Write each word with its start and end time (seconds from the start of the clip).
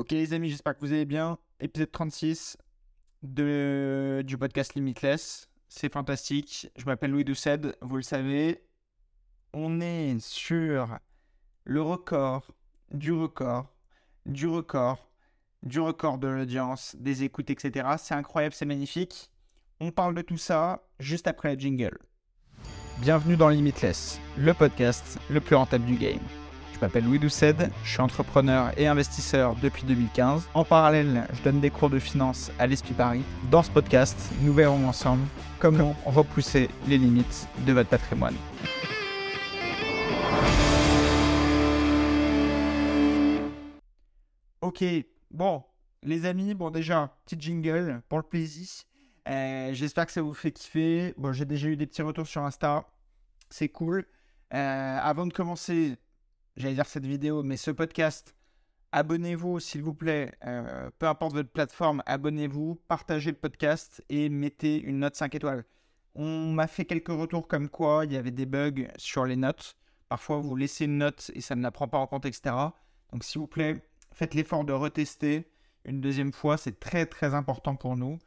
Ok 0.00 0.12
les 0.12 0.32
amis, 0.32 0.48
j'espère 0.48 0.74
que 0.74 0.80
vous 0.80 0.94
allez 0.94 1.04
bien. 1.04 1.36
Épisode 1.60 1.92
36 1.92 2.56
de, 3.22 4.22
du 4.24 4.38
podcast 4.38 4.74
Limitless. 4.74 5.50
C'est 5.68 5.92
fantastique. 5.92 6.70
Je 6.74 6.86
m'appelle 6.86 7.10
Louis 7.10 7.22
Doucet, 7.22 7.60
vous 7.82 7.96
le 7.96 8.02
savez. 8.02 8.62
On 9.52 9.78
est 9.82 10.18
sur 10.18 10.96
le 11.64 11.82
record, 11.82 12.50
du 12.90 13.12
record, 13.12 13.74
du 14.24 14.46
record, 14.46 15.10
du 15.62 15.80
record 15.80 16.16
de 16.16 16.28
l'audience, 16.28 16.96
des 16.98 17.22
écoutes, 17.24 17.50
etc. 17.50 17.86
C'est 17.98 18.14
incroyable, 18.14 18.54
c'est 18.54 18.64
magnifique. 18.64 19.30
On 19.80 19.90
parle 19.90 20.14
de 20.14 20.22
tout 20.22 20.38
ça 20.38 20.82
juste 20.98 21.26
après 21.26 21.50
la 21.50 21.58
jingle. 21.58 21.98
Bienvenue 23.02 23.36
dans 23.36 23.50
Limitless, 23.50 24.18
le 24.38 24.54
podcast 24.54 25.18
le 25.28 25.42
plus 25.42 25.56
rentable 25.56 25.84
du 25.84 25.96
game. 25.96 26.20
Je 26.74 26.80
m'appelle 26.80 27.04
Louis 27.04 27.18
Doucet, 27.18 27.56
je 27.84 27.90
suis 27.90 28.00
entrepreneur 28.00 28.72
et 28.78 28.86
investisseur 28.86 29.54
depuis 29.62 29.84
2015. 29.84 30.48
En 30.54 30.64
parallèle, 30.64 31.26
je 31.32 31.42
donne 31.42 31.60
des 31.60 31.70
cours 31.70 31.90
de 31.90 31.98
finance 31.98 32.50
à 32.58 32.66
l'Esprit 32.66 32.94
Paris. 32.94 33.22
Dans 33.50 33.62
ce 33.62 33.70
podcast, 33.70 34.16
nous 34.42 34.52
verrons 34.52 34.86
ensemble 34.88 35.26
comment 35.58 35.94
repousser 36.06 36.70
les 36.88 36.98
limites 36.98 37.48
de 37.66 37.72
votre 37.72 37.90
patrimoine. 37.90 38.34
Ok, 44.62 44.84
bon, 45.30 45.62
les 46.02 46.24
amis, 46.26 46.54
bon 46.54 46.70
déjà, 46.70 47.14
petit 47.26 47.36
jingle 47.38 48.02
pour 48.08 48.18
le 48.18 48.24
plaisir. 48.24 48.68
Euh, 49.28 49.72
j'espère 49.72 50.06
que 50.06 50.12
ça 50.12 50.22
vous 50.22 50.34
fait 50.34 50.52
kiffer. 50.52 51.14
Bon, 51.16 51.32
j'ai 51.32 51.44
déjà 51.44 51.68
eu 51.68 51.76
des 51.76 51.86
petits 51.86 52.02
retours 52.02 52.26
sur 52.26 52.42
Insta. 52.42 52.86
C'est 53.50 53.68
cool. 53.68 54.06
Euh, 54.54 54.98
avant 55.02 55.26
de 55.26 55.32
commencer, 55.32 55.96
j'allais 56.56 56.74
dire 56.74 56.86
cette 56.86 57.06
vidéo, 57.06 57.42
mais 57.42 57.56
ce 57.56 57.70
podcast, 57.70 58.34
abonnez-vous 58.92 59.60
s'il 59.60 59.82
vous 59.82 59.94
plaît, 59.94 60.32
euh, 60.46 60.90
peu 60.98 61.06
importe 61.06 61.34
votre 61.34 61.50
plateforme, 61.50 62.02
abonnez-vous, 62.06 62.80
partagez 62.88 63.30
le 63.30 63.36
podcast 63.36 64.04
et 64.08 64.28
mettez 64.28 64.80
une 64.80 65.00
note 65.00 65.16
5 65.16 65.34
étoiles. 65.34 65.64
On 66.14 66.52
m'a 66.52 66.66
fait 66.66 66.84
quelques 66.84 67.08
retours 67.08 67.46
comme 67.46 67.68
quoi 67.68 68.04
il 68.04 68.12
y 68.12 68.16
avait 68.16 68.30
des 68.30 68.46
bugs 68.46 68.88
sur 68.96 69.24
les 69.24 69.36
notes. 69.36 69.76
Parfois, 70.08 70.38
vous 70.38 70.56
laissez 70.56 70.86
une 70.86 70.98
note 70.98 71.30
et 71.34 71.40
ça 71.40 71.54
ne 71.54 71.62
la 71.62 71.70
prend 71.70 71.86
pas 71.86 71.98
en 71.98 72.06
compte, 72.06 72.26
etc. 72.26 72.54
Donc, 73.12 73.22
s'il 73.22 73.40
vous 73.40 73.46
plaît, 73.46 73.80
faites 74.12 74.34
l'effort 74.34 74.64
de 74.64 74.72
retester 74.72 75.48
une 75.84 76.00
deuxième 76.00 76.32
fois. 76.32 76.56
C'est 76.56 76.80
très, 76.80 77.06
très 77.06 77.34
important 77.34 77.76
pour 77.76 77.96
nous. 77.96 78.18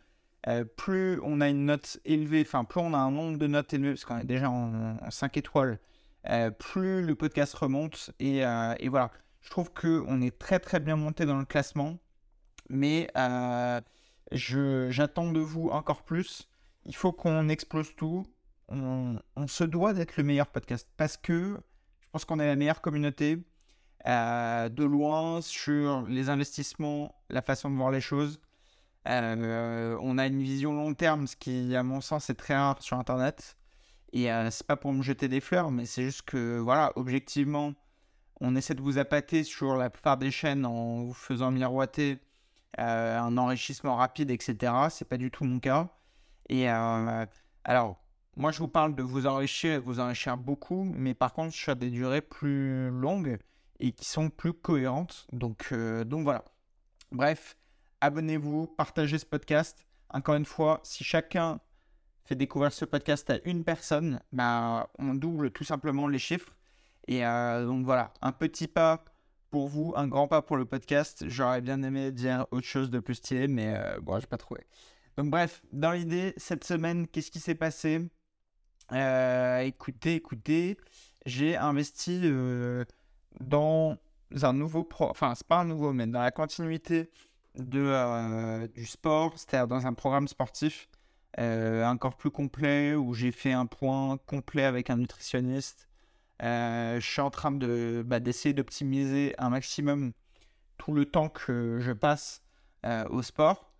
Euh, 0.48 0.64
plus 0.64 1.20
on 1.24 1.42
a 1.42 1.50
une 1.50 1.66
note 1.66 2.00
élevée, 2.06 2.42
enfin, 2.42 2.64
plus 2.64 2.80
on 2.80 2.94
a 2.94 2.98
un 2.98 3.12
nombre 3.12 3.38
de 3.38 3.48
notes 3.48 3.74
élevées, 3.74 3.92
parce 3.92 4.06
qu'on 4.06 4.20
est 4.20 4.26
déjà 4.26 4.50
en, 4.50 4.98
en 4.98 5.12
5 5.12 5.38
étoiles, 5.38 5.80
plus 6.60 7.04
le 7.04 7.16
podcast 7.16 7.54
remonte. 7.54 8.12
Euh, 8.22 8.76
et, 8.80 8.90
voilà, 8.90 9.12
je 9.42 9.50
trouve 9.50 9.72
qu'on 9.74 10.22
est 10.22 10.38
très 10.38 10.60
très 10.60 10.80
bien 10.80 10.96
monté 10.96 11.26
dans 11.26 11.38
le 11.38 11.46
classement. 11.46 11.98
Mais 12.70 13.10
euh, 13.18 13.82
j'attends 14.32 15.32
de 15.32 15.40
vous 15.40 15.70
encore 15.70 16.04
plus. 16.04 16.50
Il 16.86 16.96
faut 16.96 17.12
qu'on 17.12 17.50
explose 17.50 17.96
tout. 17.96 18.26
On, 18.70 19.20
se 19.48 19.64
doit 19.64 19.94
d'être 19.94 20.18
le 20.18 20.24
meilleur 20.24 20.48
podcast 20.48 20.90
parce 20.98 21.18
que 21.18 21.60
je 22.02 22.08
pense 22.12 22.26
qu'on 22.26 22.40
est 22.40 22.48
la 22.48 22.56
meilleure 22.56 22.82
communauté 22.82 23.38
de 24.06 24.84
loin 24.84 25.42
sur 25.42 26.04
les 26.08 26.30
investissements, 26.30 27.14
la 27.30 27.42
façon 27.42 27.70
de 27.70 27.76
voir 27.76 27.92
les 27.92 28.02
choses. 28.02 28.40
on 29.06 30.18
a 30.18 30.28
une 30.28 30.42
vision 30.42 30.74
long 30.74 30.94
terme, 30.94 31.28
ce 31.28 31.36
qui, 31.36 31.76
à 31.76 31.84
mon 31.84 32.02
sens, 32.02 32.30
est 32.30 32.36
très 32.36 32.56
rare 32.56 32.82
sur 32.82 32.98
Internet. 32.98 33.58
Et 34.14 34.32
euh, 34.32 34.52
c'est 34.52 34.68
pas 34.68 34.76
pour 34.78 34.94
me 34.94 35.02
jeter 35.02 35.28
des 35.28 35.42
fleurs, 35.42 35.72
mais 35.72 35.86
c'est 35.88 36.04
juste 36.04 36.22
que, 36.22 36.60
voilà, 36.60 36.94
objectivement, 36.96 37.74
on 38.40 38.56
essaie 38.56 38.76
de 38.76 38.82
vous 38.82 39.00
appâter 39.00 39.44
sur 39.44 39.76
la 39.76 39.90
plupart 39.90 40.18
des 40.18 40.30
chaînes 40.30 40.68
en 40.68 41.04
vous 41.04 41.14
faisant 41.14 41.50
miroiter 41.50 42.20
euh, 42.80 43.20
un 43.20 43.36
enrichissement 43.38 43.96
rapide, 43.96 44.30
etc. 44.30 44.72
C'est 44.92 45.08
pas 45.08 45.18
du 45.18 45.32
tout 45.32 45.46
mon 45.46 45.60
cas. 45.60 45.90
Et 46.48 46.70
euh, 46.70 47.26
alors, 47.64 48.04
moi, 48.36 48.52
je 48.52 48.60
vous 48.60 48.68
parle 48.68 48.96
de 48.96 49.02
vous 49.02 49.26
enrichir, 49.26 49.82
vous 49.82 50.00
enrichir 50.00 50.38
beaucoup, 50.38 50.84
mais 50.84 51.16
par 51.16 51.34
contre, 51.34 51.54
sur 51.56 51.76
des 51.76 51.90
durées 51.90 52.22
plus 52.22 52.92
longues 52.92 53.40
et 53.80 53.94
qui 53.94 54.06
sont 54.06 54.30
plus 54.30 54.54
cohérentes. 54.54 55.26
Donc, 55.32 55.74
donc 56.06 56.24
voilà. 56.24 56.46
Bref, 57.12 57.58
abonnez-vous, 58.00 58.68
partagez 58.68 59.18
ce 59.18 59.26
podcast. 59.26 59.88
Encore 60.10 60.36
une 60.36 60.46
fois, 60.46 60.82
si 60.84 61.04
chacun 61.04 61.60
fait 62.26 62.36
découvrir 62.36 62.72
ce 62.72 62.86
podcast 62.86 63.30
à 63.30 63.40
une 63.46 63.64
personne, 63.64 64.22
bah, 64.32 64.90
on 64.98 65.14
double 65.14 65.52
tout 65.52 65.64
simplement 65.64 66.08
les 66.08 66.20
chiffres. 66.20 66.56
Et 67.08 67.26
euh, 67.26 67.66
donc 67.66 67.86
voilà, 67.86 68.14
un 68.22 68.32
petit 68.32 68.68
pas 68.68 69.04
pour 69.50 69.68
vous, 69.68 69.94
un 69.96 70.08
grand 70.08 70.28
pas 70.28 70.42
pour 70.42 70.58
le 70.58 70.66
podcast. 70.66 71.26
J'aurais 71.28 71.62
bien 71.62 71.84
aimé 71.84 72.12
dire 72.12 72.48
autre 72.52 72.66
chose 72.66 72.90
de 72.90 73.00
plus 73.00 73.16
stylé, 73.16 73.48
mais 73.48 73.74
euh, 73.76 74.00
bon, 74.02 74.20
j'ai 74.20 74.28
pas 74.28 74.38
trouvé. 74.38 74.62
Donc 75.18 75.30
bref, 75.30 75.62
dans 75.72 75.92
l'idée, 75.92 76.34
cette 76.38 76.64
semaine, 76.64 77.08
qu'est-ce 77.08 77.30
qui 77.30 77.40
s'est 77.40 77.56
passé? 77.56 78.10
Euh, 78.92 79.60
Écoutez, 79.60 80.16
écoutez, 80.16 80.78
j'ai 81.26 81.56
investi 81.56 82.22
dans 83.40 83.98
un 84.42 84.54
nouveau 84.54 84.84
pro... 84.84 85.10
Enfin, 85.10 85.36
c'est 85.36 85.48
pas 85.48 85.60
un 85.60 85.66
nouveau, 85.66 85.94
mais 85.94 86.08
dans 86.08 86.22
la 86.22 86.32
continuité 86.32 87.12
de, 87.56 88.66
du 88.68 88.86
sport, 88.86 89.34
c'est-à-dire 89.36 89.68
dans 89.68 89.86
un 89.86 89.94
programme 89.94 90.28
sportif 90.28 90.90
euh, 91.40 91.86
encore 91.86 92.16
plus 92.16 92.30
complet 92.30 92.94
où 92.96 93.14
j'ai 93.14 93.32
fait 93.32 93.54
un 93.54 93.66
point 93.66 94.18
complet 94.28 94.64
avec 94.64 94.90
un 94.90 94.98
nutritionniste. 94.98 95.90
Euh, 96.44 97.00
je 97.00 97.12
suis 97.12 97.22
en 97.22 97.32
train 97.32 97.52
de 97.52 98.04
bah, 98.06 98.20
d'essayer 98.20 98.54
d'optimiser 98.54 99.34
un 99.38 99.50
maximum 99.50 100.14
tout 100.78 100.94
le 100.94 101.06
temps 101.06 101.30
que 101.30 101.80
je 101.80 101.92
passe 101.92 102.44
euh, 102.86 103.06
au 103.10 103.22
sport 103.22 103.72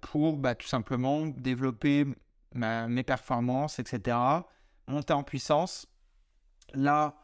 pour 0.00 0.36
bah, 0.38 0.54
tout 0.54 0.66
simplement 0.66 1.26
développer 1.26 2.06
mes 2.54 3.02
performances, 3.02 3.78
etc. 3.78 4.16
Monter 4.88 5.12
en 5.12 5.22
puissance. 5.22 5.86
Là, 6.74 7.16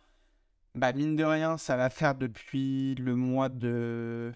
bah, 0.75 0.93
mine 0.93 1.17
de 1.17 1.25
rien, 1.25 1.57
ça 1.57 1.77
va 1.77 1.91
faire 1.91 2.15
depuis 2.15 2.95
le 2.97 3.17
mois 3.17 3.49
de, 3.49 4.33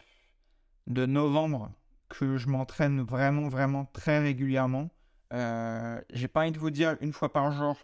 de 0.86 1.06
novembre 1.06 1.70
que 2.18 2.36
je 2.36 2.48
m'entraîne 2.48 3.00
vraiment, 3.00 3.48
vraiment 3.48 3.86
très 3.86 4.18
régulièrement. 4.20 4.90
Euh, 5.32 6.00
j'ai 6.12 6.28
pas 6.28 6.42
envie 6.42 6.52
de 6.52 6.58
vous 6.58 6.70
dire 6.70 6.96
une 7.00 7.12
fois 7.12 7.32
par 7.32 7.50
jour, 7.52 7.78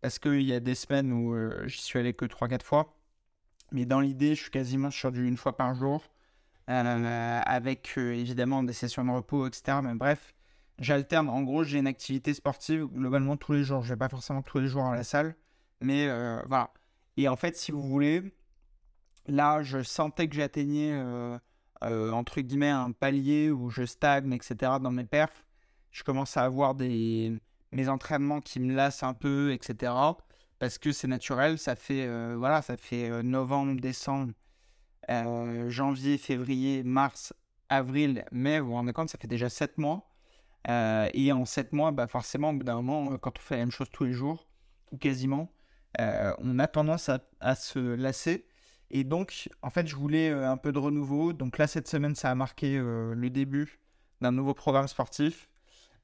parce 0.00 0.18
qu'il 0.18 0.42
y 0.42 0.52
a 0.52 0.60
des 0.60 0.74
semaines 0.74 1.12
où 1.12 1.34
euh, 1.34 1.66
j'y 1.66 1.80
suis 1.80 1.98
allé 1.98 2.12
que 2.12 2.24
3-4 2.24 2.62
fois. 2.62 2.94
Mais 3.70 3.84
dans 3.84 4.00
l'idée, 4.00 4.34
je 4.34 4.42
suis 4.42 4.50
quasiment 4.50 4.90
sur 4.90 5.12
du 5.12 5.26
une 5.26 5.36
fois 5.36 5.56
par 5.56 5.74
jour, 5.74 6.02
euh, 6.68 7.40
avec 7.44 7.96
évidemment 7.96 8.62
des 8.62 8.72
sessions 8.72 9.04
de 9.04 9.10
repos, 9.10 9.46
etc. 9.46 9.78
Mais 9.82 9.94
bref, 9.94 10.34
j'alterne. 10.78 11.28
En 11.28 11.42
gros, 11.42 11.62
j'ai 11.62 11.78
une 11.78 11.86
activité 11.86 12.34
sportive 12.34 12.86
globalement 12.86 13.36
tous 13.36 13.52
les 13.52 13.62
jours. 13.62 13.82
Je 13.82 13.90
vais 13.90 13.98
pas 13.98 14.08
forcément 14.08 14.42
tous 14.42 14.58
les 14.58 14.68
jours 14.68 14.84
à 14.86 14.96
la 14.96 15.04
salle, 15.04 15.36
mais 15.80 16.08
voilà. 16.46 16.72
Et 17.16 17.28
en 17.28 17.36
fait, 17.36 17.56
si 17.56 17.72
vous 17.72 17.82
voulez, 17.82 18.22
là, 19.26 19.62
je 19.62 19.82
sentais 19.82 20.28
que 20.28 20.36
j'atteignais 20.36 20.92
euh, 21.84 22.10
entre 22.12 22.40
guillemets 22.40 22.70
un 22.70 22.92
palier 22.92 23.50
où 23.50 23.70
je 23.70 23.84
stagne, 23.84 24.32
etc. 24.32 24.72
dans 24.80 24.90
mes 24.90 25.04
perfs. 25.04 25.44
Je 25.90 26.02
commence 26.02 26.36
à 26.36 26.44
avoir 26.44 26.74
des 26.74 27.38
mes 27.72 27.88
entraînements 27.88 28.40
qui 28.40 28.60
me 28.60 28.74
lassent 28.74 29.02
un 29.02 29.14
peu, 29.14 29.52
etc. 29.52 29.92
Parce 30.58 30.78
que 30.78 30.92
c'est 30.92 31.06
naturel, 31.06 31.58
ça 31.58 31.76
fait 31.76 32.06
euh, 32.06 32.34
voilà, 32.38 32.62
ça 32.62 32.76
fait 32.76 33.10
euh, 33.10 33.22
novembre, 33.22 33.80
décembre, 33.80 34.32
janvier, 35.68 36.18
février, 36.18 36.82
mars, 36.82 37.32
avril, 37.68 38.24
mai. 38.32 38.60
Vous 38.60 38.68
vous 38.68 38.74
rendez 38.74 38.92
compte, 38.92 39.08
ça 39.10 39.18
fait 39.18 39.28
déjà 39.28 39.48
7 39.48 39.78
mois. 39.78 40.10
et 40.68 41.32
en 41.32 41.44
7 41.44 41.72
mois, 41.72 41.92
bah 41.92 42.06
forcément, 42.06 42.50
au 42.50 42.54
bout 42.54 42.64
d'un 42.64 42.82
moment, 42.82 43.16
quand 43.18 43.38
on 43.38 43.40
fait 43.40 43.56
la 43.56 43.62
même 43.62 43.70
chose 43.70 43.88
tous 43.92 44.04
les 44.04 44.12
jours, 44.12 44.48
ou 44.92 44.98
quasiment, 44.98 45.50
on 45.98 46.58
a 46.58 46.66
tendance 46.66 47.10
à 47.40 47.54
se 47.54 47.78
lasser. 47.78 48.46
Et 48.90 49.04
donc, 49.04 49.48
en 49.62 49.70
fait, 49.70 49.86
je 49.86 49.96
voulais 49.96 50.30
euh, 50.30 50.50
un 50.50 50.56
peu 50.56 50.72
de 50.72 50.78
renouveau. 50.78 51.32
Donc 51.32 51.58
là, 51.58 51.66
cette 51.66 51.88
semaine, 51.88 52.14
ça 52.14 52.30
a 52.30 52.34
marqué 52.34 52.78
euh, 52.78 53.14
le 53.14 53.30
début 53.30 53.78
d'un 54.20 54.32
nouveau 54.32 54.54
programme 54.54 54.88
sportif. 54.88 55.48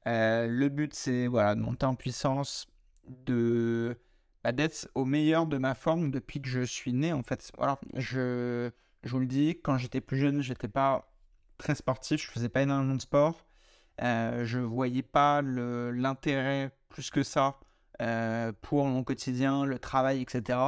Euh, 0.07 0.47
le 0.47 0.69
but, 0.69 0.93
c'est 0.93 1.27
voilà, 1.27 1.55
de 1.55 1.61
monter 1.61 1.85
en 1.85 1.95
puissance, 1.95 2.67
de 3.07 3.97
bah, 4.43 4.51
d'être 4.51 4.87
au 4.93 5.05
meilleur 5.05 5.47
de 5.47 5.57
ma 5.57 5.73
forme 5.73 6.11
depuis 6.11 6.41
que 6.41 6.47
je 6.47 6.61
suis 6.61 6.93
né. 6.93 7.11
En 7.11 7.23
fait, 7.23 7.51
je, 7.95 8.69
je 9.03 9.09
vous 9.09 9.19
le 9.19 9.25
dis, 9.25 9.59
quand 9.63 9.77
j'étais 9.77 10.01
plus 10.01 10.17
jeune, 10.17 10.41
j'étais 10.41 10.67
pas 10.67 11.11
très 11.57 11.73
sportif, 11.73 12.21
je 12.21 12.29
faisais 12.29 12.49
pas 12.49 12.61
énormément 12.61 12.95
de 12.95 13.01
sport. 13.01 13.47
Euh, 14.01 14.45
je 14.45 14.59
voyais 14.59 15.03
pas 15.03 15.41
l'intérêt 15.41 16.71
plus 16.89 17.09
que 17.09 17.23
ça 17.23 17.59
pour 18.61 18.85
mon 18.85 19.03
quotidien, 19.03 19.65
le 19.65 19.79
travail, 19.79 20.21
etc. 20.21 20.59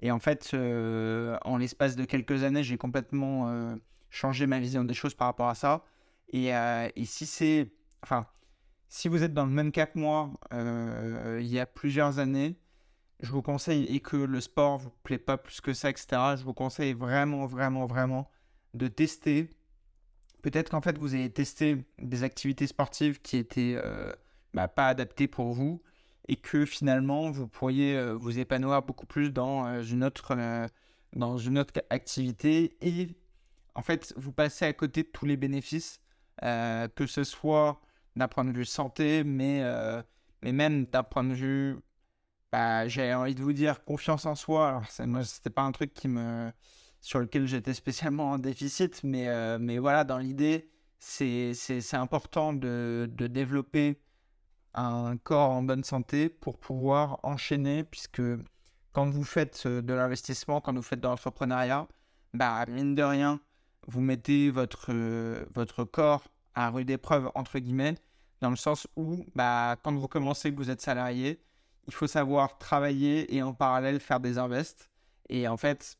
Et 0.00 0.10
en 0.10 0.18
fait, 0.18 0.50
euh, 0.54 1.38
en 1.44 1.56
l'espace 1.56 1.96
de 1.96 2.04
quelques 2.04 2.42
années, 2.42 2.62
j'ai 2.62 2.76
complètement 2.76 3.48
euh, 3.48 3.74
changé 4.10 4.46
ma 4.46 4.58
vision 4.58 4.84
des 4.84 4.94
choses 4.94 5.14
par 5.14 5.28
rapport 5.28 5.48
à 5.48 5.54
ça. 5.54 5.84
Et, 6.32 6.54
euh, 6.54 6.88
si 7.04 7.26
c'est. 7.26 7.70
Enfin, 8.02 8.26
si 8.88 9.08
vous 9.08 9.22
êtes 9.22 9.34
dans 9.34 9.46
le 9.46 9.52
même 9.52 9.72
cas 9.72 9.86
que 9.86 9.98
moi, 9.98 10.30
il 10.52 11.46
y 11.46 11.58
a 11.58 11.66
plusieurs 11.66 12.18
années, 12.18 12.56
je 13.20 13.30
vous 13.30 13.42
conseille, 13.42 13.84
et 13.84 14.00
que 14.00 14.16
le 14.16 14.40
sport 14.40 14.78
vous 14.78 14.90
plaît 15.02 15.18
pas 15.18 15.36
plus 15.38 15.60
que 15.60 15.72
ça, 15.72 15.90
etc., 15.90 16.06
je 16.36 16.44
vous 16.44 16.54
conseille 16.54 16.92
vraiment, 16.92 17.46
vraiment, 17.46 17.86
vraiment 17.86 18.30
de 18.74 18.88
tester. 18.88 19.50
Peut-être 20.42 20.70
qu'en 20.70 20.82
fait, 20.82 20.98
vous 20.98 21.14
avez 21.14 21.30
testé 21.30 21.84
des 21.98 22.22
activités 22.24 22.66
sportives 22.66 23.20
qui 23.22 23.38
étaient 23.38 23.80
bah, 24.52 24.68
pas 24.68 24.88
adaptées 24.88 25.28
pour 25.28 25.52
vous 25.52 25.82
et 26.28 26.36
que 26.36 26.64
finalement, 26.64 27.30
vous 27.30 27.48
pourriez 27.48 27.96
euh, 27.96 28.14
vous 28.14 28.38
épanouir 28.38 28.82
beaucoup 28.82 29.06
plus 29.06 29.30
dans, 29.30 29.66
euh, 29.66 29.82
une 29.82 30.04
autre, 30.04 30.36
dans 31.14 31.38
une 31.38 31.58
autre 31.58 31.82
activité 31.90 32.76
et 32.80 33.08
en 33.74 33.82
fait, 33.82 34.14
vous 34.16 34.32
passez 34.32 34.64
à 34.64 34.72
côté 34.72 35.02
de 35.02 35.08
tous 35.08 35.26
les 35.26 35.36
bénéfices, 35.36 36.00
que 36.40 37.06
ce 37.06 37.24
soit 37.24 37.80
d'un 38.14 38.28
point 38.28 38.44
de 38.44 38.52
vue 38.52 38.64
santé, 38.64 39.24
mais, 39.24 39.62
mais 40.42 40.52
même 40.52 40.86
d'un 40.86 41.02
point 41.02 41.24
de 41.24 41.34
vue, 41.34 41.76
bah, 42.52 42.86
j'ai 42.86 43.12
envie 43.14 43.34
de 43.34 43.42
vous 43.42 43.52
dire, 43.52 43.84
confiance 43.84 44.26
en 44.26 44.36
soi. 44.36 44.68
Alors, 44.68 45.24
c'était 45.24 45.50
pas 45.50 45.62
un 45.62 45.72
truc 45.72 45.92
qui 45.92 46.06
me 46.06 46.52
sur 47.04 47.20
lequel 47.20 47.46
j'étais 47.46 47.74
spécialement 47.74 48.30
en 48.30 48.38
déficit, 48.38 49.04
mais, 49.04 49.28
euh, 49.28 49.58
mais 49.60 49.78
voilà, 49.78 50.04
dans 50.04 50.16
l'idée, 50.16 50.70
c'est 50.98 51.52
important 51.92 52.54
de, 52.54 53.10
de, 53.12 53.26
développer 53.26 54.00
un 54.74 55.16
corps 55.16 55.50
en 55.50 55.62
bonne 55.62 55.84
santé 55.84 56.28
pour 56.28 56.58
pouvoir 56.58 57.20
enchaîner, 57.22 57.84
puisque 57.84 58.22
quand 58.92 59.10
vous 59.10 59.24
faites 59.24 59.64
euh, 59.66 59.82
de 59.82 59.92
l'investissement, 59.92 60.60
quand 60.60 60.74
vous 60.74 60.82
faites 60.82 61.00
de 61.00 61.08
l'entrepreneuriat, 61.08 61.88
bah, 62.32 62.64
mine 62.68 62.94
de 62.94 63.02
rien, 63.02 63.40
vous 63.86 64.00
mettez 64.00 64.50
votre, 64.50 64.86
euh, 64.90 65.44
votre 65.54 65.84
corps 65.84 66.24
à 66.54 66.70
rude 66.70 66.90
épreuve, 66.90 67.30
entre 67.34 67.58
guillemets, 67.58 67.96
dans 68.40 68.50
le 68.50 68.56
sens 68.56 68.86
où, 68.96 69.24
bah, 69.34 69.76
quand 69.82 69.94
vous 69.94 70.08
commencez, 70.08 70.52
que 70.52 70.56
vous 70.56 70.70
êtes 70.70 70.80
salarié, 70.80 71.42
il 71.86 71.94
faut 71.94 72.06
savoir 72.06 72.58
travailler 72.58 73.34
et 73.34 73.42
en 73.42 73.52
parallèle 73.52 74.00
faire 74.00 74.20
des 74.20 74.38
invests. 74.38 74.90
Et 75.28 75.48
en 75.48 75.56
fait, 75.56 75.98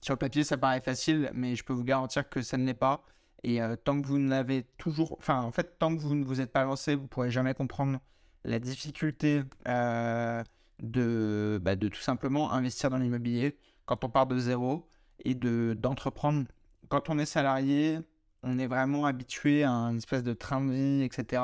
sur 0.00 0.14
le 0.14 0.18
papier, 0.18 0.44
ça 0.44 0.56
paraît 0.56 0.80
facile, 0.80 1.30
mais 1.34 1.56
je 1.56 1.64
peux 1.64 1.72
vous 1.72 1.84
garantir 1.84 2.28
que 2.28 2.42
ça 2.42 2.56
ne 2.56 2.64
l'est 2.64 2.74
pas. 2.74 3.04
Et 3.46 3.62
euh, 3.62 3.76
tant 3.76 4.02
que 4.02 4.08
vous 4.08 4.18
n'avez 4.18 4.64
toujours. 4.76 5.16
Enfin, 5.18 5.40
en 5.40 5.52
fait, 5.52 5.78
tant 5.78 5.94
que 5.94 6.00
vous 6.02 6.16
ne 6.16 6.24
vous 6.24 6.40
êtes 6.40 6.52
pas 6.52 6.64
lancé, 6.64 6.96
vous 6.96 7.02
ne 7.02 7.06
pourrez 7.06 7.30
jamais 7.30 7.54
comprendre 7.54 8.00
la 8.42 8.58
difficulté 8.58 9.44
euh, 9.68 10.42
de, 10.82 11.60
bah, 11.62 11.76
de 11.76 11.86
tout 11.86 12.00
simplement 12.00 12.52
investir 12.52 12.90
dans 12.90 12.98
l'immobilier 12.98 13.56
quand 13.84 14.02
on 14.02 14.08
part 14.08 14.26
de 14.26 14.36
zéro 14.36 14.88
et 15.24 15.34
d'entreprendre. 15.36 16.46
quand 16.88 17.08
on 17.08 17.20
est 17.20 17.26
salarié, 17.26 18.00
on 18.42 18.58
est 18.58 18.66
vraiment 18.66 19.06
habitué 19.06 19.62
à 19.62 19.70
une 19.70 19.98
espèce 19.98 20.24
de 20.24 20.32
train 20.32 20.60
de 20.60 20.72
vie, 20.72 21.02
etc. 21.04 21.40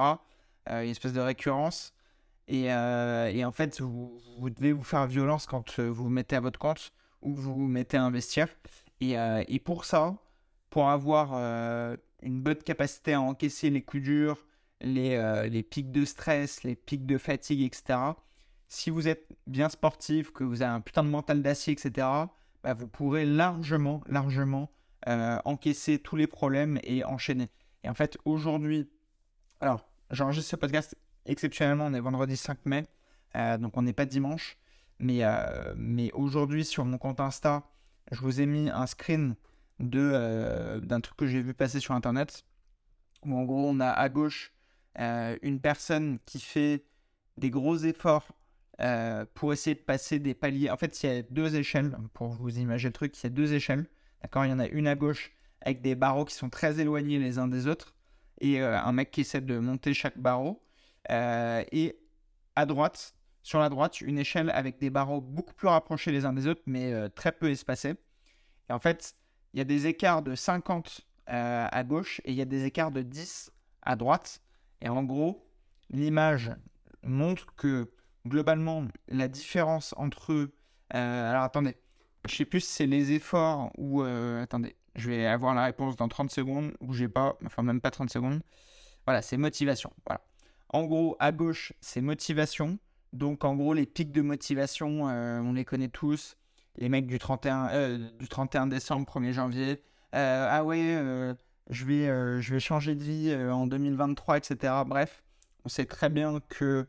Euh, 0.70 0.82
une 0.82 0.90
espèce 0.90 1.12
de 1.12 1.20
récurrence. 1.20 1.94
Et, 2.48 2.64
et 2.64 3.44
en 3.44 3.52
fait, 3.52 3.81
vous, 3.81 4.50
devez 4.50 4.72
vous 4.72 4.82
faire 4.82 5.06
violence 5.06 5.46
quand 5.46 5.78
vous 5.78 5.94
vous 5.94 6.08
mettez 6.08 6.34
à 6.34 6.40
votre 6.40 6.58
compte 6.58 6.93
où 7.22 7.32
vous 7.32 7.55
vous 7.55 7.69
mettez 7.69 7.96
à 7.96 8.02
investir. 8.02 8.48
Et, 9.00 9.14
et 9.46 9.58
pour 9.60 9.84
ça, 9.84 10.16
pour 10.72 10.88
avoir 10.88 11.32
euh, 11.34 11.96
une 12.22 12.40
bonne 12.40 12.56
capacité 12.56 13.12
à 13.12 13.20
encaisser 13.20 13.70
les 13.70 13.82
coups 13.82 14.02
durs, 14.02 14.44
les, 14.80 15.14
euh, 15.16 15.62
pics 15.62 15.92
de 15.92 16.04
stress, 16.04 16.64
les 16.64 16.74
pics 16.74 17.06
de 17.06 17.19
fatigue, 17.19 17.62
etc., 17.62 17.98
si 18.69 18.88
vous 18.88 19.06
êtes 19.06 19.28
bien 19.46 19.69
sportif, 19.69 20.32
que 20.32 20.44
vous 20.44 20.62
avez 20.62 20.72
un 20.72 20.80
putain 20.80 21.04
de 21.04 21.10
mental 21.10 21.42
d'acier, 21.42 21.74
etc., 21.74 22.06
bah, 22.64 22.74
vous 22.74 22.88
pourrez 22.88 23.26
largement, 23.26 24.02
largement 24.06 24.70
encaisser 25.44 25.98
tous 25.98 26.14
les 26.14 26.28
problèmes 26.28 26.78
et 26.84 27.04
enchaîner. 27.04 27.50
Et 27.82 27.88
en 27.88 27.94
fait, 27.94 28.16
aujourd'hui, 28.24 28.88
alors, 29.60 29.86
j'enregistre 30.10 30.50
ce 30.50 30.56
podcast 30.56 30.96
exceptionnellement, 31.26 31.86
on 31.86 31.92
est 31.92 32.00
vendredi 32.00 32.36
5 32.36 32.64
mai, 32.64 32.86
donc 33.58 33.76
on 33.76 33.82
n'est 33.82 33.92
pas 33.92 34.06
dimanche. 34.06 34.56
Mais, 35.02 35.24
euh, 35.24 35.74
mais 35.76 36.12
aujourd'hui, 36.12 36.64
sur 36.64 36.84
mon 36.84 36.96
compte 36.96 37.19
Insta, 37.19 37.64
je 38.12 38.20
vous 38.20 38.40
ai 38.40 38.46
mis 38.46 38.70
un 38.70 38.86
screen 38.86 39.34
de, 39.82 40.00
euh, 40.00 40.81
d'un 40.81 41.00
truc 41.00 41.17
que 41.17 41.26
j'ai 41.26 41.43
vu 41.43 41.55
passer 41.55 41.81
sur 41.81 41.94
Internet. 41.94 42.44
Où 43.25 43.37
en 43.37 43.44
gros, 43.44 43.69
on 43.69 43.81
a 43.81 43.88
à 43.88 44.08
gauche 44.08 44.52
euh, 44.99 45.37
une 45.43 45.61
personne 45.61 46.19
qui 46.26 46.40
fait 46.40 46.84
des 47.37 47.50
gros 47.50 47.76
efforts 47.76 48.29
pour 49.34 49.52
essayer 49.52 49.76
de 49.76 49.81
passer 49.81 50.19
des 50.19 50.34
paliers. 50.34 50.69
En 50.69 50.76
fait, 50.76 51.02
il 51.02 51.06
y 51.06 51.12
a 51.12 51.23
deux 51.23 51.55
échelles, 51.55 51.96
pour 52.14 52.31
vous 52.31 52.58
imaginer 52.58 52.88
le 52.88 52.93
truc, 52.93 53.17
il 53.17 53.23
y 53.23 53.26
a 53.26 53.31
deux 53.31 53.52
échelles. 53.52 53.87
D'accord? 54.23 54.44
Il 54.44 54.50
y 54.50 54.52
en 54.52 54.58
a 54.58 54.67
une 54.67 54.88
à 54.88 54.96
gauche 54.96 55.31
avec 55.61 55.82
des 55.82 55.94
barreaux 55.94 56.25
qui 56.25 56.34
sont 56.34 56.50
très 56.50 56.81
éloignés 56.81 57.20
les 57.20 57.38
uns 57.38 57.46
des 57.46 57.69
autres 57.69 57.94
et 58.40 58.61
un 58.61 58.90
mec 58.90 59.12
qui 59.12 59.20
essaie 59.20 59.40
de 59.40 59.56
monter 59.61 59.94
chaque 59.94 60.19
barreau. 60.19 60.64
et 61.08 61.96
à 62.56 62.67
droite, 62.67 63.14
sur 63.43 63.58
la 63.58 63.69
droite, 63.69 64.00
une 64.00 64.19
échelle 64.19 64.50
avec 64.50 64.79
des 64.79 64.90
barreaux 64.90 65.20
beaucoup 65.20 65.55
plus 65.55 65.69
rapprochés 65.69 66.12
les 66.12 66.25
uns 66.25 66.32
des 66.32 66.46
autres, 66.46 66.62
mais 66.67 66.93
euh, 66.93 67.08
très 67.08 67.32
peu 67.32 67.50
espacés. 67.50 67.94
Et 68.70 68.73
en 68.73 68.79
fait, 68.79 69.17
il 69.52 69.58
y 69.58 69.60
a 69.60 69.64
des 69.64 69.87
écarts 69.87 70.22
de 70.22 70.34
50 70.34 71.02
euh, 71.28 71.66
à 71.70 71.84
gauche 71.84 72.20
et 72.25 72.32
il 72.32 72.37
y 72.37 72.43
a 72.43 72.46
des 72.46 72.64
écarts 72.64 72.90
de 72.90 73.02
10 73.02 73.52
à 73.82 73.96
droite. 73.96 74.43
Et 74.81 74.88
en 74.88 75.02
gros, 75.02 75.46
l'image 75.90 76.52
montre 77.02 77.54
que 77.54 77.90
globalement, 78.26 78.87
la 79.08 79.28
différence 79.28 79.94
entre. 79.96 80.32
Euh, 80.94 81.31
alors 81.31 81.43
attendez, 81.43 81.76
je 82.28 82.34
sais 82.34 82.44
plus 82.44 82.60
si 82.60 82.72
c'est 82.72 82.87
les 82.87 83.12
efforts 83.12 83.70
ou. 83.78 84.02
attendez, 84.02 84.76
je 84.94 85.10
vais 85.10 85.26
avoir 85.26 85.55
la 85.55 85.64
réponse 85.64 85.96
dans 85.96 86.08
30 86.08 86.31
secondes, 86.31 86.72
ou 86.81 86.93
j'ai 86.93 87.08
pas, 87.08 87.37
enfin 87.44 87.62
même 87.62 87.81
pas 87.81 87.90
30 87.90 88.10
secondes. 88.10 88.40
Voilà, 89.06 89.22
c'est 89.22 89.37
motivation. 89.37 89.93
En 90.69 90.84
gros, 90.84 91.16
à 91.19 91.32
gauche, 91.32 91.72
c'est 91.81 92.00
motivation. 92.00 92.78
Donc 93.12 93.44
en 93.44 93.56
gros, 93.56 93.75
les 93.75 93.87
pics 93.87 94.12
de 94.12 94.22
motivation, 94.22 95.08
euh, 95.08 95.40
on 95.40 95.52
les 95.52 95.64
connaît 95.64 95.88
tous. 95.88 96.37
Les 96.76 96.88
mecs 96.88 97.06
du 97.06 97.19
31, 97.19 97.69
euh, 97.72 98.10
du 98.19 98.28
31 98.28 98.66
décembre, 98.66 99.06
1er 99.06 99.32
janvier. 99.32 99.82
Euh, 100.14 100.46
ah 100.50 100.64
ouais, 100.64 101.34
je, 101.70 101.84
vais, 101.84 102.06
je 102.42 102.54
vais 102.54 102.60
changer 102.60 102.94
de 102.94 103.02
vie 103.02 103.34
en 103.34 103.66
2023, 103.66 104.38
etc. 104.38 104.74
Bref, 104.86 105.22
on 105.64 105.69
sait 105.69 105.86
très 105.86 106.08
bien 106.08 106.40
que 106.48 106.86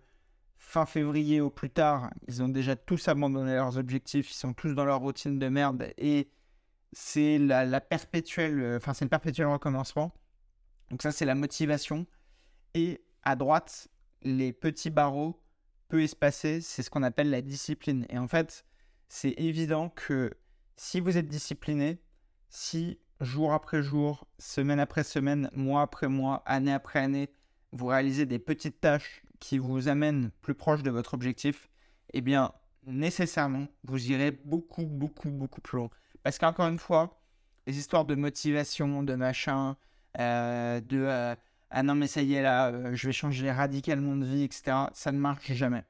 fin 0.57 0.85
février 0.85 1.41
au 1.41 1.49
plus 1.49 1.69
tard, 1.69 2.09
ils 2.27 2.41
ont 2.41 2.49
déjà 2.49 2.75
tous 2.75 3.07
abandonné 3.07 3.53
leurs 3.53 3.77
objectifs, 3.77 4.31
ils 4.31 4.35
sont 4.35 4.53
tous 4.53 4.73
dans 4.73 4.85
leur 4.85 4.99
routine 4.99 5.37
de 5.37 5.47
merde 5.47 5.93
et 5.97 6.29
c'est 6.93 7.37
la, 7.37 7.65
la 7.65 7.81
perpétuelle, 7.81 8.75
enfin 8.77 8.93
c'est 8.93 9.05
le 9.05 9.09
perpétuel 9.09 9.47
recommencement. 9.47 10.13
Donc 10.89 11.01
ça 11.01 11.11
c'est 11.11 11.25
la 11.25 11.35
motivation. 11.35 12.05
Et 12.73 13.03
à 13.23 13.35
droite, 13.35 13.89
les 14.23 14.53
petits 14.53 14.89
barreaux 14.89 15.43
peu 15.87 16.01
espacé, 16.01 16.61
c'est 16.61 16.81
ce 16.81 16.89
qu'on 16.89 17.03
appelle 17.03 17.29
la 17.29 17.41
discipline. 17.41 18.05
Et 18.09 18.17
en 18.17 18.27
fait, 18.27 18.65
c'est 19.13 19.35
évident 19.37 19.89
que 19.89 20.33
si 20.75 20.99
vous 20.99 21.19
êtes 21.19 21.27
discipliné, 21.27 22.01
si 22.49 22.99
jour 23.21 23.53
après 23.53 23.83
jour, 23.83 24.27
semaine 24.39 24.79
après 24.79 25.03
semaine, 25.03 25.51
mois 25.53 25.83
après 25.83 26.07
mois, 26.07 26.41
année 26.47 26.73
après 26.73 26.97
année, 26.97 27.29
vous 27.73 27.85
réalisez 27.85 28.25
des 28.25 28.39
petites 28.39 28.81
tâches 28.81 29.21
qui 29.39 29.59
vous 29.59 29.87
amènent 29.87 30.31
plus 30.41 30.55
proche 30.55 30.81
de 30.81 30.89
votre 30.89 31.13
objectif, 31.13 31.69
eh 32.13 32.21
bien, 32.21 32.53
nécessairement, 32.87 33.67
vous 33.83 34.11
irez 34.11 34.31
beaucoup, 34.31 34.87
beaucoup, 34.87 35.29
beaucoup 35.29 35.61
plus 35.61 35.77
loin. 35.77 35.89
Parce 36.23 36.39
qu'encore 36.39 36.67
une 36.67 36.79
fois, 36.79 37.21
les 37.67 37.77
histoires 37.77 38.05
de 38.05 38.15
motivation, 38.15 39.03
de 39.03 39.13
machin, 39.13 39.77
euh, 40.19 40.81
de 40.81 40.97
euh, 40.97 41.35
ah 41.69 41.83
non 41.83 41.93
mais 41.93 42.07
ça 42.07 42.23
y 42.23 42.33
est 42.33 42.41
là, 42.41 42.71
euh, 42.71 42.95
je 42.95 43.05
vais 43.05 43.13
changer 43.13 43.51
radicalement 43.51 44.15
de 44.15 44.25
vie, 44.25 44.41
etc. 44.41 44.87
Ça 44.93 45.11
ne 45.11 45.19
marche 45.19 45.51
jamais. 45.51 45.83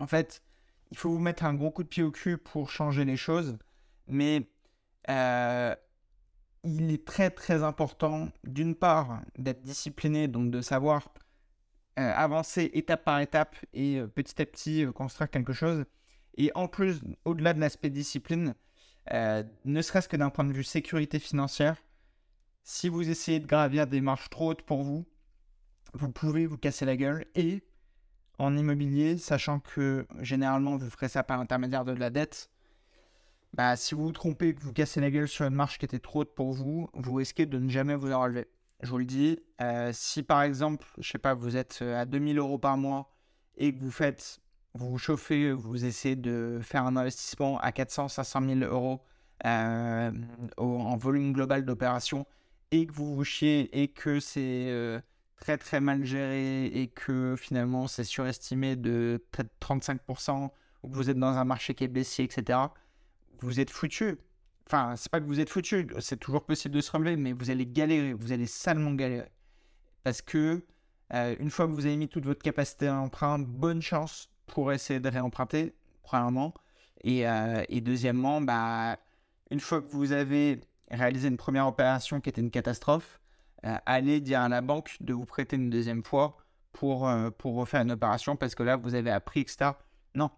En 0.00 0.08
fait, 0.08 0.42
il 0.90 0.98
faut 0.98 1.10
vous 1.10 1.18
mettre 1.18 1.44
un 1.44 1.54
gros 1.54 1.70
coup 1.70 1.82
de 1.82 1.88
pied 1.88 2.02
au 2.02 2.10
cul 2.10 2.36
pour 2.38 2.70
changer 2.70 3.04
les 3.04 3.16
choses, 3.16 3.58
mais 4.06 4.48
euh, 5.08 5.74
il 6.64 6.90
est 6.90 7.06
très 7.06 7.30
très 7.30 7.62
important 7.62 8.28
d'une 8.44 8.74
part 8.74 9.22
d'être 9.38 9.62
discipliné, 9.62 10.28
donc 10.28 10.50
de 10.50 10.60
savoir 10.60 11.12
euh, 11.98 12.12
avancer 12.14 12.70
étape 12.74 13.04
par 13.04 13.20
étape 13.20 13.56
et 13.72 14.00
petit 14.14 14.40
à 14.42 14.46
petit 14.46 14.86
construire 14.94 15.30
quelque 15.30 15.52
chose. 15.52 15.84
Et 16.36 16.50
en 16.54 16.68
plus, 16.68 17.00
au-delà 17.24 17.52
de 17.54 17.60
l'aspect 17.60 17.90
discipline, 17.90 18.54
ne 19.12 19.82
serait-ce 19.82 20.08
que 20.08 20.16
d'un 20.16 20.30
point 20.30 20.44
de 20.44 20.52
vue 20.52 20.62
sécurité 20.62 21.18
financière, 21.18 21.76
si 22.62 22.88
vous 22.88 23.08
essayez 23.10 23.40
de 23.40 23.46
gravir 23.46 23.86
des 23.86 24.00
marches 24.00 24.30
trop 24.30 24.50
hautes 24.50 24.62
pour 24.62 24.82
vous, 24.82 25.04
vous 25.94 26.10
pouvez 26.10 26.46
vous 26.46 26.58
casser 26.58 26.84
la 26.84 26.96
gueule. 26.96 27.26
Et 27.34 27.62
en 28.40 28.56
immobilier, 28.56 29.18
sachant 29.18 29.60
que 29.60 30.06
généralement 30.20 30.76
vous 30.76 30.88
ferez 30.88 31.08
ça 31.08 31.22
par 31.22 31.36
l'intermédiaire 31.38 31.84
de 31.84 31.92
la 31.92 32.10
dette, 32.10 32.50
bah, 33.52 33.76
si 33.76 33.94
vous 33.94 34.04
vous 34.04 34.12
trompez 34.12 34.54
que 34.54 34.62
vous 34.62 34.72
cassez 34.72 35.00
la 35.00 35.10
gueule 35.10 35.28
sur 35.28 35.44
une 35.44 35.54
marche 35.54 35.78
qui 35.78 35.84
était 35.84 35.98
trop 35.98 36.20
haute 36.20 36.34
pour 36.34 36.52
vous, 36.52 36.88
vous 36.94 37.14
risquez 37.14 37.46
de 37.46 37.58
ne 37.58 37.68
jamais 37.68 37.94
vous 37.94 38.12
en 38.12 38.22
relever. 38.22 38.48
Je 38.82 38.88
vous 38.88 38.98
le 38.98 39.04
dis, 39.04 39.38
euh, 39.60 39.90
si 39.92 40.22
par 40.22 40.42
exemple, 40.42 40.86
je 40.98 41.10
sais 41.10 41.18
pas, 41.18 41.34
vous 41.34 41.56
êtes 41.56 41.80
euh, 41.82 42.00
à 42.00 42.06
2000 42.06 42.38
euros 42.38 42.58
par 42.58 42.78
mois 42.78 43.12
et 43.58 43.74
que 43.74 43.80
vous 43.80 43.90
faites, 43.90 44.40
vous 44.72 44.96
chauffez, 44.96 45.52
vous 45.52 45.84
essayez 45.84 46.16
de 46.16 46.60
faire 46.62 46.86
un 46.86 46.96
investissement 46.96 47.58
à 47.58 47.72
400, 47.72 48.08
500 48.08 48.40
000 48.58 48.60
euros 48.60 49.02
euh, 49.44 50.10
en 50.56 50.96
volume 50.96 51.32
global 51.34 51.66
d'opération, 51.66 52.26
et 52.70 52.86
que 52.86 52.92
vous 52.92 53.14
vous 53.14 53.24
chiez 53.24 53.82
et 53.82 53.88
que 53.88 54.20
c'est 54.20 55.02
très 55.40 55.58
très 55.58 55.80
mal 55.80 56.04
géré 56.04 56.66
et 56.66 56.88
que 56.88 57.34
finalement 57.36 57.88
c'est 57.88 58.04
surestimé 58.04 58.76
de 58.76 59.24
peut-être 59.32 59.50
35%, 59.60 60.50
ou 60.82 60.88
que 60.88 60.94
vous 60.94 61.10
êtes 61.10 61.18
dans 61.18 61.36
un 61.36 61.44
marché 61.44 61.74
qui 61.74 61.84
est 61.84 61.88
baissier, 61.88 62.24
etc., 62.24 62.58
vous 63.40 63.58
êtes 63.58 63.70
foutu. 63.70 64.18
Enfin, 64.66 64.94
c'est 64.96 65.10
pas 65.10 65.20
que 65.20 65.26
vous 65.26 65.40
êtes 65.40 65.50
foutu, 65.50 65.88
c'est 65.98 66.18
toujours 66.18 66.44
possible 66.44 66.74
de 66.74 66.80
se 66.80 66.92
relever, 66.92 67.16
mais 67.16 67.32
vous 67.32 67.50
allez 67.50 67.66
galérer, 67.66 68.12
vous 68.12 68.32
allez 68.32 68.46
salement 68.46 68.92
galérer. 68.92 69.30
Parce 70.04 70.22
que 70.22 70.64
euh, 71.12 71.34
une 71.40 71.50
fois 71.50 71.66
que 71.66 71.72
vous 71.72 71.86
avez 71.86 71.96
mis 71.96 72.08
toute 72.08 72.24
votre 72.24 72.42
capacité 72.42 72.86
à 72.86 72.96
emprunt, 72.96 73.38
bonne 73.40 73.82
chance 73.82 74.30
pour 74.46 74.72
essayer 74.72 75.00
de 75.00 75.08
réemprunter, 75.08 75.74
premièrement. 76.02 76.54
Et, 77.02 77.26
euh, 77.26 77.64
et 77.68 77.80
deuxièmement, 77.80 78.40
bah, 78.40 78.98
une 79.50 79.60
fois 79.60 79.80
que 79.82 79.90
vous 79.90 80.12
avez 80.12 80.60
réalisé 80.90 81.28
une 81.28 81.36
première 81.36 81.66
opération 81.66 82.20
qui 82.20 82.28
était 82.28 82.40
une 82.40 82.50
catastrophe, 82.50 83.19
allez 83.62 84.20
dire 84.20 84.40
à 84.40 84.48
la 84.48 84.60
banque 84.60 84.96
de 85.00 85.12
vous 85.12 85.26
prêter 85.26 85.56
une 85.56 85.70
deuxième 85.70 86.02
fois 86.02 86.38
pour, 86.72 87.10
pour 87.38 87.56
refaire 87.56 87.82
une 87.82 87.92
opération 87.92 88.36
parce 88.36 88.54
que 88.54 88.62
là, 88.62 88.76
vous 88.76 88.94
avez 88.94 89.10
appris, 89.10 89.40
etc. 89.40 89.72
Non, 90.14 90.30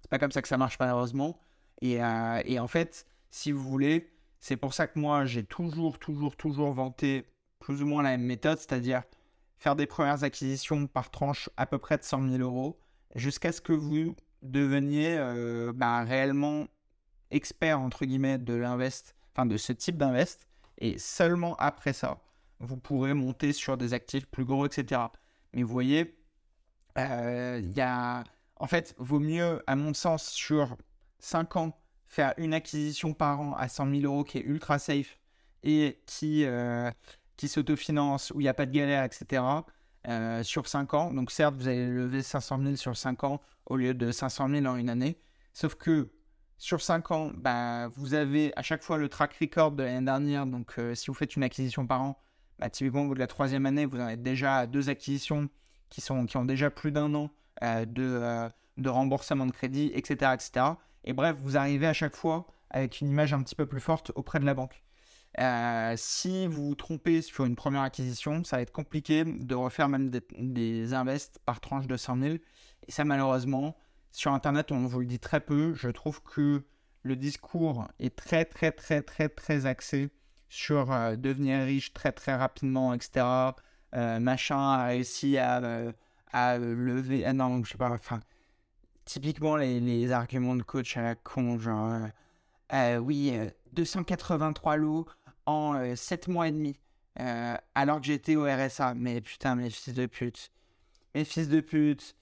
c'est 0.00 0.10
pas 0.10 0.18
comme 0.18 0.32
ça 0.32 0.42
que 0.42 0.48
ça 0.48 0.58
marche 0.58 0.78
malheureusement. 0.78 1.38
Et, 1.80 1.98
et 2.44 2.58
en 2.58 2.66
fait, 2.66 3.06
si 3.30 3.52
vous 3.52 3.62
voulez, 3.62 4.12
c'est 4.40 4.56
pour 4.56 4.74
ça 4.74 4.86
que 4.86 4.98
moi, 4.98 5.26
j'ai 5.26 5.44
toujours, 5.44 5.98
toujours, 5.98 6.36
toujours 6.36 6.72
vanté 6.72 7.26
plus 7.60 7.82
ou 7.82 7.86
moins 7.86 8.02
la 8.02 8.10
même 8.10 8.26
méthode, 8.26 8.58
c'est-à-dire 8.58 9.02
faire 9.58 9.76
des 9.76 9.86
premières 9.86 10.24
acquisitions 10.24 10.86
par 10.86 11.10
tranche 11.10 11.50
à 11.56 11.66
peu 11.66 11.78
près 11.78 11.98
de 11.98 12.02
100 12.02 12.28
000 12.30 12.42
euros, 12.42 12.80
jusqu'à 13.14 13.52
ce 13.52 13.60
que 13.60 13.74
vous 13.74 14.16
deveniez 14.42 15.16
euh, 15.18 15.72
bah, 15.74 16.02
réellement 16.02 16.66
expert, 17.30 17.78
entre 17.78 18.06
guillemets, 18.06 18.38
de 18.38 18.54
l'invest, 18.54 19.14
enfin 19.32 19.46
de 19.46 19.58
ce 19.58 19.72
type 19.72 19.98
d'invest, 19.98 20.48
et 20.78 20.98
seulement 20.98 21.54
après 21.56 21.92
ça, 21.92 22.18
vous 22.60 22.76
pourrez 22.76 23.14
monter 23.14 23.52
sur 23.52 23.76
des 23.76 23.94
actifs 23.94 24.26
plus 24.26 24.44
gros, 24.44 24.66
etc. 24.66 25.00
Mais 25.52 25.62
vous 25.62 25.72
voyez, 25.72 26.16
euh, 26.98 27.60
il 27.62 27.72
y 27.72 27.80
a... 27.80 28.24
En 28.56 28.66
fait, 28.66 28.94
vaut 28.98 29.20
mieux, 29.20 29.62
à 29.66 29.74
mon 29.74 29.94
sens, 29.94 30.28
sur 30.28 30.76
5 31.18 31.56
ans, 31.56 31.80
faire 32.06 32.34
une 32.36 32.52
acquisition 32.52 33.14
par 33.14 33.40
an 33.40 33.54
à 33.54 33.68
100 33.68 33.90
000 33.90 34.02
euros 34.02 34.24
qui 34.24 34.38
est 34.38 34.42
ultra 34.42 34.78
safe 34.78 35.18
et 35.62 36.02
qui, 36.06 36.44
euh, 36.44 36.90
qui 37.36 37.48
s'autofinance, 37.48 38.32
où 38.32 38.40
il 38.40 38.44
n'y 38.44 38.48
a 38.48 38.54
pas 38.54 38.66
de 38.66 38.72
galère, 38.72 39.04
etc., 39.04 39.42
euh, 40.08 40.42
sur 40.42 40.66
5 40.66 40.94
ans. 40.94 41.12
Donc 41.12 41.30
certes, 41.30 41.54
vous 41.56 41.68
allez 41.68 41.86
lever 41.86 42.22
500 42.22 42.58
000 42.62 42.76
sur 42.76 42.96
5 42.96 43.24
ans 43.24 43.40
au 43.66 43.76
lieu 43.76 43.94
de 43.94 44.10
500 44.12 44.48
000 44.48 44.66
en 44.66 44.76
une 44.76 44.90
année. 44.90 45.18
Sauf 45.52 45.74
que 45.74 46.10
sur 46.58 46.80
5 46.80 47.10
ans, 47.10 47.30
bah, 47.34 47.88
vous 47.88 48.14
avez 48.14 48.52
à 48.56 48.62
chaque 48.62 48.82
fois 48.82 48.98
le 48.98 49.08
track 49.08 49.34
record 49.40 49.72
de 49.72 49.82
l'année 49.82 50.04
dernière. 50.04 50.46
Donc 50.46 50.78
euh, 50.78 50.94
si 50.94 51.06
vous 51.08 51.14
faites 51.14 51.36
une 51.36 51.42
acquisition 51.42 51.86
par 51.86 52.02
an, 52.02 52.18
bah, 52.60 52.70
typiquement 52.70 53.02
au 53.02 53.08
bout 53.08 53.14
de 53.14 53.20
la 53.20 53.26
troisième 53.26 53.66
année, 53.66 53.86
vous 53.86 53.98
en 53.98 54.08
êtes 54.08 54.22
déjà 54.22 54.58
à 54.58 54.66
deux 54.66 54.88
acquisitions 54.88 55.48
qui, 55.88 56.00
sont, 56.00 56.26
qui 56.26 56.36
ont 56.36 56.44
déjà 56.44 56.70
plus 56.70 56.92
d'un 56.92 57.12
an 57.14 57.30
euh, 57.62 57.84
de, 57.86 58.50
de 58.76 58.88
remboursement 58.88 59.46
de 59.46 59.52
crédit, 59.52 59.90
etc., 59.94 60.32
etc. 60.34 60.66
Et 61.04 61.12
bref, 61.12 61.36
vous 61.40 61.56
arrivez 61.56 61.86
à 61.86 61.92
chaque 61.92 62.14
fois 62.14 62.46
avec 62.70 63.00
une 63.00 63.08
image 63.08 63.32
un 63.32 63.42
petit 63.42 63.54
peu 63.54 63.66
plus 63.66 63.80
forte 63.80 64.12
auprès 64.14 64.38
de 64.38 64.44
la 64.44 64.54
banque. 64.54 64.82
Euh, 65.38 65.94
si 65.96 66.46
vous 66.46 66.68
vous 66.68 66.74
trompez 66.74 67.22
sur 67.22 67.44
une 67.44 67.56
première 67.56 67.82
acquisition, 67.82 68.44
ça 68.44 68.56
va 68.56 68.62
être 68.62 68.72
compliqué 68.72 69.24
de 69.24 69.54
refaire 69.54 69.88
même 69.88 70.10
des, 70.10 70.22
des 70.38 70.92
invests 70.92 71.40
par 71.44 71.60
tranche 71.60 71.86
de 71.86 71.96
100 71.96 72.20
000. 72.20 72.34
Et 72.88 72.92
ça, 72.92 73.04
malheureusement, 73.04 73.76
sur 74.12 74.32
Internet, 74.32 74.72
on 74.72 74.86
vous 74.86 75.00
le 75.00 75.06
dit 75.06 75.20
très 75.20 75.40
peu. 75.40 75.72
Je 75.74 75.88
trouve 75.88 76.22
que 76.22 76.64
le 77.02 77.16
discours 77.16 77.88
est 77.98 78.14
très, 78.14 78.44
très, 78.44 78.72
très, 78.72 79.02
très, 79.02 79.28
très 79.28 79.66
axé 79.66 80.10
sur 80.50 80.92
euh, 80.92 81.16
devenir 81.16 81.64
riche 81.64 81.94
très, 81.94 82.12
très 82.12 82.34
rapidement, 82.34 82.92
etc. 82.92 83.24
Euh, 83.94 84.20
machin 84.20 84.58
a 84.58 84.84
réussi 84.88 85.38
à, 85.38 85.62
à 86.32 86.58
lever. 86.58 87.24
Ah 87.24 87.32
non, 87.32 87.64
je 87.64 87.70
sais 87.70 87.78
pas. 87.78 87.90
Enfin, 87.90 88.20
typiquement, 89.06 89.56
les, 89.56 89.80
les, 89.80 90.12
arguments 90.12 90.56
de 90.56 90.62
coach 90.62 90.98
à 90.98 91.02
la 91.02 91.14
con, 91.14 91.58
genre. 91.58 92.08
oui, 93.00 93.32
283 93.72 94.76
lots 94.76 95.06
en 95.46 95.96
7 95.96 96.28
euh, 96.28 96.32
mois 96.32 96.48
et 96.48 96.52
demi. 96.52 96.76
Euh, 97.18 97.56
alors 97.74 98.00
que 98.00 98.06
j'étais 98.06 98.36
au 98.36 98.44
RSA. 98.44 98.94
Mais 98.94 99.20
putain, 99.20 99.54
mes 99.54 99.70
fils 99.70 99.94
de 99.94 100.06
pute. 100.06 100.50
Mes 101.14 101.24
fils 101.24 101.48
de 101.48 101.60
pute. 101.60 102.16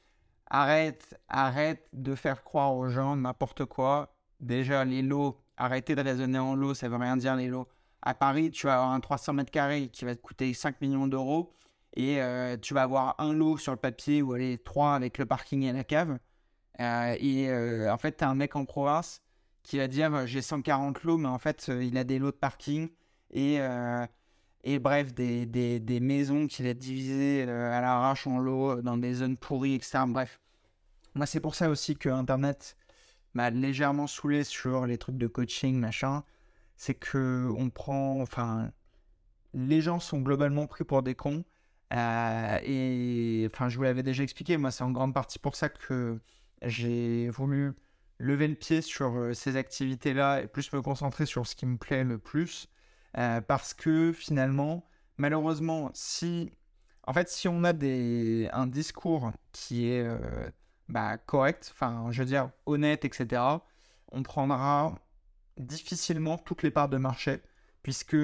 Arrête, 0.50 1.18
arrête 1.28 1.86
de 1.92 2.14
faire 2.14 2.42
croire 2.42 2.74
aux 2.74 2.88
gens 2.88 3.16
n'importe 3.16 3.66
quoi. 3.66 4.14
Déjà, 4.40 4.84
les 4.84 5.02
lots, 5.02 5.38
arrêtez 5.58 5.94
de 5.94 6.00
raisonner 6.00 6.38
en 6.38 6.54
lots, 6.54 6.72
ça 6.72 6.88
veut 6.88 6.96
rien 6.96 7.18
dire 7.18 7.36
les 7.36 7.48
lots. 7.48 7.68
À 8.02 8.14
Paris, 8.14 8.50
tu 8.50 8.66
vas 8.66 8.74
avoir 8.74 8.92
un 8.92 9.00
300 9.00 9.32
mètres 9.34 9.50
carrés 9.50 9.88
qui 9.88 10.04
va 10.04 10.14
te 10.14 10.20
coûter 10.20 10.52
5 10.54 10.80
millions 10.80 11.06
d'euros 11.06 11.52
et 11.94 12.22
euh, 12.22 12.56
tu 12.56 12.74
vas 12.74 12.82
avoir 12.82 13.16
un 13.18 13.32
lot 13.32 13.58
sur 13.58 13.72
le 13.72 13.78
papier 13.78 14.22
ou 14.22 14.32
aller 14.32 14.58
trois 14.58 14.94
avec 14.94 15.18
le 15.18 15.26
parking 15.26 15.62
et 15.62 15.72
la 15.72 15.84
cave. 15.84 16.18
et 16.78 17.50
en 17.90 17.98
fait, 17.98 18.18
tu 18.18 18.24
as 18.24 18.28
un 18.28 18.34
mec 18.34 18.56
en 18.56 18.64
province 18.64 19.22
qui 19.62 19.78
va 19.78 19.88
dire 19.88 20.26
j'ai 20.26 20.42
140 20.42 21.02
lots, 21.02 21.18
mais 21.18 21.28
en 21.28 21.38
fait, 21.38 21.70
il 21.80 21.98
a 21.98 22.04
des 22.04 22.18
lots 22.18 22.30
de 22.30 22.36
parking 22.36 22.88
et, 23.30 23.60
euh, 23.60 24.06
et 24.64 24.78
bref, 24.78 25.14
des, 25.14 25.46
des, 25.46 25.80
des, 25.80 26.00
maisons 26.00 26.46
qu'il 26.46 26.66
a 26.66 26.74
divisées 26.74 27.44
euh, 27.46 27.72
à 27.72 27.80
l'arrache 27.80 28.26
en 28.26 28.38
lots 28.38 28.80
dans 28.82 28.96
des 28.96 29.14
zones 29.14 29.36
pourries, 29.36 29.74
etc. 29.74 30.00
Bref, 30.08 30.40
moi, 31.14 31.26
c'est 31.26 31.40
pour 31.40 31.54
ça 31.54 31.68
aussi 31.70 31.96
que 31.96 32.08
Internet 32.08 32.76
m'a 33.34 33.50
légèrement 33.50 34.06
saoulé 34.06 34.44
sur 34.44 34.86
les 34.86 34.98
trucs 34.98 35.18
de 35.18 35.26
coaching, 35.26 35.78
machin. 35.78 36.24
C'est 36.78 36.94
que 36.94 37.50
on 37.58 37.70
prend, 37.70 38.20
enfin, 38.22 38.70
les 39.54 39.82
gens 39.82 40.00
sont 40.00 40.20
globalement 40.20 40.66
pris 40.66 40.84
pour 40.84 41.02
des 41.02 41.14
cons. 41.14 41.44
Euh, 41.92 42.58
et 42.64 43.48
enfin, 43.52 43.68
je 43.68 43.76
vous 43.76 43.82
l'avais 43.82 44.02
déjà 44.02 44.22
expliqué, 44.22 44.56
moi, 44.56 44.70
c'est 44.70 44.84
en 44.84 44.90
grande 44.92 45.14
partie 45.14 45.38
pour 45.38 45.56
ça 45.56 45.68
que 45.68 46.18
j'ai 46.62 47.28
voulu 47.30 47.74
lever 48.18 48.48
le 48.48 48.54
pied 48.54 48.82
sur 48.82 49.34
ces 49.34 49.56
activités-là 49.56 50.42
et 50.42 50.46
plus 50.48 50.72
me 50.72 50.82
concentrer 50.82 51.26
sur 51.26 51.46
ce 51.46 51.54
qui 51.56 51.66
me 51.66 51.76
plaît 51.78 52.04
le 52.04 52.18
plus. 52.18 52.68
Euh, 53.16 53.40
parce 53.40 53.74
que 53.74 54.12
finalement, 54.12 54.84
malheureusement, 55.16 55.90
si, 55.94 56.52
en 57.06 57.12
fait, 57.12 57.28
si 57.28 57.48
on 57.48 57.64
a 57.64 57.72
des, 57.72 58.48
un 58.52 58.66
discours 58.66 59.32
qui 59.52 59.88
est 59.88 60.02
euh, 60.06 60.18
bah, 60.88 61.18
correct, 61.18 61.70
enfin, 61.74 62.08
je 62.10 62.22
veux 62.22 62.26
dire, 62.28 62.50
honnête, 62.66 63.04
etc., 63.04 63.42
on 64.12 64.22
prendra 64.22 64.94
difficilement 65.58 66.38
toutes 66.38 66.62
les 66.62 66.70
parts 66.70 66.88
de 66.88 66.96
marché, 66.96 67.40
puisque 67.82 68.16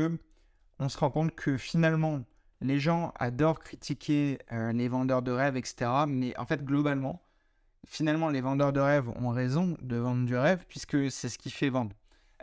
on 0.78 0.88
se 0.88 0.98
rend 0.98 1.10
compte 1.10 1.34
que 1.34 1.56
finalement, 1.56 2.22
les 2.60 2.80
gens 2.80 3.12
adorent 3.18 3.60
critiquer 3.60 4.38
euh, 4.52 4.72
les 4.72 4.88
vendeurs 4.88 5.22
de 5.22 5.32
rêves, 5.32 5.56
etc., 5.56 5.90
mais 6.08 6.36
en 6.38 6.46
fait, 6.46 6.64
globalement, 6.64 7.22
finalement, 7.86 8.30
les 8.30 8.40
vendeurs 8.40 8.72
de 8.72 8.80
rêves 8.80 9.08
ont 9.08 9.30
raison 9.30 9.76
de 9.82 9.96
vendre 9.96 10.26
du 10.26 10.36
rêve, 10.36 10.64
puisque 10.68 11.10
c'est 11.10 11.28
ce 11.28 11.38
qui 11.38 11.50
fait 11.50 11.70
vendre. 11.70 11.94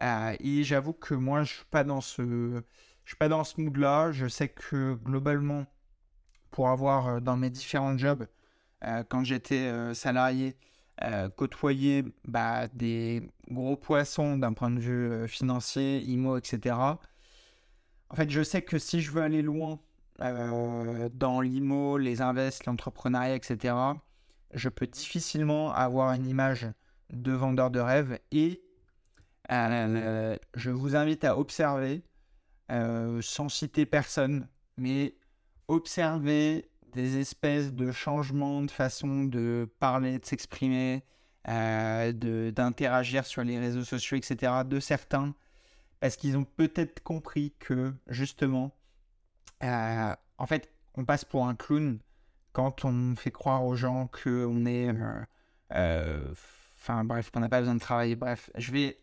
Euh, 0.02 0.36
et 0.40 0.64
j'avoue 0.64 0.94
que 0.94 1.14
moi, 1.14 1.44
je 1.44 1.54
suis 1.54 1.66
pas 1.66 1.84
dans 1.84 2.02
ce, 2.02 2.64
ce 3.06 3.62
mood-là. 3.62 4.12
Je 4.12 4.28
sais 4.28 4.50
que 4.50 4.96
globalement, 4.96 5.66
pour 6.52 6.70
avoir 6.70 7.08
euh, 7.08 7.20
dans 7.20 7.38
mes 7.38 7.50
différents 7.50 7.98
jobs, 7.98 8.28
quand 9.10 9.24
j'étais 9.24 9.94
salarié, 9.94 10.58
côtoyé 11.36 12.06
bah, 12.28 12.68
des 12.70 13.30
gros 13.50 13.76
poissons 13.76 14.38
d'un 14.38 14.54
point 14.54 14.70
de 14.70 14.80
vue 14.80 15.28
financier, 15.28 16.02
IMO, 16.04 16.38
etc. 16.38 16.76
En 16.76 18.16
fait, 18.16 18.30
je 18.30 18.44
sais 18.44 18.62
que 18.62 18.78
si 18.78 19.02
je 19.02 19.12
veux 19.12 19.22
aller 19.22 19.42
loin 19.42 19.80
dans 20.20 21.42
l'IMO, 21.42 21.98
les 21.98 22.22
invests, 22.22 22.66
l'entrepreneuriat, 22.66 23.36
etc., 23.36 23.74
je 24.54 24.70
peux 24.70 24.88
difficilement 24.88 25.74
avoir 25.74 26.14
une 26.14 26.28
image 26.28 26.68
de 27.12 27.32
vendeur 27.32 27.72
de 27.72 27.80
rêve 27.80 28.20
et 28.32 28.62
euh, 29.52 30.38
je 30.56 30.70
vous 30.70 30.96
invite 30.96 31.24
à 31.24 31.38
observer, 31.38 32.04
euh, 32.72 33.22
sans 33.22 33.50
citer 33.50 33.86
personne, 33.86 34.48
mais 34.78 35.16
observer 35.68 36.70
des 36.94 37.18
espèces 37.18 37.74
de 37.74 37.92
changements 37.92 38.62
de 38.62 38.72
façon 38.72 39.24
de 39.26 39.70
parler, 39.80 40.20
de 40.20 40.26
s'exprimer, 40.26 41.04
euh, 41.48 42.12
d'interagir 42.52 43.26
sur 43.26 43.44
les 43.44 43.60
réseaux 43.60 43.84
sociaux, 43.84 44.18
etc. 44.18 44.64
de 44.66 44.80
certains, 44.80 45.34
parce 46.00 46.16
qu'ils 46.16 46.38
ont 46.38 46.46
peut-être 46.46 47.02
compris 47.04 47.54
que, 47.60 47.94
justement, 48.08 48.72
en 49.62 50.46
fait, 50.48 50.72
on 50.96 51.06
passe 51.06 51.26
pour 51.26 51.48
un 51.48 51.56
clown 51.56 52.00
quand 52.54 52.86
on 52.86 53.16
fait 53.16 53.32
croire 53.32 53.66
aux 53.66 53.76
gens 53.76 54.08
qu'on 54.08 54.66
est... 54.66 54.90
Enfin 56.82 57.04
bref, 57.04 57.30
qu'on 57.30 57.42
n'a 57.42 57.50
pas 57.50 57.60
besoin 57.60 57.76
de 57.76 57.80
travailler. 57.80 58.16
Bref, 58.16 58.50
je 58.58 58.72
vais 58.72 58.98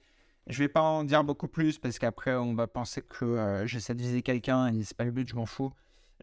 je 0.49 0.59
vais 0.59 0.69
pas 0.69 0.81
en 0.81 1.05
dire 1.05 1.23
beaucoup 1.25 1.47
plus 1.47 1.79
parce 1.79 1.99
qu'après 1.99 2.35
on 2.35 2.55
va 2.55 2.67
penser 2.67 3.03
que 3.03 3.25
euh, 3.25 3.67
j'essaie 3.67 3.95
de 3.95 4.01
viser 4.01 4.23
quelqu'un 4.23 4.73
et 4.73 4.83
c'est 4.83 4.97
pas 4.97 5.05
le 5.05 5.11
but, 5.11 5.29
je 5.29 5.37
m'en 5.37 5.47
fous. 5.47 5.73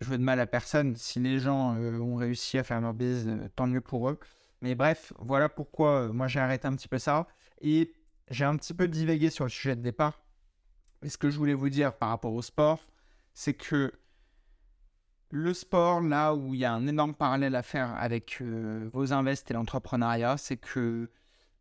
Je 0.02 0.10
veux 0.10 0.18
de 0.18 0.24
mal 0.24 0.40
à 0.40 0.48
personne. 0.48 0.96
Si 0.96 1.20
les 1.20 1.40
gens 1.40 1.76
euh, 1.78 2.00
ont 2.00 2.16
réussi 2.16 2.58
à 2.58 2.64
faire 2.64 2.82
leur 2.82 2.94
bise, 2.94 3.28
euh, 3.28 3.48
tant 3.56 3.68
mieux 3.68 3.82
pour 3.82 4.10
eux. 4.10 4.20
Mais 4.62 4.76
bref, 4.76 5.14
voilà 5.20 5.50
pourquoi 5.50 6.10
moi 6.10 6.28
j'ai 6.28 6.40
arrêté 6.40 6.68
un 6.68 6.76
petit 6.76 6.88
peu 6.88 7.00
ça. 7.00 7.28
Et 7.62 7.94
j'ai 8.30 8.46
un 8.46 8.58
petit 8.58 8.74
peu 8.74 8.88
divagué 8.88 9.30
sur 9.30 9.46
le 9.46 9.50
sujet 9.50 9.76
de 9.76 9.82
départ. 9.82 10.22
Et 11.04 11.10
ce 11.10 11.18
que 11.18 11.30
je 11.30 11.38
voulais 11.38 11.54
vous 11.54 11.70
dire 11.70 11.96
par 11.96 12.10
rapport 12.10 12.34
au 12.34 12.42
sport, 12.42 12.86
c'est 13.34 13.54
que 13.54 13.94
le 15.30 15.54
sport, 15.54 16.02
là 16.02 16.34
où 16.34 16.54
il 16.54 16.62
y 16.62 16.66
a 16.66 16.74
un 16.74 16.88
énorme 16.88 17.14
parallèle 17.14 17.56
à 17.56 17.64
faire 17.64 17.94
avec 17.96 18.42
vos 18.42 19.14
invests 19.14 19.52
et 19.52 19.54
l'entrepreneuriat, 19.54 20.38
c'est 20.38 20.58
que 20.58 21.10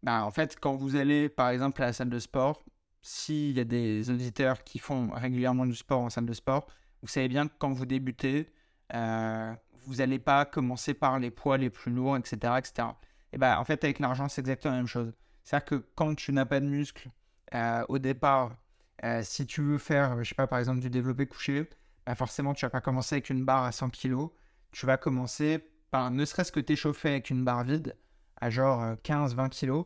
bah, 0.03 0.25
en 0.25 0.31
fait, 0.31 0.59
quand 0.61 0.77
vous 0.77 0.97
allez 0.97 1.29
par 1.29 1.49
exemple 1.49 1.83
à 1.83 1.87
la 1.87 1.93
salle 1.93 2.11
de 2.11 2.19
sport, 2.19 2.63
s'il 3.03 3.53
y 3.57 3.61
a 3.61 3.65
des 3.65 4.11
auditeurs 4.11 4.63
qui 4.65 4.79
font 4.79 5.11
régulièrement 5.11 5.67
du 5.67 5.75
sport 5.75 6.01
en 6.01 6.11
salle 6.11 6.27
de 6.27 6.33
sport, 6.33 6.67
vous 7.05 7.09
savez 7.09 7.29
bien 7.29 7.49
que 7.49 7.53
quand 7.59 7.71
vous 7.71 7.85
débutez, 7.85 8.51
euh, 8.95 9.55
vous 9.85 9.97
n'allez 9.97 10.19
pas 10.19 10.47
commencer 10.47 10.95
par 10.95 11.19
les 11.19 11.31
poids 11.31 11.59
les 11.59 11.69
plus 11.69 11.93
lourds, 11.93 12.17
etc. 12.17 12.55
etc. 12.57 12.89
Et 13.35 13.37
ben, 13.37 13.59
en 13.59 13.65
fait, 13.65 13.85
avec 13.85 13.99
l'argent, 13.99 14.27
c'est 14.31 14.41
exactement 14.41 14.73
la 14.73 14.79
même 14.79 14.87
chose. 14.87 15.13
C'est-à-dire 15.43 15.67
que 15.67 15.75
quand 15.97 16.15
tu 16.15 16.33
n'as 16.33 16.47
pas 16.47 16.61
de 16.61 16.67
muscles, 16.67 17.11
euh, 17.55 17.85
au 17.91 17.99
départ, 17.99 18.57
euh, 19.05 19.21
si 19.23 19.45
tu 19.45 19.61
veux 19.61 19.77
faire, 19.77 20.25
je 20.25 20.31
sais 20.31 20.35
pas, 20.35 20.47
par 20.47 20.59
exemple, 20.59 20.81
du 20.81 20.89
développé 20.89 21.27
couché, 21.27 21.69
bah 22.07 22.15
forcément, 22.15 22.55
tu 22.55 22.65
vas 22.65 22.71
pas 22.71 22.81
commencer 22.81 23.17
avec 23.17 23.29
une 23.29 23.45
barre 23.45 23.65
à 23.65 23.73
100 23.73 23.91
kg. 23.91 24.29
Tu 24.73 24.87
vas 24.87 24.97
commencer 24.97 25.63
par 25.91 26.11
ne 26.11 26.25
serait-ce 26.25 26.53
que 26.53 26.61
t'échauffer 26.61 27.11
avec 27.11 27.29
une 27.29 27.45
barre 27.45 27.65
vide 27.65 27.99
à 28.41 28.49
genre 28.49 28.95
15-20 29.05 29.51
kg. 29.51 29.85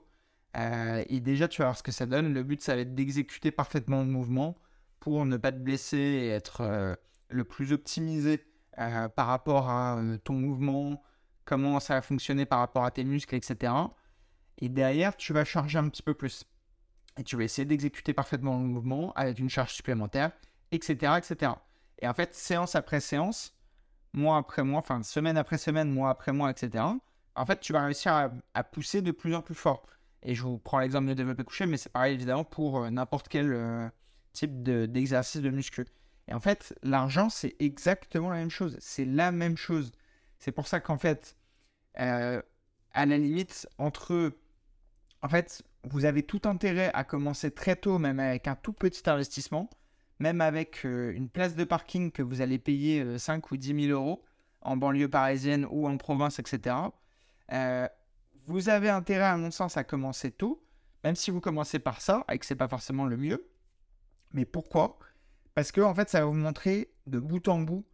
et 1.11 1.19
déjà, 1.19 1.49
tu 1.49 1.63
vas 1.63 1.67
voir 1.67 1.79
ce 1.79 1.83
que 1.83 1.91
ça 1.91 2.07
donne. 2.07 2.33
Le 2.33 2.45
but, 2.45 2.63
ça 2.63 2.77
va 2.77 2.83
être 2.83 2.95
d'exécuter 2.95 3.51
parfaitement 3.51 4.03
le 4.03 4.09
mouvement 4.09 4.57
pour 5.01 5.25
ne 5.25 5.37
pas 5.37 5.53
te 5.53 5.59
blesser 5.59 5.97
et 5.97 6.29
être 6.29 6.63
euh, 6.63 6.95
le 7.29 7.45
plus 7.45 7.73
optimisé 7.73 8.45
euh, 8.79 9.09
par 9.09 9.27
rapport 9.27 9.69
à 9.69 10.01
ton 10.25 10.35
mouvement, 10.35 11.03
comment 11.45 11.81
ça 11.81 11.95
va 11.95 12.03
fonctionner 12.03 12.47
par 12.47 12.61
rapport 12.61 12.85
à 12.85 12.91
tes 12.91 13.05
muscles, 13.05 13.35
etc. 13.35 13.73
Et 14.59 14.69
derrière, 14.69 15.17
tu 15.17 15.33
vas 15.33 15.45
charger 15.45 15.79
un 15.79 15.89
petit 15.89 16.03
peu 16.03 16.15
plus. 16.15 16.45
Et 17.17 17.25
tu 17.25 17.37
vas 17.37 17.45
essayer 17.45 17.65
d'exécuter 17.65 18.13
parfaitement 18.13 18.59
le 18.59 18.67
mouvement 18.67 19.13
avec 19.15 19.39
une 19.39 19.49
charge 19.49 19.73
supplémentaire, 19.73 20.33
etc., 20.71 21.15
etc. 21.19 21.53
Et 22.01 22.09
en 22.09 22.15
fait, 22.15 22.35
séance 22.35 22.75
après 22.75 23.01
séance, 23.01 23.57
mois 24.13 24.37
après 24.37 24.63
mois, 24.63 24.81
enfin 24.81 25.03
semaine 25.03 25.37
après 25.37 25.59
semaine, 25.59 25.91
mois 25.91 26.11
après 26.11 26.33
mois, 26.33 26.51
etc., 26.51 26.85
en 27.39 27.47
fait, 27.47 27.61
tu 27.61 27.73
vas 27.73 27.85
réussir 27.85 28.31
à, 28.55 28.65
pousser 28.65 29.01
de 29.01 29.13
plus 29.13 29.35
en 29.35 29.43
plus 29.43 29.55
fort. 29.55 29.87
Et 30.23 30.35
je 30.35 30.43
vous 30.43 30.59
prends 30.59 30.81
l'exemple 30.81 31.07
de 31.07 31.15
développé 31.15 31.45
couché, 31.45 31.67
mais 31.67 31.77
c'est 31.77 31.93
pareil 31.93 32.15
évidemment 32.15 32.45
pour 32.45 32.83
euh, 32.83 32.91
n'importe 32.91 33.29
quel 33.29 33.53
euh, 33.53 33.89
type 34.33 34.63
d'exercice 34.63 35.41
de, 35.41 35.51
muscu. 35.51 35.87
Et 36.29 36.35
en 36.35 36.41
fait, 36.41 36.75
l'argent, 36.83 37.29
c'est 37.31 37.57
exactement 37.59 38.31
la 38.31 38.37
même 38.37 38.51
chose. 38.51 38.77
C'est 38.81 39.05
la 39.05 39.33
même 39.33 39.57
chose. 39.57 39.93
C'est 40.39 40.53
pour 40.53 40.67
ça 40.67 40.81
qu'en 40.81 40.99
fait, 40.99 41.37
euh, 41.99 42.41
à 42.93 43.07
la 43.07 43.19
limite, 43.19 43.69
entre 43.79 44.33
en 45.23 45.29
fait, 45.29 45.63
vous 45.85 46.05
avez 46.05 46.23
tout 46.23 46.43
intérêt 46.45 46.91
à 46.95 47.05
commencer 47.05 47.51
très 47.51 47.77
tôt, 47.77 47.99
même 47.99 48.21
avec 48.21 48.47
un 48.47 48.55
tout 48.55 48.73
petit 48.73 49.09
investissement, 49.09 49.69
même 50.19 50.41
avec 50.41 50.85
euh, 50.85 51.13
une 51.15 51.29
place 51.29 51.55
de 51.57 51.65
parking 51.65 52.13
que 52.13 52.23
vous 52.23 52.41
allez 52.41 52.59
payer 52.59 53.19
5 53.19 53.45
euh, 53.45 53.49
ou 53.53 53.57
10 53.57 53.87
000 53.87 53.99
euros 53.99 54.23
en 54.61 54.77
banlieue 54.77 55.09
parisienne 55.09 55.67
ou 55.71 55.89
en 55.89 55.97
province, 55.97 56.39
etc. 56.39 56.77
Vous 58.49 58.71
avez 58.71 58.89
intérêt, 58.89 59.25
à 59.25 59.37
mon 59.37 59.51
sens, 59.51 59.77
à 59.77 59.85
commencer 59.85 60.31
tôt, 60.31 60.65
même 61.05 61.15
si 61.15 61.31
vous 61.31 61.41
commencez 61.41 61.79
par 61.79 62.01
ça, 62.01 62.25
et 62.33 62.39
que 62.39 62.47
c'est 62.47 62.57
pas 62.57 62.67
forcément 62.67 63.05
le 63.05 63.19
mieux. 63.19 63.47
Mais 64.33 64.45
pourquoi? 64.45 64.99
Parce 65.55 65.73
que 65.73 65.81
en 65.81 65.95
fait, 65.95 66.09
ça 66.09 66.21
va 66.21 66.27
vous 66.27 66.35
montrer 66.35 66.93
de 67.07 67.19
bout 67.19 67.49
en 67.49 67.59
bout 67.59 67.85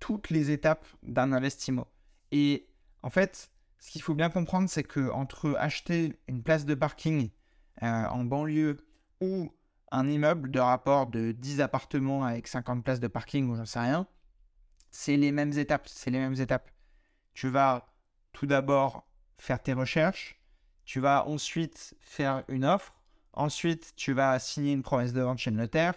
toutes 0.00 0.30
les 0.30 0.50
étapes 0.50 0.86
d'un 1.02 1.32
investissement. 1.32 1.86
Et 2.32 2.68
en 3.02 3.10
fait, 3.10 3.50
ce 3.78 3.90
qu'il 3.90 4.02
faut 4.02 4.14
bien 4.14 4.30
comprendre, 4.30 4.68
c'est 4.68 4.82
que 4.82 5.10
entre 5.10 5.56
acheter 5.58 6.18
une 6.28 6.42
place 6.42 6.64
de 6.64 6.74
parking 6.74 7.30
euh, 7.82 8.04
en 8.06 8.24
banlieue 8.24 8.76
ou 9.20 9.52
un 9.92 10.08
immeuble 10.08 10.50
de 10.50 10.58
rapport 10.58 11.06
de 11.06 11.32
10 11.32 11.60
appartements 11.60 12.24
avec 12.24 12.48
50 12.48 12.84
places 12.84 13.00
de 13.00 13.06
parking 13.06 13.48
ou 13.48 13.56
j'en 13.56 13.64
sais 13.64 13.80
rien, 13.80 14.06
c'est 14.90 15.16
les 15.16 15.32
mêmes 15.32 15.52
étapes. 15.52 15.88
C'est 15.88 16.10
les 16.10 16.18
mêmes 16.18 16.40
étapes. 16.40 16.70
Tu 17.34 17.48
vas 17.48 17.86
tout 18.32 18.46
d'abord 18.46 19.06
faire 19.38 19.62
tes 19.62 19.72
recherches, 19.72 20.40
tu 20.84 21.00
vas 21.00 21.26
ensuite 21.26 21.94
faire 22.00 22.44
une 22.48 22.64
offre, 22.64 22.94
ensuite 23.36 23.94
tu 23.96 24.12
vas 24.12 24.38
signer 24.38 24.72
une 24.72 24.82
promesse 24.82 25.12
de 25.12 25.20
vente 25.20 25.38
chez 25.38 25.50
le 25.50 25.56
notaire, 25.56 25.94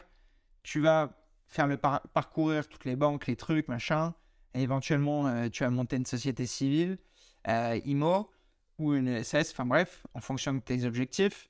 tu 0.64 0.80
vas 0.80 1.18
faire 1.48 1.68
le 1.68 1.78
parcourir 1.78 2.68
toutes 2.68 2.86
les 2.86 2.96
banques, 2.96 3.28
les 3.28 3.36
trucs, 3.36 3.68
machin, 3.68 4.14
et 4.54 4.62
éventuellement 4.62 5.28
euh, 5.28 5.50
tu 5.50 5.64
vas 5.64 5.70
monter 5.70 5.96
une 5.96 6.06
société 6.06 6.46
civile, 6.46 7.00
euh, 7.48 7.80
IMO 7.86 8.30
ou 8.78 8.94
une 8.94 9.24
SS, 9.24 9.52
enfin 9.52 9.66
bref, 9.66 10.06
en 10.14 10.22
fonction 10.22 10.54
de 10.54 10.60
tes 10.60 10.86
objectifs. 10.86 11.50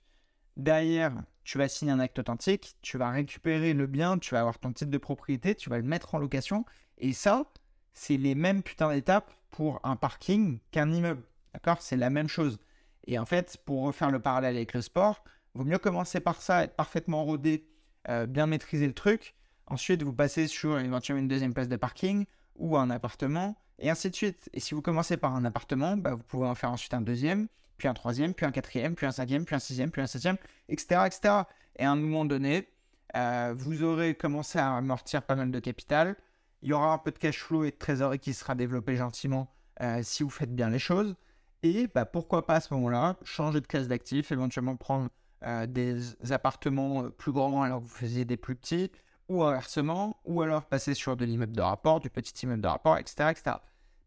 Derrière, 0.58 1.14
tu 1.44 1.58
vas 1.58 1.68
signer 1.68 1.92
un 1.92 2.00
acte 2.00 2.20
authentique, 2.20 2.76
tu 2.82 2.98
vas 2.98 3.10
récupérer 3.10 3.74
le 3.74 3.88
bien, 3.88 4.18
tu 4.18 4.34
vas 4.34 4.42
avoir 4.42 4.60
ton 4.60 4.72
titre 4.72 4.92
de 4.92 4.98
propriété, 4.98 5.56
tu 5.56 5.70
vas 5.70 5.78
le 5.78 5.84
mettre 5.84 6.16
en 6.16 6.20
location. 6.20 6.66
Et 6.98 7.14
ça, 7.14 7.46
c'est 7.94 8.18
les 8.18 8.36
mêmes 8.36 8.62
putains 8.64 8.94
d'étapes 8.94 9.32
pour 9.50 9.80
un 9.84 9.96
parking 9.96 10.60
qu'un 10.72 10.92
immeuble. 10.92 11.24
D'accord? 11.54 11.82
C'est 11.82 11.98
la 11.98 12.10
même 12.10 12.28
chose. 12.28 12.60
Et 13.08 13.18
en 13.18 13.26
fait, 13.26 13.58
pour 13.66 13.84
refaire 13.84 14.12
le 14.12 14.20
parallèle 14.20 14.56
avec 14.56 14.74
le 14.74 14.82
sport, 14.82 15.24
vaut 15.54 15.66
mieux 15.66 15.78
commencer 15.78 16.20
par 16.20 16.42
ça, 16.42 16.64
être 16.64 16.76
parfaitement 16.76 17.24
rodé, 17.24 17.68
euh, 18.10 18.26
bien 18.26 18.48
maîtriser 18.48 18.88
le 18.88 18.94
truc. 18.94 19.36
Ensuite, 19.68 20.04
vous 20.04 20.14
passez 20.14 20.48
sur 20.48 20.80
éventuellement 20.80 21.22
une 21.22 21.28
deuxième 21.28 21.54
place 21.54 21.68
de 21.68 21.76
parking 21.76 22.26
ou 22.56 22.78
un 22.78 22.90
appartement 22.90 23.56
et 23.80 23.90
ainsi 23.90 24.10
de 24.10 24.16
suite. 24.16 24.50
Et 24.54 24.60
si 24.60 24.74
vous 24.74 24.82
commencez 24.82 25.18
par 25.18 25.36
un 25.36 25.46
appartement, 25.46 25.98
bah, 25.98 26.16
vous 26.16 26.24
pouvez 26.24 26.48
en 26.48 26.56
faire 26.56 26.72
ensuite 26.72 26.94
un 26.94 27.02
deuxième, 27.02 27.48
puis 27.78 27.88
un 27.88 27.94
troisième, 27.94 28.34
puis 28.34 28.46
un 28.46 28.52
quatrième, 28.52 28.96
puis 28.96 29.06
un 29.06 29.12
cinquième, 29.12 29.46
puis 29.46 29.56
un 29.56 29.60
sixième, 29.60 29.92
puis 29.92 30.02
un 30.02 30.08
septième, 30.08 30.38
etc. 30.68 31.02
etc. 31.06 31.34
Et 31.78 31.86
à 31.86 31.92
un 31.92 31.96
moment 31.96 32.26
donné, 32.26 32.68
euh, 33.16 33.54
vous 33.58 33.84
aurez 33.84 34.16
commencé 34.16 34.60
à 34.60 34.76
amortir 34.76 35.24
pas 35.24 35.36
mal 35.36 35.52
de 35.52 35.60
capital. 35.60 36.16
Il 36.62 36.70
y 36.70 36.74
aura 36.74 36.94
un 36.94 36.98
peu 36.98 37.12
de 37.12 37.18
cash 37.18 37.40
flow 37.40 37.64
et 37.64 37.72
de 37.72 37.76
trésorerie 37.78 38.20
qui 38.20 38.34
sera 38.34 38.54
développé 38.54 38.96
gentiment 38.96 39.54
euh, 39.82 40.02
si 40.04 40.24
vous 40.24 40.30
faites 40.30 40.54
bien 40.54 40.70
les 40.70 40.80
choses. 40.80 41.16
Et 41.64 41.88
bah, 41.88 42.06
pourquoi 42.06 42.46
pas 42.46 42.56
à 42.56 42.62
ce 42.62 42.74
moment-là 42.74 43.18
changer 43.24 43.62
de 43.62 43.68
classe 43.68 43.88
d'actifs, 43.88 44.32
éventuellement 44.32 44.76
prendre 44.76 45.10
euh, 45.44 45.66
des 45.66 46.02
appartements 46.32 47.10
plus 47.10 47.32
grands 47.32 47.64
alors 47.64 47.80
que 47.80 47.86
vous 47.86 47.96
faisiez 47.96 48.26
des 48.26 48.38
plus 48.38 48.56
petits, 48.56 48.92
ou 49.28 49.44
inversement, 49.44 50.20
ou 50.26 50.42
alors 50.42 50.66
passer 50.66 50.94
sur 50.94 51.16
de 51.16 51.26
l'immeuble 51.26 51.56
de 51.56 51.62
rapport, 51.62 52.00
du 52.00 52.10
petit 52.10 52.34
immeuble 52.46 52.62
de 52.62 52.68
rapport, 52.68 52.98
etc. 52.98 53.30
etc 53.32 53.58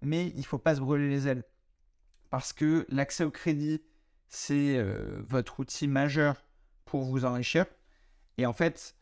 mais 0.02 0.28
il 0.28 0.38
ne 0.38 0.44
faut 0.44 0.58
pas 0.58 0.74
se 0.74 0.80
brûler 0.80 1.08
les 1.08 1.28
ailes. 1.28 1.44
Parce 2.30 2.52
que 2.52 2.86
l'accès 2.88 3.24
au 3.24 3.30
crédit, 3.30 3.82
c'est 4.28 4.76
euh, 4.76 5.22
votre 5.26 5.60
outil 5.60 5.88
majeur 5.88 6.44
pour 6.84 7.04
vous 7.04 7.24
enrichir. 7.24 7.66
Et 8.38 8.46
en 8.46 8.52
fait, 8.52 8.96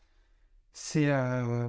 c'est... 0.73 1.09
Euh, 1.09 1.67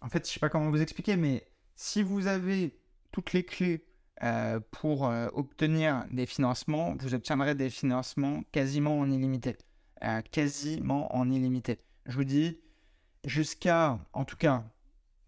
en 0.00 0.08
fait, 0.08 0.26
je 0.26 0.32
sais 0.32 0.40
pas 0.40 0.48
comment 0.48 0.70
vous 0.70 0.82
expliquer, 0.82 1.16
mais 1.16 1.46
si 1.76 2.02
vous 2.02 2.26
avez 2.26 2.80
toutes 3.12 3.32
les 3.32 3.44
clés 3.44 3.84
euh, 4.22 4.58
pour 4.70 5.02
obtenir 5.32 6.06
des 6.10 6.26
financements, 6.26 6.96
vous 6.98 7.14
obtiendrez 7.14 7.54
des 7.54 7.70
financements 7.70 8.42
quasiment 8.50 8.98
en 8.98 9.10
illimité. 9.10 9.56
Quasiment 10.30 11.14
en 11.16 11.30
illimité. 11.30 11.78
Je 12.06 12.16
vous 12.16 12.24
dis, 12.24 12.58
jusqu'à, 13.24 13.98
en 14.12 14.24
tout 14.24 14.36
cas, 14.36 14.64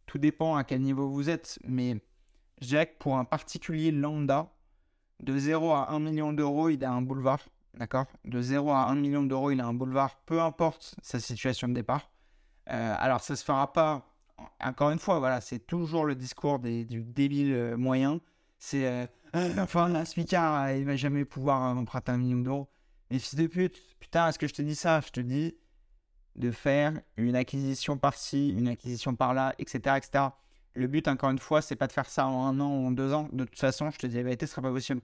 tout 0.06 0.18
dépend 0.18 0.56
à 0.56 0.64
quel 0.64 0.80
niveau 0.80 1.08
vous 1.08 1.30
êtes, 1.30 1.58
mais 1.66 2.00
je 2.60 2.68
dirais 2.68 2.87
que 2.87 2.98
pour 2.98 3.16
un 3.16 3.24
particulier 3.24 3.90
lambda, 3.90 4.50
de 5.20 5.38
0 5.38 5.72
à 5.72 5.90
1 5.90 6.00
million 6.00 6.32
d'euros, 6.32 6.68
il 6.68 6.84
a 6.84 6.92
un 6.92 7.02
boulevard. 7.02 7.40
D'accord? 7.74 8.06
De 8.24 8.40
0 8.40 8.70
à 8.70 8.88
1 8.88 8.94
million 8.96 9.22
d'euros, 9.22 9.50
il 9.50 9.60
a 9.60 9.66
un 9.66 9.74
boulevard, 9.74 10.16
peu 10.26 10.40
importe 10.40 10.94
sa 11.02 11.18
situation 11.18 11.68
de 11.68 11.74
départ. 11.74 12.10
Euh, 12.70 12.94
alors, 12.98 13.20
ça 13.20 13.34
ne 13.34 13.37
se 13.37 13.44
fera 13.44 13.72
pas. 13.72 14.06
Encore 14.60 14.90
une 14.90 14.98
fois, 14.98 15.18
voilà, 15.18 15.40
c'est 15.40 15.60
toujours 15.60 16.04
le 16.04 16.14
discours 16.14 16.58
du 16.58 16.84
débile 16.84 17.52
euh, 17.52 17.76
moyen. 17.76 18.20
C'est 18.58 18.87
euh, 18.87 19.06
enfin, 19.58 19.88
la 19.88 20.04
smicard, 20.04 20.72
il 20.72 20.84
va 20.84 20.96
jamais 20.96 21.24
pouvoir 21.24 21.76
emprunter 21.76 22.12
un 22.12 22.18
million 22.18 22.38
d'euros. 22.38 22.68
Mais 23.10 23.18
fils 23.18 23.34
de 23.34 23.46
pute, 23.46 23.80
putain, 24.00 24.28
est-ce 24.28 24.38
que 24.38 24.46
je 24.46 24.54
te 24.54 24.62
dis 24.62 24.74
ça? 24.74 25.00
Je 25.00 25.10
te 25.10 25.20
dis 25.20 25.56
de 26.36 26.50
faire 26.50 27.00
une 27.16 27.36
acquisition 27.36 27.96
par-ci, 27.96 28.50
une 28.50 28.68
acquisition 28.68 29.14
par-là, 29.14 29.54
etc., 29.58 29.96
etc. 29.96 30.24
Le 30.74 30.88
but, 30.88 31.06
encore 31.06 31.30
une 31.30 31.38
fois, 31.38 31.62
c'est 31.62 31.76
pas 31.76 31.86
de 31.86 31.92
faire 31.92 32.08
ça 32.08 32.26
en 32.26 32.46
un 32.46 32.60
an 32.60 32.68
ou 32.68 32.86
en 32.88 32.90
deux 32.90 33.12
ans. 33.12 33.28
De 33.32 33.44
toute 33.44 33.58
façon, 33.58 33.90
je 33.90 33.98
te 33.98 34.06
dis 34.06 34.16
la 34.16 34.24
vérité, 34.24 34.46
ce 34.46 34.52
sera 34.52 34.62
pas 34.62 34.72
possible. 34.72 35.00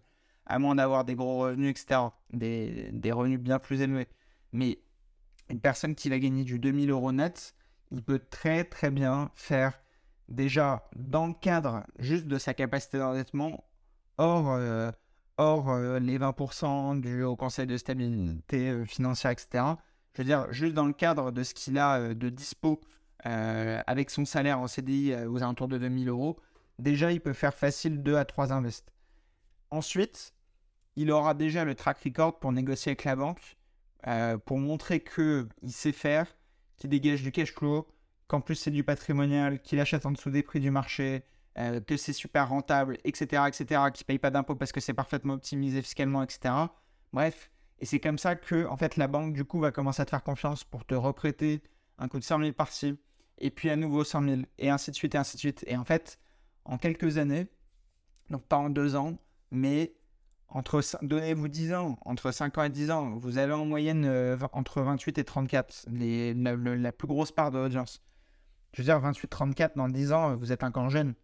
À 0.46 0.58
moins 0.58 0.74
d'avoir 0.74 1.04
des 1.04 1.14
gros 1.14 1.38
revenus, 1.38 1.70
etc. 1.70 2.00
Des, 2.32 2.90
des, 2.92 3.12
revenus 3.12 3.38
bien 3.38 3.60
plus 3.60 3.80
élevés. 3.80 4.08
Mais 4.52 4.80
une 5.48 5.60
personne 5.60 5.94
qui 5.94 6.08
va 6.08 6.18
gagner 6.18 6.42
du 6.42 6.58
2000 6.58 6.90
euros 6.90 7.12
net, 7.12 7.54
il 7.92 8.02
peut 8.02 8.18
très 8.18 8.64
très 8.64 8.90
bien 8.90 9.30
faire 9.34 9.80
déjà 10.28 10.88
dans 10.96 11.26
le 11.26 11.34
cadre 11.34 11.84
juste 11.98 12.26
de 12.26 12.38
sa 12.38 12.54
capacité 12.54 12.98
d'endettement, 12.98 13.64
hors, 14.18 14.50
euh, 14.52 14.90
hors 15.40 15.70
euh, 15.70 15.98
les 15.98 16.18
20% 16.18 17.00
du 17.00 17.24
conseil 17.36 17.66
de 17.66 17.76
stabilité 17.76 18.68
euh, 18.70 18.84
financière, 18.84 19.30
etc. 19.30 19.64
Je 20.14 20.22
veux 20.22 20.26
dire, 20.26 20.52
juste 20.52 20.74
dans 20.74 20.86
le 20.86 20.92
cadre 20.92 21.30
de 21.30 21.42
ce 21.42 21.54
qu'il 21.54 21.78
a 21.78 22.14
de 22.14 22.28
dispo 22.28 22.80
euh, 23.26 23.82
avec 23.86 24.10
son 24.10 24.24
salaire 24.24 24.58
en 24.58 24.66
CDI 24.66 25.12
euh, 25.12 25.30
aux 25.30 25.42
alentours 25.42 25.68
de 25.68 25.76
2000 25.76 26.08
euros, 26.08 26.36
déjà 26.78 27.12
il 27.12 27.20
peut 27.20 27.34
faire 27.34 27.54
facile 27.54 28.02
2 28.02 28.16
à 28.16 28.24
3 28.24 28.52
invests. 28.52 28.92
Ensuite, 29.70 30.34
il 30.96 31.10
aura 31.10 31.34
déjà 31.34 31.64
le 31.64 31.74
track 31.74 31.98
record 32.04 32.38
pour 32.38 32.52
négocier 32.52 32.90
avec 32.90 33.04
la 33.04 33.16
banque, 33.16 33.58
euh, 34.06 34.38
pour 34.38 34.58
montrer 34.58 35.00
qu'il 35.00 35.48
sait 35.68 35.92
faire, 35.92 36.26
qu'il 36.76 36.90
dégage 36.90 37.22
du 37.22 37.30
cash 37.30 37.52
flow, 37.52 37.86
qu'en 38.26 38.40
plus 38.40 38.54
c'est 38.54 38.70
du 38.70 38.84
patrimonial, 38.84 39.60
qu'il 39.60 39.80
achète 39.80 40.06
en 40.06 40.12
dessous 40.12 40.30
des 40.30 40.42
prix 40.42 40.60
du 40.60 40.70
marché, 40.70 41.24
que 41.56 41.96
c'est 41.96 42.12
super 42.12 42.48
rentable, 42.48 42.98
etc., 43.04 43.42
etc., 43.48 43.64
qu'il 43.92 44.04
ne 44.04 44.06
paye 44.06 44.18
pas 44.18 44.30
d'impôts 44.30 44.54
parce 44.54 44.72
que 44.72 44.80
c'est 44.80 44.94
parfaitement 44.94 45.34
optimisé 45.34 45.82
fiscalement, 45.82 46.22
etc. 46.22 46.54
Bref, 47.12 47.50
Et 47.80 47.86
c'est 47.86 48.00
comme 48.00 48.18
ça 48.18 48.36
que, 48.36 48.66
en 48.66 48.76
fait, 48.76 48.96
la 48.96 49.08
banque, 49.08 49.34
du 49.34 49.44
coup, 49.44 49.58
va 49.58 49.72
commencer 49.72 50.02
à 50.02 50.04
te 50.04 50.10
faire 50.10 50.22
confiance 50.22 50.64
pour 50.64 50.84
te 50.84 50.94
reprêter 50.94 51.62
un 51.98 52.08
coup 52.08 52.18
de 52.18 52.24
100 52.24 52.38
000 52.40 52.52
par-ci, 52.52 52.98
et 53.38 53.50
puis 53.50 53.70
à 53.70 53.76
nouveau 53.76 54.04
100 54.04 54.22
000, 54.22 54.40
et 54.58 54.70
ainsi 54.70 54.90
de 54.90 54.96
suite, 54.96 55.14
et 55.14 55.18
ainsi 55.18 55.36
de 55.36 55.40
suite. 55.40 55.64
Et 55.66 55.76
en 55.76 55.84
fait, 55.84 56.18
en 56.64 56.78
quelques 56.78 57.18
années, 57.18 57.46
donc 58.30 58.46
pas 58.46 58.56
en 58.56 58.70
deux 58.70 58.96
ans, 58.96 59.18
mais 59.50 59.94
entre, 60.48 60.82
donnez-vous 61.02 61.48
10 61.48 61.74
ans, 61.74 61.98
entre 62.04 62.30
5 62.32 62.58
ans 62.58 62.64
et 62.64 62.70
10 62.70 62.90
ans, 62.90 63.10
vous 63.16 63.38
avez 63.38 63.52
en 63.52 63.64
moyenne 63.64 64.04
euh, 64.04 64.36
entre 64.52 64.82
28 64.82 65.18
et 65.18 65.24
34, 65.24 65.86
les, 65.90 66.34
la, 66.34 66.92
plus 66.92 67.08
grosse 67.08 67.32
part 67.32 67.50
de 67.50 67.58
l'audience. 67.58 68.02
Je 68.72 68.82
veux 68.82 68.86
dire, 68.86 69.00
28-34, 69.00 69.72
dans 69.76 69.88
10 69.88 70.12
ans, 70.12 70.36
vous 70.36 70.52
êtes 70.52 70.60
camp 70.72 70.88
jeune. 70.88 71.14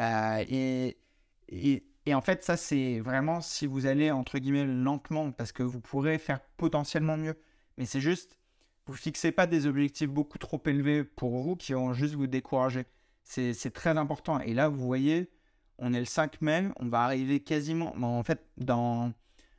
Euh, 0.00 0.44
et, 0.48 2.14
en 2.14 2.20
fait, 2.20 2.42
ça, 2.44 2.56
c'est 2.56 3.00
vraiment 3.00 3.40
si 3.40 3.66
vous 3.66 3.86
allez, 3.86 4.10
entre 4.10 4.38
guillemets, 4.38 4.64
lentement, 4.64 5.30
parce 5.32 5.52
que 5.52 5.62
vous 5.62 5.80
pourrez 5.80 6.18
faire 6.18 6.40
potentiellement 6.56 7.16
mieux. 7.16 7.36
Mais 7.76 7.84
c'est 7.86 8.00
juste, 8.00 8.38
vous 8.86 8.94
fixez 8.94 9.32
pas 9.32 9.46
des 9.46 9.66
objectifs 9.66 10.08
beaucoup 10.08 10.38
trop 10.38 10.62
élevés 10.66 11.04
pour 11.04 11.38
vous 11.42 11.56
qui 11.56 11.74
vont 11.74 11.92
juste 11.92 12.14
vous 12.14 12.26
décourager. 12.26 12.86
C'est 13.24 13.72
très 13.72 13.96
important. 13.98 14.40
Et 14.40 14.54
là, 14.54 14.68
vous 14.68 14.84
voyez, 14.86 15.30
on 15.78 15.92
est 15.92 16.00
le 16.00 16.06
5 16.06 16.40
mai, 16.40 16.68
on 16.80 16.88
va 16.88 17.02
arriver 17.02 17.40
quasiment, 17.40 17.94
en 17.96 18.22
fait, 18.22 18.42
dans, 18.56 19.12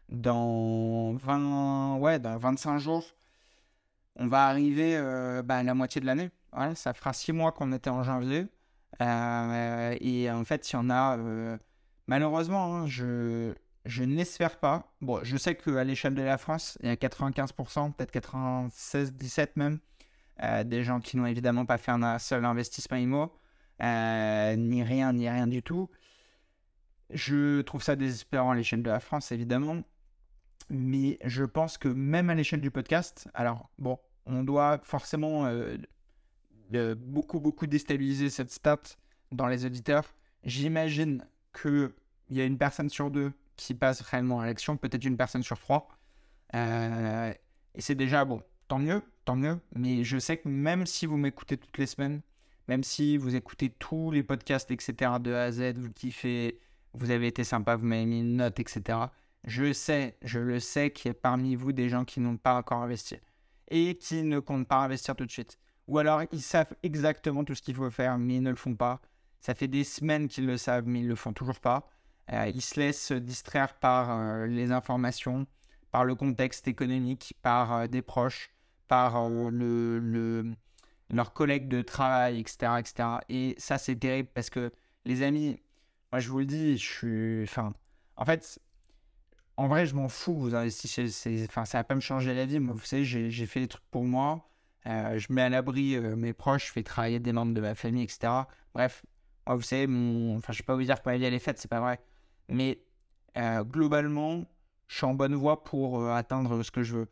dans 0.10 1.14
20, 1.14 1.98
ouais, 1.98 2.20
dans 2.20 2.38
25 2.38 2.80
jours, 2.80 3.06
on 4.16 4.28
va 4.28 4.48
arriver 4.48 4.98
euh, 4.98 5.44
bah, 5.44 5.58
à 5.58 5.64
la 5.64 5.74
moitié 5.74 6.02
de 6.02 6.06
l'année. 6.06 6.30
Ça 6.76 6.94
fera 6.94 7.14
6 7.14 7.32
mois 7.32 7.52
qu'on 7.52 7.72
était 7.74 7.90
en 7.90 8.04
janvier. 8.04 8.48
Euh, 9.02 9.96
et 10.02 10.30
en 10.32 10.44
fait, 10.44 10.70
il 10.72 10.74
y 10.74 10.78
en 10.78 10.90
a, 10.90 11.18
euh, 11.18 11.58
malheureusement, 12.08 12.76
hein, 12.76 12.88
je, 12.88 13.54
je 13.86 14.04
n'espère 14.04 14.58
pas. 14.60 14.94
Bon, 15.02 15.20
je 15.24 15.38
sais 15.38 15.56
qu'à 15.56 15.84
l'échelle 15.84 16.16
de 16.16 16.22
la 16.22 16.38
France, 16.38 16.78
il 16.82 16.90
y 16.90 16.92
a 16.92 16.96
95%, 16.96 17.94
peut-être 17.94 18.12
96, 18.12 19.14
17 19.14 19.56
même, 19.58 19.80
euh, 20.44 20.64
des 20.64 20.84
gens 20.84 21.00
qui 21.00 21.18
n'ont 21.18 21.26
évidemment 21.26 21.66
pas 21.66 21.78
fait 21.78 21.92
un 21.92 22.20
seul 22.20 22.46
investissement 22.46 22.98
IMO, 22.98 23.34
ni 23.82 24.84
rien, 24.84 25.14
ni 25.14 25.30
rien 25.30 25.48
du 25.48 25.64
tout. 25.64 25.90
Je 27.12 27.62
trouve 27.62 27.82
ça 27.82 27.96
désespérant 27.96 28.52
à 28.52 28.56
l'échelle 28.56 28.84
de 28.84 28.90
la 28.90 29.00
France, 29.00 29.32
évidemment. 29.32 29.82
Mais 30.70 31.18
je 31.26 31.44
pense 31.44 31.80
que 31.80 31.88
même 31.88 32.30
à 32.30 32.36
l'échelle 32.36 32.62
du 32.62 32.70
podcast, 32.70 33.28
alors 33.34 33.72
bon, 33.80 33.98
on 34.28 34.44
doit 34.44 34.80
forcément 34.84 35.48
beaucoup, 36.96 37.40
beaucoup 37.40 37.68
déstabiliser 37.68 38.30
cette 38.30 38.52
stat 38.52 38.82
dans 39.32 39.48
les 39.48 39.66
auditeurs. 39.66 40.14
J'imagine 40.44 41.26
qu'il 41.60 41.92
y 42.30 42.42
a 42.42 42.46
une 42.46 42.58
personne 42.58 42.90
sur 42.90 43.12
deux 43.12 43.32
qui 43.56 43.74
passe 43.74 44.02
réellement 44.02 44.40
à 44.40 44.46
l'action, 44.46 44.78
peut-être 44.78 45.06
une 45.06 45.18
personne 45.18 45.44
sur 45.44 45.60
trois. 45.60 45.90
Euh, 46.56 47.34
et 47.76 47.82
c'est 47.82 47.96
déjà 47.96 48.26
bon, 48.26 48.42
tant 48.68 48.80
mieux, 48.80 49.02
tant 49.26 49.36
mieux. 49.36 49.60
Mais 49.76 50.04
je 50.04 50.18
sais 50.18 50.38
que 50.38 50.48
même 50.48 50.86
si 50.86 51.06
vous 51.06 51.18
m'écoutez 51.18 51.58
toutes 51.58 51.78
les 51.78 51.86
semaines, 51.86 52.22
même 52.68 52.84
si 52.84 53.18
vous 53.18 53.36
écoutez 53.36 53.70
tous 53.70 54.12
les 54.12 54.24
podcasts, 54.24 54.72
etc., 54.72 55.14
de 55.20 55.34
A 55.34 55.44
à 55.44 55.52
Z, 55.52 55.78
vous 55.78 55.92
kiffez, 55.92 56.60
vous 56.94 57.12
avez 57.12 57.28
été 57.28 57.44
sympa, 57.44 57.76
vous 57.76 57.86
m'avez 57.86 58.06
mis 58.06 58.22
une 58.22 58.38
note, 58.38 58.60
etc., 58.60 59.00
je 59.46 59.72
sais, 59.72 60.18
je 60.22 60.40
le 60.40 60.60
sais 60.60 60.92
qu'il 60.92 61.10
y 61.10 61.12
a 61.12 61.14
parmi 61.14 61.56
vous 61.56 61.72
des 61.72 61.88
gens 61.88 62.04
qui 62.04 62.20
n'ont 62.20 62.38
pas 62.38 62.56
encore 62.56 62.84
investi 62.84 63.16
et 63.70 63.96
qui 63.96 64.24
ne 64.24 64.40
comptent 64.40 64.68
pas 64.68 64.80
investir 64.80 65.16
tout 65.16 65.26
de 65.26 65.32
suite. 65.32 65.58
Ou 65.90 65.98
alors 65.98 66.22
ils 66.32 66.42
savent 66.42 66.76
exactement 66.84 67.44
tout 67.44 67.56
ce 67.56 67.64
qu'il 67.64 67.76
faut 67.76 67.90
faire, 67.90 68.18
mais 68.20 68.36
ils 68.36 68.44
ne 68.44 68.52
le 68.52 68.56
font 68.56 68.76
pas. 68.76 69.02
Ça 69.42 69.56
fait 69.56 69.68
des 69.68 69.84
semaines 69.84 70.28
qu'ils 70.28 70.46
le 70.46 70.56
savent, 70.56 70.86
mais 70.86 71.00
ils 71.00 71.06
ne 71.06 71.10
le 71.10 71.16
font 71.16 71.34
toujours 71.34 71.60
pas. 71.60 71.90
Euh, 72.32 72.52
ils 72.54 72.62
se 72.62 72.80
laissent 72.80 73.12
distraire 73.12 73.74
par 73.74 74.12
euh, 74.12 74.46
les 74.46 74.72
informations, 74.72 75.48
par 75.92 76.06
le 76.06 76.14
contexte 76.14 76.68
économique, 76.68 77.34
par 77.42 77.74
euh, 77.74 77.88
des 77.88 78.04
proches, 78.04 78.52
par 78.88 79.30
le, 79.30 79.98
le, 79.98 80.54
leurs 81.10 81.34
collègues 81.34 81.68
de 81.68 81.82
travail, 81.82 82.40
etc. 82.40 82.74
etc. 82.80 83.10
Et 83.30 83.56
ça, 83.58 83.80
c'est 83.80 83.96
terrible 83.96 84.30
parce 84.32 84.52
que, 84.52 84.72
les 85.06 85.24
amis, 85.24 85.60
moi, 86.12 86.20
je 86.20 86.30
vous 86.30 86.40
le 86.40 86.46
dis, 86.46 86.78
je 86.78 86.88
suis. 86.88 87.44
Enfin, 87.44 87.74
en 88.16 88.26
fait, 88.26 88.60
en 89.58 89.68
vrai, 89.68 89.88
je 89.88 89.96
m'en 89.96 90.10
fous. 90.10 90.38
Vous 90.38 90.54
investissez. 90.54 91.46
Enfin, 91.50 91.66
ça 91.66 91.80
va 91.80 91.84
pas 91.84 91.96
me 91.96 92.00
changer 92.00 92.36
la 92.36 92.46
vie. 92.46 92.60
Moi, 92.60 92.76
vous 92.76 92.86
savez, 92.86 93.06
j'ai 93.06 93.46
fait 93.48 93.62
des 93.62 93.68
trucs 93.68 93.90
pour 93.90 94.04
moi. 94.04 94.49
Je 94.86 95.34
mets 95.34 95.42
à 95.42 95.50
l'abri 95.50 95.98
mes 96.00 96.34
proches, 96.34 96.68
je 96.68 96.72
fais 96.72 96.84
travailler 96.84 97.20
des 97.20 97.34
membres 97.34 97.54
de 97.54 97.62
ma 97.62 97.76
famille, 97.76 98.04
etc. 98.04 98.32
Bref, 98.74 99.04
moi, 99.50 99.56
vous 99.56 99.64
savez, 99.64 99.88
je 99.88 100.58
vais 100.58 100.64
pas 100.64 100.76
vous 100.76 100.84
dire 100.84 101.02
que 101.02 101.10
ma 101.10 101.18
vie 101.18 101.26
elle 101.26 101.34
est 101.34 101.40
faite, 101.40 101.58
c'est 101.58 101.68
pas 101.68 101.80
vrai. 101.80 102.00
Mais 102.50 102.84
euh, 103.38 103.64
globalement, 103.64 104.46
je 104.88 104.98
suis 104.98 105.06
en 105.06 105.14
bonne 105.14 105.36
voie 105.36 105.64
pour 105.64 106.02
euh, 106.02 106.12
atteindre 106.12 106.62
ce 106.64 106.72
que 106.72 106.84
je 106.84 106.98
veux. 106.98 107.08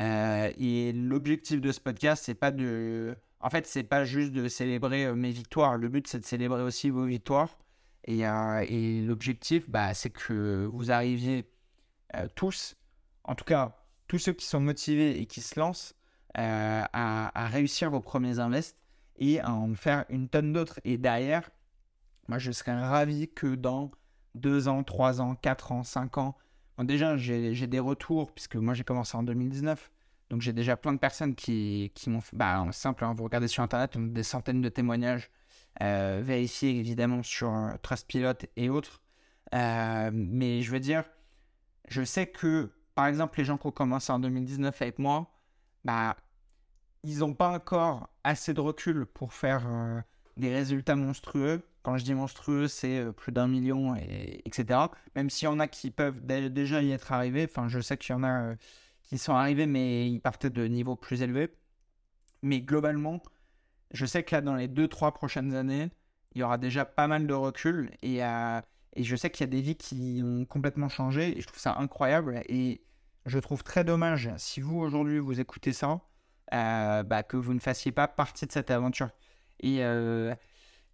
Euh, 0.00 0.50
et 0.58 0.92
l'objectif 0.92 1.60
de 1.60 1.72
ce 1.72 1.80
podcast, 1.80 2.24
c'est 2.26 2.34
pas 2.34 2.50
de. 2.50 3.16
En 3.40 3.50
fait, 3.50 3.66
c'est 3.66 3.84
pas 3.84 4.04
juste 4.04 4.32
de 4.32 4.48
célébrer 4.48 5.14
mes 5.14 5.30
victoires. 5.30 5.76
Le 5.76 5.88
but, 5.88 6.06
c'est 6.08 6.18
de 6.18 6.24
célébrer 6.24 6.62
aussi 6.62 6.90
vos 6.90 7.04
victoires. 7.04 7.56
Et, 8.04 8.20
et 8.20 9.02
l'objectif, 9.02 9.68
bah, 9.68 9.94
c'est 9.94 10.10
que 10.10 10.68
vous 10.72 10.90
arriviez 10.90 11.48
tous, 12.34 12.76
en 13.24 13.34
tout 13.34 13.44
cas, 13.44 13.76
tous 14.08 14.18
ceux 14.18 14.32
qui 14.32 14.46
sont 14.46 14.60
motivés 14.60 15.20
et 15.20 15.26
qui 15.26 15.40
se 15.40 15.58
lancent, 15.58 15.94
à, 16.36 17.44
à, 17.44 17.46
réussir 17.48 17.90
vos 17.90 18.00
premiers 18.00 18.38
invests 18.38 18.76
et 19.16 19.40
à 19.40 19.52
en 19.52 19.74
faire 19.74 20.04
une 20.10 20.28
tonne 20.28 20.52
d'autres. 20.52 20.80
Et 20.84 20.98
derrière, 20.98 21.50
moi, 22.28 22.38
je 22.38 22.52
serais 22.52 22.78
ravi 22.78 23.28
que 23.28 23.54
dans 23.54 23.90
2 24.34 24.68
ans, 24.68 24.82
3 24.82 25.20
ans, 25.20 25.34
4 25.34 25.72
ans, 25.72 25.82
5 25.82 26.18
ans. 26.18 26.36
Déjà, 26.78 27.16
j'ai 27.16 27.66
des 27.66 27.78
retours, 27.78 28.32
puisque 28.32 28.56
moi 28.56 28.74
j'ai 28.74 28.84
commencé 28.84 29.16
en 29.16 29.22
2019. 29.22 29.90
Donc 30.28 30.42
j'ai 30.42 30.52
déjà 30.52 30.76
plein 30.76 30.92
de 30.92 30.98
personnes 30.98 31.34
qui, 31.34 31.92
qui 31.94 32.10
m'ont 32.10 32.20
fait. 32.20 32.36
Bah, 32.36 32.66
simple, 32.72 33.04
hein, 33.04 33.14
vous 33.16 33.24
regardez 33.24 33.48
sur 33.48 33.62
Internet, 33.62 33.96
des 33.96 34.22
centaines 34.22 34.60
de 34.60 34.68
témoignages 34.68 35.30
euh, 35.82 36.20
vérifiés 36.22 36.70
évidemment 36.78 37.22
sur 37.22 37.52
euh, 37.52 37.72
Trustpilot 37.82 38.34
et 38.56 38.68
autres. 38.68 39.02
Euh, 39.54 40.10
mais 40.12 40.62
je 40.62 40.70
veux 40.70 40.80
dire, 40.80 41.04
je 41.88 42.02
sais 42.02 42.26
que, 42.26 42.72
par 42.94 43.06
exemple, 43.06 43.38
les 43.38 43.44
gens 43.44 43.56
qui 43.56 43.66
ont 43.68 43.72
commencé 43.72 44.12
en 44.12 44.18
2019 44.18 44.82
avec 44.82 44.98
moi, 44.98 45.30
bah, 45.84 46.16
ils 47.06 47.20
n'ont 47.20 47.34
pas 47.34 47.50
encore 47.50 48.10
assez 48.24 48.52
de 48.52 48.60
recul 48.60 49.06
pour 49.06 49.32
faire 49.32 49.64
euh, 49.68 50.00
des 50.36 50.52
résultats 50.52 50.96
monstrueux. 50.96 51.62
Quand 51.82 51.96
je 51.96 52.04
dis 52.04 52.14
monstrueux, 52.14 52.66
c'est 52.66 52.98
euh, 52.98 53.12
plus 53.12 53.30
d'un 53.30 53.46
million, 53.46 53.94
et, 53.94 54.42
etc. 54.44 54.80
Même 55.14 55.30
s'il 55.30 55.46
y 55.46 55.48
en 55.48 55.60
a 55.60 55.68
qui 55.68 55.92
peuvent 55.92 56.20
déjà 56.26 56.82
y 56.82 56.90
être 56.90 57.12
arrivés. 57.12 57.46
Enfin, 57.48 57.68
je 57.68 57.80
sais 57.80 57.96
qu'il 57.96 58.12
y 58.12 58.18
en 58.18 58.24
a 58.24 58.42
euh, 58.42 58.56
qui 59.04 59.18
sont 59.18 59.34
arrivés, 59.34 59.66
mais 59.66 60.10
ils 60.10 60.20
partaient 60.20 60.50
de 60.50 60.66
niveaux 60.66 60.96
plus 60.96 61.22
élevés. 61.22 61.54
Mais 62.42 62.60
globalement, 62.60 63.22
je 63.92 64.04
sais 64.04 64.24
que 64.24 64.34
là, 64.34 64.40
dans 64.40 64.56
les 64.56 64.68
2-3 64.68 65.12
prochaines 65.12 65.54
années, 65.54 65.90
il 66.34 66.40
y 66.40 66.42
aura 66.42 66.58
déjà 66.58 66.84
pas 66.84 67.06
mal 67.06 67.26
de 67.28 67.34
recul. 67.34 67.90
Et, 68.02 68.18
et 68.18 69.04
je 69.04 69.16
sais 69.16 69.30
qu'il 69.30 69.46
y 69.46 69.48
a 69.48 69.50
des 69.50 69.62
vies 69.62 69.76
qui 69.76 70.20
ont 70.24 70.44
complètement 70.44 70.88
changé. 70.88 71.38
Et 71.38 71.40
je 71.40 71.46
trouve 71.46 71.60
ça 71.60 71.76
incroyable. 71.78 72.42
Et 72.48 72.82
je 73.26 73.38
trouve 73.38 73.62
très 73.62 73.84
dommage, 73.84 74.30
si 74.36 74.60
vous, 74.60 74.78
aujourd'hui, 74.78 75.18
vous 75.18 75.40
écoutez 75.40 75.72
ça, 75.72 76.00
bah, 76.52 77.22
que 77.22 77.36
vous 77.36 77.54
ne 77.54 77.60
fassiez 77.60 77.92
pas 77.92 78.08
partie 78.08 78.46
de 78.46 78.52
cette 78.52 78.70
aventure. 78.70 79.10
Et 79.60 79.82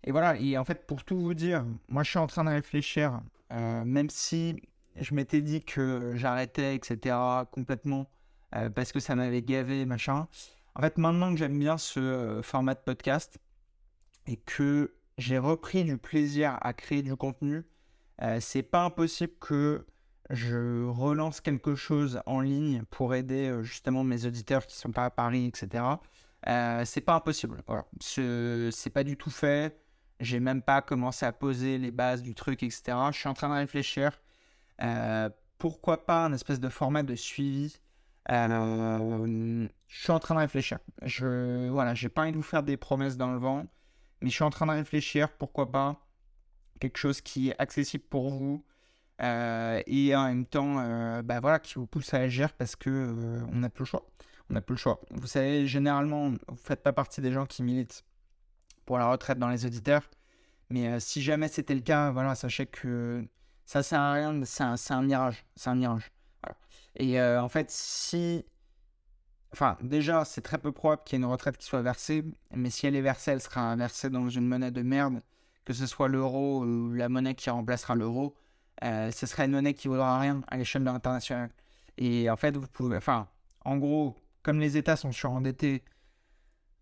et 0.05 0.11
voilà, 0.11 0.37
et 0.37 0.59
en 0.59 0.65
fait, 0.65 0.87
pour 0.87 1.05
tout 1.05 1.19
vous 1.19 1.35
dire, 1.35 1.65
moi 1.89 2.03
je 2.03 2.11
suis 2.11 2.19
en 2.19 2.27
train 2.27 2.45
de 2.45 2.51
réfléchir, 2.51 3.21
euh, 3.53 3.85
même 3.85 4.11
si 4.11 4.57
je 4.97 5.15
m'étais 5.15 5.41
dit 5.43 5.63
que 5.65 6.13
j'arrêtais, 6.17 6.75
etc., 6.75 7.17
complètement, 7.53 8.11
euh, 8.57 8.69
parce 8.69 8.91
que 8.93 8.99
ça 9.01 9.15
m'avait 9.15 9.43
gavé, 9.43 9.87
machin. 9.87 10.27
En 10.75 10.83
fait, 10.83 10.99
maintenant 10.99 11.33
que 11.33 11.39
j'aime 11.39 11.59
bien 11.59 11.79
ce 11.79 12.01
euh, 12.01 12.43
format 12.43 12.75
de 12.75 12.81
podcast 12.81 13.39
et 14.27 14.37
que 14.39 14.95
j'ai 15.19 15.39
repris 15.39 15.85
du 15.85 15.99
plaisir 15.99 16.59
à 16.63 16.73
créer 16.73 17.03
du 17.03 17.17
contenu, 17.17 17.65
c'est 18.39 18.63
pas 18.63 18.85
impossible 18.85 19.33
que 19.41 19.85
je 20.33 20.85
relance 20.87 21.41
quelque 21.41 21.75
chose 21.77 22.21
en 22.27 22.41
ligne 22.41 22.83
pour 22.91 23.15
aider 23.15 23.57
justement 23.63 24.03
mes 24.03 24.27
auditeurs 24.27 24.67
qui 24.67 24.77
sont 24.77 24.91
pas 24.91 25.05
à 25.05 25.11
Paris, 25.11 25.47
etc. 25.47 25.85
c'est 26.85 27.01
pas 27.03 27.15
impossible. 27.15 27.63
Voilà. 27.67 27.85
C'est 28.01 28.91
pas 28.93 29.05
du 29.05 29.17
tout 29.17 29.31
fait. 29.31 29.79
J'ai 30.23 30.39
même 30.41 30.63
pas 30.63 30.83
commencé 30.83 31.27
à 31.27 31.33
poser 31.33 31.79
les 31.79 31.91
bases 31.91 32.23
du 32.23 32.35
truc, 32.35 32.63
etc. 32.63 32.97
Je 33.13 33.19
suis 33.19 33.29
en 33.29 33.35
train 33.35 33.49
de 33.49 33.55
réfléchir. 33.55 34.21
Euh, 34.81 35.29
pourquoi 35.59 36.07
pas 36.07 36.25
un 36.25 36.33
espèce 36.33 36.61
de 36.61 36.69
format 36.69 37.03
de 37.03 37.15
suivi? 37.17 37.77
Euh, 38.31 39.69
Je 39.89 40.03
suis 40.03 40.13
en 40.13 40.21
train 40.21 40.37
de 40.37 40.41
réfléchir. 40.41 40.79
Je 41.03 41.69
voilà, 41.71 41.95
j'ai 41.95 42.09
pas 42.09 42.23
envie 42.23 42.33
de 42.33 42.37
vous 42.37 42.43
faire 42.43 42.63
des 42.63 42.77
promesses 42.77 43.17
dans 43.17 43.33
le 43.33 43.39
vent, 43.39 43.67
mais 44.21 44.31
je 44.31 44.35
suis 44.35 44.45
en 44.45 44.51
train 44.51 44.67
de 44.67 44.73
réfléchir. 44.73 45.29
Pourquoi 45.37 45.71
pas 45.73 46.01
quelque 46.81 46.99
chose 46.99 47.21
qui 47.21 47.51
est 47.51 47.57
accessible 47.61 48.05
pour 48.09 48.31
vous 48.31 48.65
euh, 48.65 48.72
et 49.23 50.17
en 50.17 50.27
même 50.27 50.47
temps, 50.47 51.23
bah 51.23 51.41
voilà, 51.41 51.59
qui 51.59 51.75
vous 51.75 51.87
pousse 51.87 52.13
à 52.15 52.19
agir 52.19 52.53
parce 52.55 52.77
que 52.77 53.43
on 53.53 53.57
n'a 53.57 53.71
plus 53.71 53.83
le 53.83 53.87
choix. 53.87 54.07
On 54.51 54.55
n'a 54.55 54.61
plus 54.61 54.75
le 54.75 54.79
choix. 54.79 55.01
Vous 55.11 55.27
savez, 55.27 55.67
généralement, 55.67 56.31
vous 56.31 56.57
faites 56.57 56.83
pas 56.83 56.93
partie 56.93 57.21
des 57.21 57.33
gens 57.33 57.47
qui 57.47 57.63
militent 57.63 58.05
pour 58.85 58.99
la 58.99 59.07
retraite 59.07 59.39
dans 59.39 59.49
les 59.49 59.65
auditeurs. 59.65 60.03
Mais 60.71 60.89
euh, 60.89 61.01
si 61.01 61.23
jamais 61.23 61.49
c'était 61.49 61.75
le 61.75 61.81
cas, 61.81 62.11
voilà, 62.11 62.35
sachez 62.35 62.67
que 62.67 63.25
ça 63.65 63.83
sert 63.83 64.01
à 64.01 64.13
rien, 64.15 64.41
c'est 64.45 64.63
un, 64.63 64.75
un, 64.91 65.03
mirage. 65.03 65.45
C'est 65.57 65.71
un 65.71 65.77
mirage. 65.77 66.11
Et 66.97 67.21
en 67.21 67.49
fait, 67.49 67.71
si 67.71 68.45
Enfin, 69.53 69.77
déjà, 69.83 70.25
c'est 70.25 70.41
très 70.41 70.57
peu 70.59 70.73
probable 70.73 71.03
qu'il 71.05 71.19
y 71.19 71.23
ait 71.23 71.25
une 71.25 71.31
retraite 71.31 71.59
qui 71.59 71.67
soit 71.67 71.83
versée, 71.83 72.25
mais 72.55 72.71
si 72.71 72.87
elle 72.87 72.97
est 72.97 73.03
versée, 73.03 73.33
elle 73.33 73.41
sera 73.41 73.77
versée 73.77 74.09
dans 74.09 74.29
une 74.31 74.47
monnaie 74.49 74.71
de 74.71 74.81
merde, 74.83 75.21
que 75.67 75.75
ce 75.75 75.87
soit 75.87 76.09
l'euro 76.09 76.65
ou 76.65 76.93
la 76.95 77.11
monnaie 77.11 77.35
qui 77.35 77.51
remplacera 77.51 77.95
l'euro. 77.95 78.35
Euh, 78.83 79.11
ce 79.11 79.27
sera 79.27 79.45
une 79.45 79.53
monnaie 79.53 79.75
qui 79.75 79.89
vaudra 79.89 80.19
rien 80.19 80.43
à 80.49 80.57
l'échelle 80.57 80.83
de 80.83 80.87
l'international. 80.87 81.51
Et 81.99 82.29
en 82.31 82.37
fait, 82.37 82.57
vous 82.57 82.67
pouvez. 82.69 82.97
Enfin, 82.97 83.29
en 83.65 83.77
gros, 83.77 84.17
comme 84.43 84.59
les 84.61 84.77
États 84.77 84.97
sont 84.97 85.13
surendettés, 85.13 85.85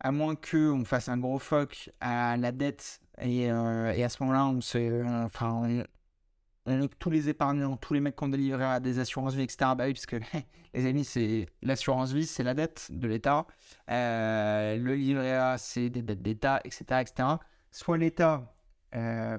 à 0.01 0.13
moins 0.13 0.35
qu'on 0.35 0.85
fasse 0.85 1.09
un 1.09 1.19
gros 1.19 1.39
fuck 1.39 1.91
à 2.01 2.37
la 2.37 2.53
dette, 2.53 3.01
et, 3.21 3.51
euh, 3.51 3.93
et 3.93 4.03
à 4.05 4.09
ce 4.09 4.23
moment-là, 4.23 4.47
on 4.47 4.61
se. 4.61 5.05
Enfin, 5.25 5.85
tous 6.99 7.11
les 7.11 7.29
épargnants, 7.29 7.77
tous 7.77 7.95
les 7.95 8.01
mecs 8.01 8.17
qui 8.17 8.25
ont 8.25 8.29
délivré 8.29 8.65
à 8.65 8.81
des 8.81 8.99
assurances 8.99 9.35
vie, 9.35 9.43
etc. 9.43 9.73
Bah 9.77 9.85
oui, 9.87 9.95
parce 9.95 10.07
les 10.75 10.87
amis, 10.87 11.05
c'est 11.05 11.47
l'assurance 11.63 12.13
vie, 12.13 12.27
c'est 12.27 12.43
la 12.43 12.55
dette 12.55 12.89
de 12.91 13.09
l'État. 13.09 13.47
Euh, 13.91 14.77
le 14.77 14.95
livret 14.95 15.35
A, 15.35 15.59
c'est 15.59 15.91
des 15.91 16.03
dettes 16.03 16.23
d'État, 16.23 16.61
etc., 16.65 16.85
etc. 17.01 17.29
Soit 17.71 17.99
l'État 17.99 18.53
euh, 18.95 19.39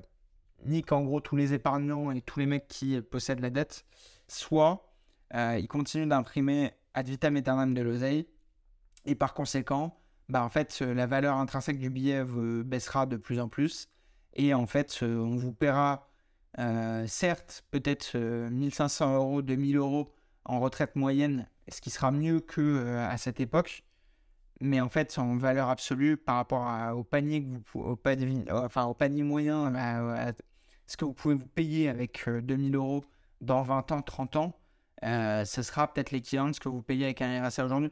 nique 0.65 0.91
en 0.91 1.01
gros 1.01 1.19
tous 1.19 1.35
les 1.35 1.53
épargnants 1.53 2.11
et 2.11 2.21
tous 2.21 2.39
les 2.39 2.45
mecs 2.45 2.67
qui 2.67 2.99
possèdent 3.01 3.39
la 3.39 3.49
dette, 3.49 3.85
soit 4.27 4.89
euh, 5.33 5.57
il 5.59 5.67
continue 5.67 6.05
d'imprimer 6.05 6.71
ad 6.93 7.07
vitam 7.07 7.35
aeternam 7.35 7.73
de 7.73 7.81
l'oseille. 7.81 8.27
Et 9.05 9.15
par 9.15 9.33
conséquent, 9.33 9.97
bah 10.29 10.43
en 10.43 10.49
fait, 10.49 10.81
la 10.81 11.07
valeur 11.07 11.37
intrinsèque 11.37 11.79
du 11.79 11.89
billet 11.89 12.23
baissera 12.63 13.05
de 13.05 13.17
plus 13.17 13.39
en 13.39 13.49
plus. 13.49 13.89
Et 14.33 14.53
en 14.53 14.65
fait, 14.65 14.99
on 15.01 15.35
vous 15.35 15.51
paiera 15.51 16.07
euh, 16.59 17.05
certes, 17.07 17.63
peut-être 17.71 18.17
1500 18.17 19.13
euh, 19.13 19.17
euros, 19.17 19.41
2000 19.41 19.77
euros 19.77 20.13
en 20.43 20.59
retraite 20.59 20.95
moyenne, 20.95 21.47
ce 21.69 21.79
qui 21.81 21.89
sera 21.89 22.11
mieux 22.11 22.39
que 22.39 22.61
euh, 22.61 23.07
à 23.07 23.17
cette 23.17 23.39
époque. 23.39 23.83
Mais 24.59 24.79
en 24.79 24.89
fait, 24.89 25.17
en 25.17 25.37
valeur 25.37 25.69
absolue, 25.69 26.17
par 26.17 26.35
rapport 26.35 26.67
au 26.95 27.03
panier 27.03 27.43
que 27.43 27.49
vous, 27.73 27.79
au 27.81 27.95
panier 27.95 29.23
moyen, 29.23 29.71
ce 30.91 30.97
que 30.97 31.05
vous 31.05 31.13
pouvez 31.13 31.35
vous 31.35 31.47
payer 31.47 31.89
avec 31.89 32.27
2000 32.27 32.75
euros 32.75 33.03
dans 33.41 33.63
20 33.63 33.91
ans, 33.91 34.01
30 34.01 34.35
ans, 34.35 34.59
ce 35.01 35.61
sera 35.63 35.91
peut-être 35.91 36.11
l'équivalent 36.11 36.49
de 36.49 36.55
ce 36.55 36.59
que 36.59 36.69
vous 36.69 36.81
payez 36.81 37.05
avec 37.05 37.21
un 37.21 37.47
RSA 37.47 37.65
aujourd'hui. 37.65 37.91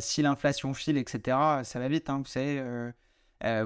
si 0.00 0.22
l'inflation 0.22 0.74
file, 0.74 0.98
etc., 0.98 1.36
ça 1.64 1.78
va 1.78 1.88
vite. 1.88 2.10
Hein, 2.10 2.18
vous 2.18 2.24
savez, 2.24 2.92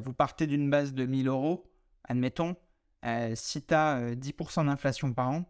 vous 0.03 0.13
partez 0.13 0.47
d'une 0.47 0.71
base 0.71 0.93
de 0.95 1.07
1000 1.07 1.29
euros, 1.29 1.65
admettons, 2.05 2.57
euh, 3.05 3.33
si 3.35 3.63
tu 3.63 3.75
as 3.75 4.15
10% 4.15 4.67
d'inflation 4.67 5.13
par 5.13 5.31
an, 5.31 5.45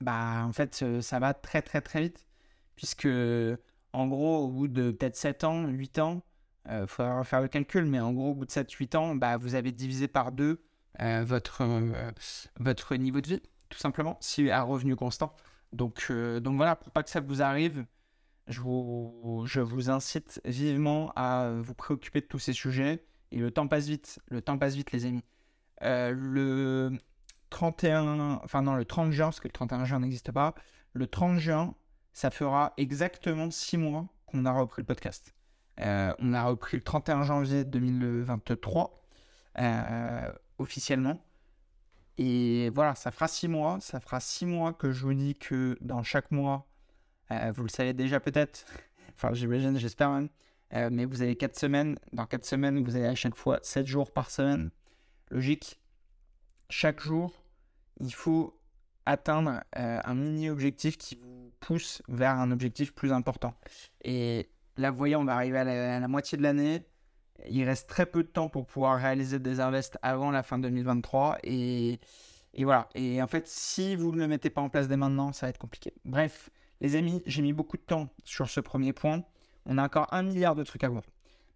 bah 0.00 0.44
en 0.44 0.52
fait 0.52 0.84
ça 1.00 1.18
va 1.18 1.34
très 1.34 1.62
très 1.62 1.80
très 1.80 2.02
vite. 2.02 2.26
Puisque 2.76 3.08
en 3.92 4.06
gros, 4.08 4.44
au 4.44 4.48
bout 4.48 4.68
de 4.68 4.90
peut-être 4.90 5.16
7 5.16 5.44
ans, 5.44 5.66
8 5.66 5.98
ans, 5.98 6.22
il 6.66 6.72
euh, 6.72 6.86
faudra 6.86 7.24
faire 7.24 7.40
le 7.40 7.48
calcul, 7.48 7.84
mais 7.86 8.00
en 8.00 8.12
gros, 8.12 8.30
au 8.32 8.34
bout 8.34 8.44
de 8.46 8.50
7-8 8.50 8.96
ans, 8.96 9.14
bah, 9.14 9.36
vous 9.36 9.54
avez 9.54 9.72
divisé 9.72 10.08
par 10.08 10.32
deux 10.32 10.52
euh, 10.52 10.58
votre, 10.98 11.62
votre 12.58 12.96
niveau 12.96 13.20
de 13.20 13.26
vie, 13.26 13.42
tout 13.68 13.78
simplement, 13.78 14.16
si 14.20 14.50
à 14.50 14.62
revenu 14.62 14.96
constant. 14.96 15.34
Donc, 15.72 16.10
donc 16.10 16.56
voilà, 16.56 16.76
pour 16.76 16.90
pas 16.90 17.02
que 17.02 17.10
ça 17.10 17.20
vous 17.20 17.42
arrive, 17.42 17.84
je 18.46 18.60
vous, 18.60 19.44
je 19.46 19.60
vous 19.60 19.90
incite 19.90 20.40
vivement 20.44 21.12
à 21.16 21.50
vous 21.60 21.74
préoccuper 21.74 22.20
de 22.20 22.26
tous 22.26 22.38
ces 22.38 22.52
sujets. 22.52 23.04
Et 23.32 23.38
le 23.38 23.50
temps 23.50 23.66
passe 23.66 23.86
vite, 23.86 24.20
le 24.28 24.40
temps 24.40 24.56
passe 24.58 24.74
vite, 24.74 24.92
les 24.92 25.04
amis. 25.06 25.24
Euh, 25.82 26.12
le 26.12 26.92
31, 27.50 28.40
enfin 28.42 28.62
non, 28.62 28.74
le 28.74 28.84
30 28.84 29.12
juin, 29.12 29.26
parce 29.26 29.40
que 29.40 29.48
le 29.48 29.52
31 29.52 29.84
juin 29.84 30.00
n'existe 30.00 30.32
pas, 30.32 30.54
le 30.92 31.06
30 31.06 31.38
juin, 31.38 31.74
ça 32.12 32.30
fera 32.30 32.72
exactement 32.76 33.50
6 33.50 33.76
mois 33.76 34.06
qu'on 34.26 34.44
a 34.46 34.52
repris 34.52 34.82
le 34.82 34.86
podcast. 34.86 35.34
Euh, 35.80 36.14
on 36.18 36.32
a 36.32 36.44
repris 36.44 36.78
le 36.78 36.82
31 36.82 37.22
janvier 37.24 37.64
2023, 37.64 39.04
euh, 39.58 40.32
officiellement. 40.58 41.22
Et 42.18 42.70
voilà, 42.70 42.94
ça 42.94 43.10
fera 43.10 43.28
6 43.28 43.48
mois. 43.48 43.78
Ça 43.80 44.00
fera 44.00 44.20
6 44.20 44.46
mois 44.46 44.72
que 44.72 44.92
je 44.92 45.02
vous 45.02 45.14
dis 45.14 45.34
que 45.34 45.76
dans 45.80 46.02
chaque 46.02 46.30
mois, 46.30 46.66
vous 47.30 47.62
le 47.62 47.68
savez 47.68 47.92
déjà 47.92 48.20
peut-être, 48.20 48.64
enfin 49.14 49.34
j'imagine, 49.34 49.76
j'espère 49.78 50.10
même, 50.10 50.28
mais 50.92 51.04
vous 51.04 51.22
avez 51.22 51.36
4 51.36 51.58
semaines. 51.58 51.98
Dans 52.12 52.26
4 52.26 52.44
semaines, 52.44 52.82
vous 52.84 52.96
avez 52.96 53.08
à 53.08 53.14
chaque 53.14 53.36
fois 53.36 53.58
7 53.62 53.86
jours 53.86 54.12
par 54.12 54.30
semaine 54.30 54.70
logique. 55.30 55.80
Chaque 56.68 57.00
jour, 57.00 57.32
il 58.00 58.12
faut 58.12 58.58
atteindre 59.06 59.62
euh, 59.78 60.00
un 60.04 60.14
mini-objectif 60.14 60.98
qui 60.98 61.14
vous 61.14 61.52
pousse 61.60 62.02
vers 62.08 62.32
un 62.32 62.50
objectif 62.50 62.92
plus 62.92 63.12
important. 63.12 63.54
Et 64.04 64.50
là, 64.76 64.90
vous 64.90 64.98
voyez, 64.98 65.16
on 65.16 65.24
va 65.24 65.34
arriver 65.34 65.58
à 65.58 66.00
la, 66.00 66.08
moitié 66.08 66.36
de 66.36 66.42
l'année. 66.42 66.84
Il 67.48 67.64
reste 67.64 67.88
très 67.88 68.06
peu 68.06 68.22
de 68.22 68.28
temps 68.28 68.48
pour 68.48 68.66
pouvoir 68.66 68.98
réaliser 68.98 69.38
des 69.38 69.60
invests 69.60 69.98
avant 70.02 70.30
la 70.30 70.42
fin 70.42 70.58
2023. 70.58 71.38
Et, 71.44 72.00
voilà. 72.58 72.88
Et 72.94 73.22
en 73.22 73.26
fait, 73.26 73.46
si 73.46 73.96
vous 73.96 74.12
ne 74.12 74.18
le 74.18 74.28
mettez 74.28 74.50
pas 74.50 74.60
en 74.60 74.68
place 74.68 74.88
dès 74.88 74.96
maintenant, 74.96 75.32
ça 75.32 75.46
va 75.46 75.50
être 75.50 75.58
compliqué. 75.58 75.92
Bref, 76.04 76.50
les 76.80 76.96
amis, 76.96 77.22
j'ai 77.26 77.42
mis 77.42 77.52
beaucoup 77.52 77.76
de 77.76 77.82
temps 77.82 78.08
sur 78.24 78.48
ce 78.48 78.60
premier 78.60 78.92
point. 78.92 79.22
On 79.66 79.78
a 79.78 79.84
encore 79.84 80.12
un 80.12 80.22
milliard 80.22 80.54
de 80.54 80.64
trucs 80.64 80.84
à 80.84 80.88
voir. 80.88 81.02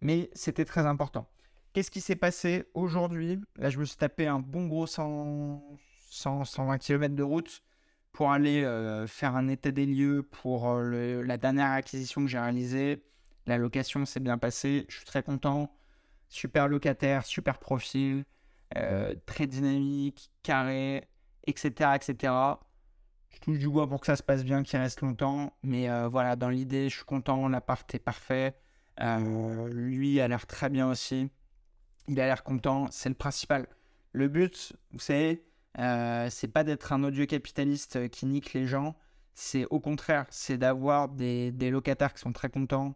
Mais 0.01 0.31
c'était 0.35 0.64
très 0.64 0.87
important. 0.87 1.27
Qu'est-ce 1.73 1.90
qui 1.90 2.01
s'est 2.01 2.16
passé 2.16 2.64
aujourd'hui? 2.75 3.38
Là, 3.57 3.71
je 3.71 3.79
me 3.79 3.85
suis 3.85 3.97
tapé 3.97 4.27
un 4.27 4.40
bon 4.40 4.66
gros 4.66 4.87
100, 4.87 5.62
120 6.11 6.79
km 6.79 7.14
de 7.14 7.23
route 7.23 7.62
pour 8.12 8.33
aller 8.33 8.64
euh, 8.64 9.07
faire 9.07 9.37
un 9.37 9.49
état 9.49 9.71
des 9.71 9.87
lieux 9.87 10.23
pour 10.23 10.69
euh, 10.69 11.23
la 11.23 11.37
dernière 11.37 11.71
acquisition 11.71 12.23
que 12.23 12.27
j'ai 12.27 12.40
réalisée. 12.40 13.05
La 13.51 13.59
location 13.59 14.07
s'est 14.07 14.21
bien 14.21 14.39
passée, 14.39 14.87
je 14.89 14.97
suis 14.97 15.05
très 15.05 15.23
content. 15.23 15.75
Super 16.29 16.69
locataire, 16.69 17.27
super 17.27 17.59
profil, 17.59 18.25
euh, 18.77 19.15
très 19.27 19.47
dynamique, 19.47 20.31
carré, 20.43 21.09
etc., 21.47 21.91
etc. 21.97 22.33
Je 23.31 23.41
touche 23.41 23.59
du 23.59 23.69
bois 23.69 23.89
pour 23.89 24.01
que 24.01 24.07
ça 24.07 24.17
se 24.17 24.23
passe 24.23 24.45
bien, 24.45 24.63
qu'il 24.63 24.79
reste 24.79 25.01
longtemps. 25.01 25.53
Mais 25.63 25.89
voilà, 26.09 26.37
dans 26.37 26.49
l'idée, 26.49 26.89
je 26.89 26.97
suis 26.97 27.05
content, 27.05 27.49
l'appart 27.49 27.93
est 27.95 27.99
parfait. 27.99 28.55
lui 29.01 30.21
a 30.21 30.29
l'air 30.29 30.47
très 30.47 30.69
bien 30.69 30.89
aussi 30.89 31.31
il 32.11 32.21
a 32.21 32.27
l'air 32.27 32.43
content, 32.43 32.89
c'est 32.91 33.09
le 33.09 33.15
principal. 33.15 33.67
Le 34.13 34.29
but, 34.29 34.73
vous 34.93 34.99
savez, 34.99 35.45
euh, 35.79 36.29
c'est 36.29 36.49
pas 36.49 36.65
d'être 36.65 36.93
un 36.93 37.05
odieux 37.05 37.27
capitaliste 37.27 38.09
qui 38.11 38.27
nique 38.27 38.53
les 38.53 38.67
gens, 38.67 38.97
c'est 39.35 39.65
au 39.71 39.79
contraire, 39.81 40.27
c'est 40.31 40.59
d'avoir 40.59 41.09
des, 41.09 41.53
locataires 41.71 42.13
qui 42.13 42.21
sont 42.21 42.33
très 42.33 42.51
contents, 42.51 42.89
euh, 42.89 42.93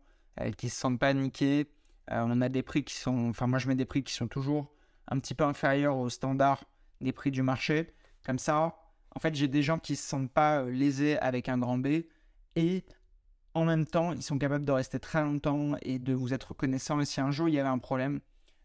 qui 0.56 0.68
se 0.68 0.78
sentent 0.78 0.98
pas 0.98 1.12
niqués. 1.14 1.68
Euh, 2.10 2.24
on 2.26 2.40
a 2.40 2.48
des 2.48 2.62
prix 2.62 2.84
qui 2.84 2.94
sont, 2.94 3.30
enfin 3.30 3.46
moi 3.46 3.58
je 3.58 3.68
mets 3.68 3.74
des 3.74 3.84
prix 3.84 4.02
qui 4.02 4.12
sont 4.12 4.28
toujours 4.28 4.72
un 5.08 5.18
petit 5.18 5.34
peu 5.34 5.44
inférieurs 5.44 5.96
au 5.96 6.08
standard 6.08 6.64
des 7.00 7.12
prix 7.12 7.30
du 7.30 7.42
marché. 7.42 7.94
Comme 8.24 8.38
ça, 8.38 8.76
en 9.14 9.20
fait, 9.20 9.34
j'ai 9.34 9.48
des 9.48 9.62
gens 9.62 9.78
qui 9.78 9.96
se 9.96 10.06
sentent 10.06 10.32
pas 10.32 10.64
lésés 10.64 11.18
avec 11.18 11.48
un 11.48 11.58
grand 11.58 11.78
B 11.78 12.04
et 12.56 12.84
en 13.54 13.64
même 13.64 13.86
temps, 13.86 14.12
ils 14.12 14.22
sont 14.22 14.38
capables 14.38 14.64
de 14.64 14.72
rester 14.72 14.98
très 14.98 15.22
longtemps 15.22 15.76
et 15.82 15.98
de 15.98 16.12
vous 16.12 16.34
être 16.34 16.48
reconnaissants. 16.48 17.00
Et 17.00 17.04
si 17.04 17.20
un 17.20 17.30
jour 17.30 17.48
il 17.48 17.54
y 17.54 17.60
avait 17.60 17.68
un 17.68 17.78
problème, 17.78 18.20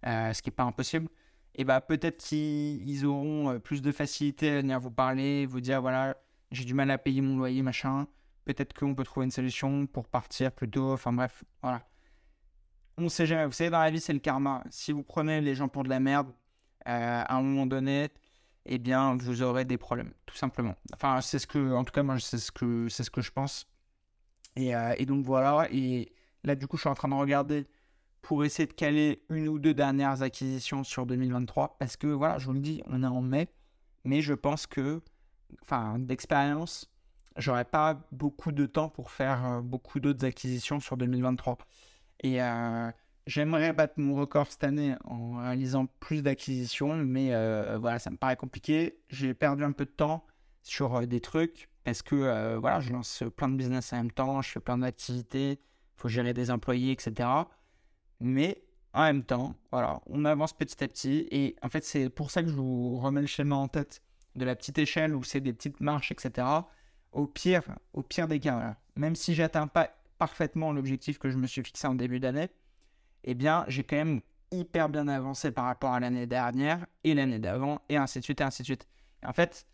euh, 0.05 0.33
ce 0.33 0.41
qui 0.41 0.49
n'est 0.49 0.55
pas 0.55 0.63
impossible, 0.63 1.07
et 1.55 1.63
bah 1.63 1.81
peut-être 1.81 2.17
qu'ils 2.17 3.05
auront 3.05 3.51
euh, 3.51 3.59
plus 3.59 3.81
de 3.81 3.91
facilité 3.91 4.49
à 4.49 4.61
venir 4.61 4.79
vous 4.79 4.91
parler, 4.91 5.45
vous 5.45 5.61
dire 5.61 5.81
voilà, 5.81 6.17
j'ai 6.51 6.63
du 6.63 6.73
mal 6.73 6.89
à 6.89 6.97
payer 6.97 7.21
mon 7.21 7.37
loyer, 7.37 7.61
machin. 7.61 8.07
Peut-être 8.49 8.73
qu'on 8.73 8.95
peut 8.95 9.03
trouver 9.03 9.25
une 9.25 9.31
solution 9.31 9.85
pour 9.85 10.07
partir 10.07 10.51
plus 10.51 10.67
tôt. 10.67 10.91
Enfin 10.91 11.13
bref, 11.13 11.43
voilà. 11.61 11.87
On 12.97 13.03
ne 13.03 13.09
sait 13.09 13.27
jamais. 13.27 13.45
Vous 13.45 13.51
savez, 13.51 13.69
dans 13.69 13.77
la 13.77 13.91
vie, 13.91 13.99
c'est 13.99 14.11
le 14.11 14.17
karma. 14.17 14.63
Si 14.71 14.91
vous 14.91 15.03
prenez 15.03 15.39
les 15.39 15.53
gens 15.53 15.67
pour 15.67 15.83
de 15.83 15.89
la 15.89 15.99
merde, 15.99 16.29
euh, 16.87 17.23
à 17.27 17.35
un 17.35 17.43
moment 17.43 17.67
donné, 17.67 18.09
eh 18.65 18.79
bien, 18.79 19.15
vous 19.17 19.43
aurez 19.43 19.65
des 19.65 19.77
problèmes, 19.77 20.13
tout 20.25 20.35
simplement. 20.35 20.73
Enfin, 20.95 21.21
c'est 21.21 21.37
ce 21.37 21.45
que, 21.45 21.75
en 21.75 21.83
tout 21.83 21.93
cas, 21.93 22.01
moi, 22.01 22.19
c'est 22.19 22.39
ce 22.39 22.51
que, 22.51 22.89
c'est 22.89 23.03
ce 23.03 23.11
que 23.11 23.21
je 23.21 23.31
pense. 23.31 23.67
Et, 24.55 24.71
et, 24.97 25.05
donc 25.05 25.23
voilà. 25.23 25.67
Et 25.71 26.11
là, 26.43 26.55
du 26.55 26.65
coup, 26.65 26.77
je 26.77 26.81
suis 26.81 26.89
en 26.89 26.95
train 26.95 27.09
de 27.09 27.13
regarder 27.13 27.67
pour 28.23 28.43
essayer 28.43 28.65
de 28.65 28.73
caler 28.73 29.23
une 29.29 29.47
ou 29.47 29.59
deux 29.59 29.75
dernières 29.75 30.23
acquisitions 30.23 30.83
sur 30.83 31.05
2023 31.05 31.77
parce 31.77 31.97
que 31.97 32.07
voilà, 32.07 32.39
je 32.39 32.47
vous 32.47 32.53
le 32.53 32.61
dis, 32.61 32.81
on 32.87 33.03
est 33.03 33.07
en 33.07 33.21
mai, 33.21 33.47
mais 34.05 34.23
je 34.23 34.33
pense 34.33 34.65
que, 34.65 35.03
enfin, 35.61 35.99
d'expérience, 35.99 36.89
j'aurais 37.39 37.65
pas 37.65 38.01
beaucoup 38.11 38.51
de 38.51 38.65
temps 38.65 38.89
pour 38.89 39.11
faire 39.11 39.45
euh, 39.45 39.61
beaucoup 39.61 39.99
d'autres 39.99 40.25
acquisitions 40.25 40.79
sur 40.79 40.97
2023. 40.97 41.57
Et 42.21 42.41
euh, 42.41 42.91
j'aimerais 43.25 43.73
battre 43.73 43.95
mon 43.97 44.15
record 44.15 44.47
cette 44.47 44.63
année 44.63 44.95
en 45.05 45.37
réalisant 45.37 45.87
plus 45.99 46.21
d'acquisitions, 46.21 46.95
mais 46.95 47.33
euh, 47.33 47.77
voilà, 47.79 47.99
ça 47.99 48.11
me 48.11 48.17
paraît 48.17 48.35
compliqué. 48.35 48.99
J'ai 49.09 49.33
perdu 49.33 49.63
un 49.63 49.71
peu 49.71 49.85
de 49.85 49.91
temps 49.91 50.25
sur 50.61 51.07
des 51.07 51.21
trucs 51.21 51.69
parce 51.85 52.01
que 52.01 52.57
voilà, 52.57 52.81
je 52.81 52.91
lance 52.91 53.23
plein 53.35 53.47
de 53.47 53.55
business 53.55 53.93
en 53.93 53.97
même 53.97 54.11
temps, 54.11 54.41
je 54.41 54.51
fais 54.51 54.59
plein 54.59 54.77
d'activités, 54.77 55.51
il 55.53 55.57
faut 55.95 56.09
gérer 56.09 56.33
des 56.33 56.51
employés, 56.51 56.91
etc. 56.91 57.27
Mais 58.19 58.61
en 58.93 59.03
même 59.03 59.23
temps, 59.23 59.55
voilà, 59.71 60.01
on 60.07 60.25
avance 60.25 60.53
petit 60.53 60.83
à 60.83 60.87
petit. 60.87 61.27
Et 61.31 61.55
en 61.61 61.69
fait, 61.69 61.83
c'est 61.85 62.09
pour 62.09 62.31
ça 62.31 62.43
que 62.43 62.49
je 62.49 62.53
vous 62.53 62.97
remets 62.97 63.21
le 63.21 63.27
schéma 63.27 63.55
en 63.55 63.69
tête 63.69 64.01
de 64.35 64.45
la 64.45 64.55
petite 64.55 64.77
échelle 64.77 65.15
où 65.15 65.23
c'est 65.23 65.41
des 65.41 65.53
petites 65.53 65.79
marches, 65.79 66.11
etc. 66.11 66.45
au 67.11 67.27
pire, 67.27 67.63
au 67.93 68.03
pire 68.03 68.27
des 68.27 68.39
cas, 68.39 68.75
même 68.95 69.15
si 69.15 69.33
j'atteins 69.33 69.67
pas 69.67 69.89
parfaitement 70.17 70.73
l'objectif 70.73 71.17
que 71.17 71.29
je 71.29 71.37
me 71.37 71.47
suis 71.47 71.63
fixé 71.63 71.87
en 71.87 71.95
début 71.95 72.19
d'année, 72.19 72.49
eh 73.23 73.33
bien, 73.33 73.65
j'ai 73.67 73.83
quand 73.83 73.95
même 73.95 74.21
hyper 74.51 74.89
bien 74.89 75.07
avancé 75.07 75.51
par 75.51 75.65
rapport 75.65 75.93
à 75.93 75.99
l'année 75.99 76.27
dernière 76.27 76.85
et 77.03 77.13
l'année 77.13 77.39
d'avant, 77.39 77.81
et 77.89 77.97
ainsi 77.97 78.19
de 78.19 78.23
suite, 78.23 78.41
et 78.41 78.43
ainsi 78.43 78.63
de 78.63 78.65
suite. 78.65 78.87
en 79.23 79.33
fait, 79.33 79.67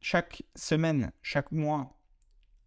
chaque 0.00 0.42
semaine, 0.54 1.12
chaque 1.22 1.52
mois, 1.52 1.96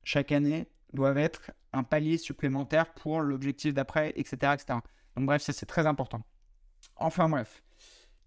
chaque 0.04 0.32
année 0.32 0.68
doivent 0.94 1.18
être 1.18 1.52
un 1.74 1.84
palier 1.84 2.18
supplémentaire 2.18 2.94
pour 2.94 3.22
l'objectif 3.22 3.74
d'après, 3.74 4.14
etc., 4.16 4.54
etc. 4.54 4.80
Donc 5.16 5.26
bref, 5.26 5.42
ça 5.42 5.54
c'est 5.54 5.66
très 5.66 5.86
important. 5.86 6.22
Enfin 6.96 7.30
bref. 7.30 7.64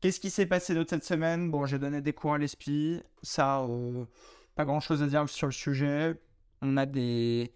Qu'est-ce 0.01 0.19
qui 0.19 0.31
s'est 0.31 0.47
passé 0.47 0.75
d'autre 0.75 0.91
cette 0.91 1.05
semaine? 1.05 1.51
Bon, 1.51 1.65
j'ai 1.65 1.79
donné 1.79 2.01
des 2.01 2.13
cours 2.13 2.35
à 2.35 2.39
l'ESPI. 2.39 3.03
Ça, 3.23 3.61
euh, 3.61 4.05
pas 4.55 4.65
grand-chose 4.65 5.03
à 5.03 5.07
dire 5.07 5.29
sur 5.29 5.47
le 5.47 5.53
sujet. 5.53 6.21
On 6.61 6.77
a 6.77 6.87
des... 6.87 7.53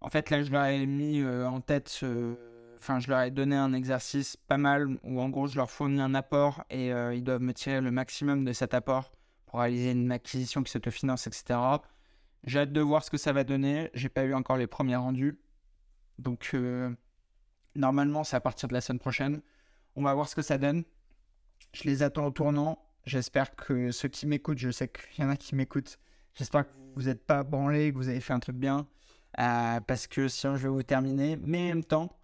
En 0.00 0.08
fait, 0.08 0.30
là, 0.30 0.42
je 0.42 0.50
leur 0.50 0.64
ai 0.64 0.86
mis 0.86 1.20
euh, 1.20 1.48
en 1.48 1.60
tête... 1.60 2.04
Enfin, 2.78 2.98
je 2.98 3.10
leur 3.10 3.20
ai 3.20 3.30
donné 3.30 3.56
un 3.56 3.74
exercice 3.74 4.36
pas 4.36 4.56
mal 4.56 4.98
où 5.02 5.20
en 5.20 5.28
gros, 5.28 5.46
je 5.46 5.56
leur 5.56 5.70
fournis 5.70 6.00
un 6.00 6.14
apport 6.14 6.64
et 6.70 6.92
euh, 6.94 7.14
ils 7.14 7.22
doivent 7.22 7.42
me 7.42 7.52
tirer 7.52 7.82
le 7.82 7.90
maximum 7.90 8.44
de 8.44 8.54
cet 8.54 8.72
apport 8.72 9.12
pour 9.44 9.60
réaliser 9.60 9.90
une 9.90 10.10
acquisition 10.10 10.62
qui 10.62 10.72
s'autofinance, 10.72 11.26
etc. 11.26 11.58
J'ai 12.44 12.60
hâte 12.60 12.72
de 12.72 12.80
voir 12.80 13.04
ce 13.04 13.10
que 13.10 13.18
ça 13.18 13.34
va 13.34 13.44
donner. 13.44 13.90
J'ai 13.92 14.08
pas 14.08 14.24
eu 14.24 14.32
encore 14.32 14.56
les 14.56 14.66
premiers 14.66 14.96
rendus. 14.96 15.38
Donc, 16.18 16.56
normalement, 17.74 18.24
c'est 18.24 18.36
à 18.36 18.40
partir 18.40 18.68
de 18.68 18.72
la 18.74 18.80
semaine 18.80 18.98
prochaine. 18.98 19.42
On 19.96 20.02
va 20.02 20.14
voir 20.14 20.28
ce 20.28 20.34
que 20.34 20.42
ça 20.42 20.56
donne. 20.56 20.84
Je 21.72 21.84
les 21.84 22.02
attends 22.02 22.26
au 22.26 22.30
tournant. 22.30 22.78
J'espère 23.04 23.54
que 23.56 23.90
ceux 23.90 24.08
qui 24.08 24.26
m'écoutent, 24.26 24.58
je 24.58 24.70
sais 24.70 24.88
qu'il 24.88 25.22
y 25.22 25.26
en 25.26 25.30
a 25.30 25.36
qui 25.36 25.54
m'écoutent. 25.54 25.98
J'espère 26.34 26.66
que 26.66 26.72
vous 26.96 27.02
n'êtes 27.02 27.24
pas 27.24 27.42
branlés, 27.42 27.92
que 27.92 27.96
vous 27.96 28.08
avez 28.08 28.20
fait 28.20 28.32
un 28.32 28.40
truc 28.40 28.56
bien. 28.56 28.86
Euh, 29.38 29.80
parce 29.80 30.06
que 30.06 30.28
sinon, 30.28 30.56
je 30.56 30.64
vais 30.64 30.68
vous 30.68 30.82
terminer. 30.82 31.38
Mais 31.42 31.64
en 31.64 31.74
même 31.76 31.84
temps, 31.84 32.18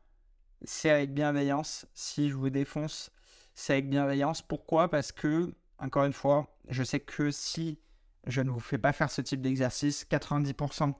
c'est 0.63 0.91
avec 0.91 1.13
bienveillance. 1.13 1.87
Si 1.95 2.29
je 2.29 2.35
vous 2.35 2.51
défonce, 2.51 3.11
c'est 3.55 3.75
avec 3.75 3.89
bienveillance. 3.89 4.43
Pourquoi? 4.43 4.91
Parce 4.91 5.13
que, 5.13 5.55
encore 5.79 6.05
une 6.05 6.13
fois, 6.13 6.57
je 6.69 6.83
sais 6.83 7.01
que 7.01 7.31
si 7.31 7.79
je 8.27 8.41
ne 8.41 8.51
vous 8.51 8.61
fais 8.61 8.79
pas 8.79 8.93
faire 8.93 9.11
ce 9.11 9.21
type 9.21 9.41
d'exercice, 9.41 10.07
90% 10.11 10.95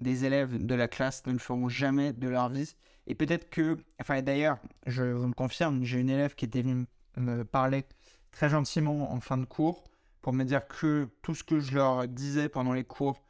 des 0.00 0.24
élèves 0.24 0.64
de 0.64 0.74
la 0.74 0.88
classe 0.88 1.24
ne 1.26 1.32
le 1.32 1.38
feront 1.38 1.68
jamais 1.68 2.12
de 2.12 2.28
leur 2.28 2.48
vie. 2.48 2.74
Et 3.06 3.14
peut-être 3.14 3.50
que, 3.50 3.78
enfin 4.00 4.22
d'ailleurs, 4.22 4.58
je 4.86 5.02
vous 5.02 5.26
le 5.26 5.34
confirme, 5.34 5.84
j'ai 5.84 6.00
une 6.00 6.10
élève 6.10 6.34
qui 6.34 6.44
était 6.44 6.62
venue 6.62 6.86
me 7.16 7.44
parler 7.44 7.84
très 8.30 8.48
gentiment 8.48 9.12
en 9.12 9.20
fin 9.20 9.36
de 9.36 9.44
cours 9.44 9.84
pour 10.22 10.32
me 10.32 10.44
dire 10.44 10.66
que 10.68 11.08
tout 11.20 11.34
ce 11.34 11.42
que 11.44 11.58
je 11.58 11.74
leur 11.74 12.06
disais 12.08 12.48
pendant 12.48 12.72
les 12.72 12.84
cours, 12.84 13.20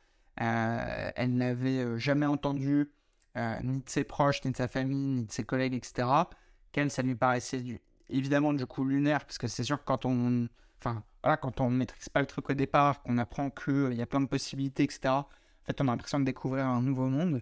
euh, 0.41 1.11
elle 1.17 1.35
n'avait 1.35 1.79
euh, 1.79 1.99
jamais 1.99 2.27
entendu, 2.27 2.93
euh, 3.37 3.57
ni 3.63 3.81
de 3.81 3.89
ses 3.89 4.05
proches, 4.05 4.45
ni 4.45 4.53
de 4.53 4.57
sa 4.57 4.69
famille, 4.69 5.07
ni 5.07 5.25
de 5.25 5.33
ses 5.33 5.45
collègues, 5.45 5.75
etc. 5.75 6.07
Qu'elle, 6.71 6.91
ça 6.91 7.03
lui 7.03 7.15
paraissait 7.15 7.81
évidemment 8.11 8.53
du 8.53 8.67
coup 8.67 8.85
lunaire, 8.85 9.25
parce 9.25 9.39
que 9.39 9.47
c'est 9.47 9.65
sûr 9.65 9.79
que 9.79 9.85
quand 9.85 10.05
on, 10.05 10.49
enfin, 10.79 11.03
voilà, 11.23 11.39
quand 11.39 11.61
on 11.61 11.71
maîtrise 11.71 12.11
pas 12.11 12.21
le 12.21 12.27
truc 12.27 12.51
au 12.51 12.55
départ, 12.55 13.03
qu'on 13.03 13.17
apprend 13.19 13.51
qu'il 13.51 13.95
y 13.95 14.03
a 14.03 14.07
plein 14.07 14.21
de 14.21 14.27
possibilités, 14.27 14.85
etc., 14.85 15.01
en 15.07 15.27
fait, 15.65 15.81
on 15.81 15.89
a 15.89 15.93
l'impression 15.93 16.21
de 16.21 16.25
découvrir 16.25 16.67
un 16.67 16.83
nouveau 16.83 17.07
monde. 17.07 17.41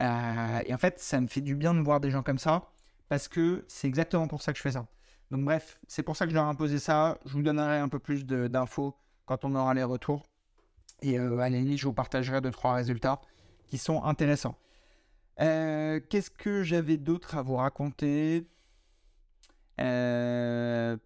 et 0.00 0.74
en 0.74 0.78
fait, 0.78 0.98
ça 1.00 1.20
me 1.20 1.26
fait 1.26 1.40
du 1.40 1.56
bien 1.56 1.74
de 1.74 1.80
voir 1.80 2.00
des 2.00 2.10
gens 2.10 2.22
comme 2.22 2.38
ça, 2.38 2.70
parce 3.08 3.28
que 3.28 3.64
c'est 3.66 3.88
exactement 3.88 4.28
pour 4.28 4.42
ça 4.42 4.52
que 4.52 4.58
je 4.58 4.62
fais 4.62 4.72
ça. 4.72 4.86
Donc 5.32 5.46
bref, 5.46 5.80
c'est 5.88 6.02
pour 6.02 6.14
ça 6.14 6.26
que 6.26 6.30
je 6.30 6.34
leur 6.34 6.44
ai 6.44 6.48
imposé 6.50 6.78
ça. 6.78 7.18
Je 7.24 7.32
vous 7.32 7.42
donnerai 7.42 7.78
un 7.78 7.88
peu 7.88 7.98
plus 7.98 8.26
d'infos 8.26 8.94
quand 9.24 9.46
on 9.46 9.54
aura 9.54 9.72
les 9.72 9.82
retours. 9.82 10.22
Et 11.00 11.18
euh, 11.18 11.38
à 11.38 11.48
la 11.48 11.56
limite, 11.56 11.78
je 11.78 11.86
vous 11.86 11.94
partagerai 11.94 12.42
deux, 12.42 12.50
trois 12.50 12.74
résultats 12.74 13.18
qui 13.66 13.78
sont 13.78 14.04
intéressants. 14.04 14.58
Euh, 15.40 16.00
qu'est-ce 16.10 16.30
que 16.30 16.62
j'avais 16.62 16.98
d'autre 16.98 17.38
à 17.38 17.42
vous 17.42 17.56
raconter? 17.56 18.46
Euh, 19.80 20.98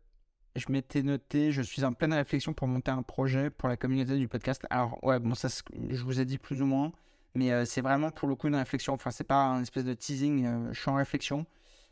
Je 0.57 0.73
m'étais 0.73 1.05
noté, 1.05 1.53
je 1.53 1.63
suis 1.63 1.85
en 1.85 1.93
pleine 1.93 2.13
réflexion 2.13 2.53
pour 2.53 2.67
monter 2.67 2.91
un 2.91 3.03
projet 3.03 3.49
pour 3.51 3.69
la 3.69 3.77
communauté 3.77 4.19
du 4.19 4.27
podcast. 4.27 4.67
Alors, 4.71 4.99
ouais, 5.05 5.21
bon, 5.21 5.37
ça, 5.37 5.49
je 5.89 6.03
vous 6.03 6.19
ai 6.19 6.25
dit 6.25 6.39
plus 6.39 6.63
ou 6.63 6.67
moins, 6.67 6.91
mais 7.37 7.65
c'est 7.65 7.81
vraiment 7.81 8.11
pour 8.11 8.27
le 8.27 8.35
coup 8.35 8.49
une 8.49 8.57
réflexion. 8.57 8.93
Enfin, 8.95 9.13
c'est 9.13 9.23
pas 9.23 9.45
un 9.45 9.63
espèce 9.63 9.85
de 9.85 9.95
teasing, 9.95 10.73
je 10.73 10.81
suis 10.81 10.91
en 10.91 10.97
réflexion. 10.97 11.47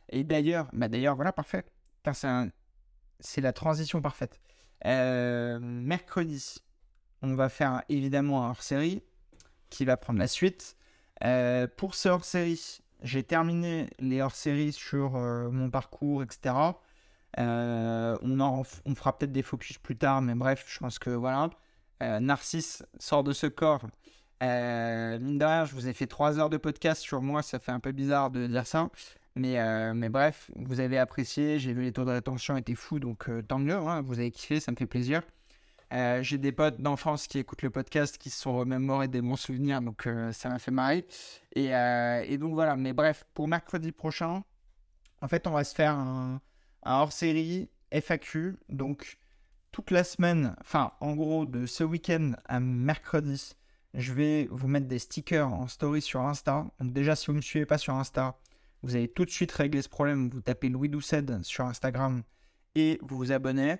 Et 0.08 0.24
d'ailleurs, 0.24 0.68
bah 0.72 0.88
d'ailleurs, 0.88 1.14
voilà, 1.14 1.32
parfait 1.32 1.64
c'est 3.20 3.40
la 3.40 3.52
transition 3.52 4.00
parfaite. 4.00 4.40
Euh, 4.86 5.58
mercredi, 5.60 6.56
on 7.22 7.34
va 7.34 7.48
faire 7.48 7.82
évidemment 7.88 8.44
un 8.44 8.50
hors-série 8.50 9.02
qui 9.70 9.84
va 9.84 9.96
prendre 9.96 10.18
la 10.18 10.28
suite. 10.28 10.76
Euh, 11.24 11.66
pour 11.76 11.94
ce 11.94 12.08
hors-série, 12.08 12.80
j'ai 13.02 13.22
terminé 13.22 13.88
les 13.98 14.20
hors-séries 14.20 14.72
sur 14.72 15.16
euh, 15.16 15.50
mon 15.50 15.70
parcours, 15.70 16.22
etc. 16.22 16.54
on, 17.38 18.40
en, 18.40 18.62
on 18.84 18.94
fera 18.94 19.16
peut-être 19.16 19.32
des 19.32 19.42
focus 19.42 19.78
plus 19.78 19.96
tard, 19.96 20.20
mais 20.22 20.34
bref, 20.34 20.64
je 20.68 20.78
pense 20.78 20.98
que 20.98 21.10
voilà. 21.10 21.50
Narcisse 22.00 22.84
sort 22.98 23.24
de 23.24 23.32
ce 23.32 23.46
corps. 23.46 23.86
mine 24.42 25.38
de 25.38 25.44
rien, 25.44 25.64
je 25.64 25.74
vous 25.74 25.88
ai 25.88 25.94
fait 25.94 26.06
trois 26.06 26.38
heures 26.38 26.50
de 26.50 26.58
podcast 26.58 27.00
sur 27.00 27.22
moi, 27.22 27.42
ça 27.42 27.58
fait 27.58 27.72
un 27.72 27.80
peu 27.80 27.92
bizarre 27.92 28.30
de 28.30 28.46
dire 28.46 28.66
ça. 28.66 28.90
Mais, 29.36 29.58
euh, 29.58 29.94
mais 29.94 30.08
bref, 30.08 30.50
vous 30.54 30.80
avez 30.80 30.98
apprécié, 30.98 31.58
j'ai 31.58 31.72
vu 31.72 31.82
les 31.82 31.92
taux 31.92 32.04
de 32.04 32.10
rétention 32.10 32.56
étaient 32.56 32.76
fous, 32.76 33.00
donc 33.00 33.28
euh, 33.28 33.42
tant 33.42 33.58
mieux, 33.58 33.74
hein, 33.74 34.02
vous 34.02 34.20
avez 34.20 34.30
kiffé, 34.30 34.60
ça 34.60 34.70
me 34.70 34.76
fait 34.76 34.86
plaisir. 34.86 35.22
Euh, 35.92 36.22
j'ai 36.22 36.38
des 36.38 36.52
potes 36.52 36.80
d'enfance 36.80 37.26
qui 37.26 37.38
écoutent 37.38 37.62
le 37.62 37.70
podcast, 37.70 38.16
qui 38.16 38.30
se 38.30 38.40
sont 38.40 38.56
remémorés 38.56 39.08
des 39.08 39.20
bons 39.20 39.36
souvenirs, 39.36 39.80
donc 39.80 40.08
ça 40.32 40.48
m'a 40.48 40.58
fait 40.58 40.70
marrer. 40.70 41.06
Et, 41.54 42.38
donc 42.38 42.54
voilà, 42.54 42.76
mais 42.76 42.92
bref, 42.92 43.26
pour 43.34 43.48
mercredi 43.48 43.92
prochain, 43.92 44.44
en 45.20 45.28
fait, 45.28 45.46
on 45.46 45.52
va 45.52 45.64
se 45.64 45.74
faire 45.74 45.94
un, 45.94 46.40
un 46.84 46.94
hors-série 46.94 47.68
FAQ, 47.92 48.56
donc 48.68 49.18
toute 49.72 49.90
la 49.90 50.04
semaine, 50.04 50.54
enfin 50.60 50.92
en 51.00 51.14
gros 51.16 51.46
de 51.46 51.66
ce 51.66 51.82
week-end 51.82 52.32
à 52.46 52.60
mercredi, 52.60 53.54
je 53.94 54.12
vais 54.12 54.48
vous 54.50 54.68
mettre 54.68 54.86
des 54.86 54.98
stickers 54.98 55.52
en 55.52 55.66
story 55.68 56.02
sur 56.02 56.20
Insta. 56.20 56.66
Donc 56.80 56.92
déjà, 56.92 57.16
si 57.16 57.26
vous 57.26 57.32
ne 57.32 57.38
me 57.38 57.42
suivez 57.42 57.66
pas 57.66 57.78
sur 57.78 57.94
Insta, 57.94 58.36
vous 58.84 58.96
allez 58.96 59.08
tout 59.08 59.24
de 59.24 59.30
suite 59.30 59.50
régler 59.50 59.82
ce 59.82 59.88
problème. 59.88 60.28
Vous 60.28 60.42
tapez 60.42 60.68
Louis 60.68 60.88
Doucet 60.88 61.24
sur 61.42 61.64
Instagram 61.64 62.22
et 62.74 62.98
vous 63.02 63.16
vous 63.16 63.32
abonnez. 63.32 63.76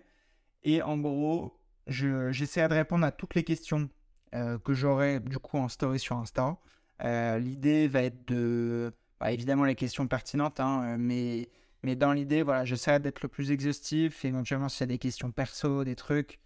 Et 0.62 0.82
en 0.82 0.96
gros, 0.96 1.60
j'essaie 1.86 2.66
de 2.66 2.74
répondre 2.74 3.04
à 3.04 3.12
toutes 3.12 3.34
les 3.34 3.44
questions 3.44 3.88
euh, 4.34 4.58
que 4.58 4.72
j'aurai 4.72 5.20
du 5.20 5.38
coup 5.38 5.58
en 5.58 5.68
story 5.68 5.98
sur 5.98 6.16
Insta. 6.16 6.56
Euh, 7.02 7.38
l'idée 7.38 7.86
va 7.86 8.02
être 8.02 8.26
de. 8.26 8.92
Bah, 9.20 9.30
évidemment, 9.30 9.64
les 9.64 9.74
questions 9.74 10.06
pertinentes, 10.08 10.58
hein, 10.58 10.96
mais, 10.98 11.50
mais 11.82 11.96
dans 11.96 12.12
l'idée, 12.12 12.42
voilà, 12.42 12.64
j'essaie 12.64 12.98
d'être 12.98 13.22
le 13.22 13.28
plus 13.28 13.50
exhaustif. 13.50 14.24
Éventuellement, 14.24 14.68
s'il 14.68 14.80
y 14.80 14.84
a 14.84 14.86
des 14.86 14.98
questions 14.98 15.30
perso, 15.30 15.84
des 15.84 15.96
trucs, 15.96 16.40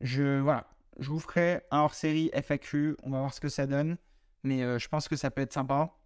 je, 0.00 0.40
voilà, 0.40 0.66
je 0.98 1.10
vous 1.10 1.20
ferai 1.20 1.60
un 1.70 1.80
hors 1.80 1.94
série 1.94 2.30
FAQ. 2.32 2.96
On 3.02 3.10
va 3.10 3.18
voir 3.18 3.34
ce 3.34 3.40
que 3.40 3.48
ça 3.48 3.66
donne. 3.66 3.98
Mais 4.44 4.62
euh, 4.62 4.78
je 4.78 4.88
pense 4.88 5.08
que 5.08 5.16
ça 5.16 5.30
peut 5.30 5.42
être 5.42 5.52
sympa 5.52 5.97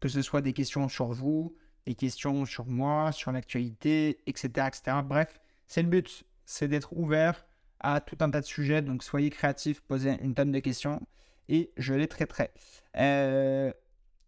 que 0.00 0.08
ce 0.08 0.22
soit 0.22 0.42
des 0.42 0.52
questions 0.52 0.88
sur 0.88 1.08
vous, 1.08 1.56
des 1.86 1.94
questions 1.94 2.44
sur 2.44 2.66
moi, 2.66 3.12
sur 3.12 3.32
l'actualité, 3.32 4.20
etc., 4.26 4.48
etc. 4.68 4.98
Bref, 5.04 5.40
c'est 5.66 5.82
le 5.82 5.88
but, 5.88 6.24
c'est 6.44 6.68
d'être 6.68 6.92
ouvert 6.96 7.46
à 7.80 8.00
tout 8.00 8.16
un 8.20 8.30
tas 8.30 8.40
de 8.40 8.46
sujets. 8.46 8.82
Donc 8.82 9.02
soyez 9.02 9.30
créatifs, 9.30 9.80
posez 9.80 10.18
une 10.22 10.34
tonne 10.34 10.52
de 10.52 10.60
questions 10.60 11.00
et 11.48 11.72
je 11.76 11.94
les 11.94 12.08
traiterai. 12.08 12.50
Euh, 12.96 13.72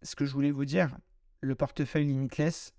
ce 0.01 0.15
que 0.15 0.25
je 0.25 0.33
voulais 0.33 0.51
vous 0.51 0.65
dire, 0.65 0.97
le 1.41 1.55
portefeuille 1.55 2.07
limitless, 2.07 2.73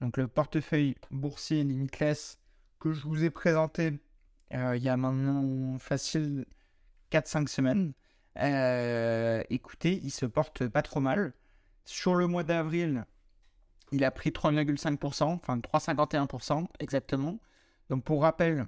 donc 0.00 0.16
le 0.16 0.28
portefeuille 0.28 0.94
boursier 1.10 1.64
limitless 1.64 2.38
que 2.78 2.92
je 2.92 3.02
vous 3.02 3.24
ai 3.24 3.30
présenté 3.30 3.98
euh, 4.54 4.76
il 4.76 4.82
y 4.82 4.88
a 4.88 4.96
maintenant 4.96 5.78
facile 5.78 6.46
4-5 7.12 7.48
semaines. 7.48 7.92
Euh, 8.38 9.42
écoutez, 9.50 10.00
il 10.02 10.10
se 10.10 10.26
porte 10.26 10.66
pas 10.68 10.82
trop 10.82 11.00
mal. 11.00 11.32
Sur 11.90 12.16
le 12.16 12.26
mois 12.26 12.42
d'avril, 12.42 13.06
il 13.92 14.04
a 14.04 14.10
pris 14.10 14.28
3,5%, 14.28 15.24
enfin 15.24 15.56
3,51% 15.56 16.66
exactement. 16.80 17.38
Donc 17.88 18.04
pour 18.04 18.20
rappel, 18.20 18.66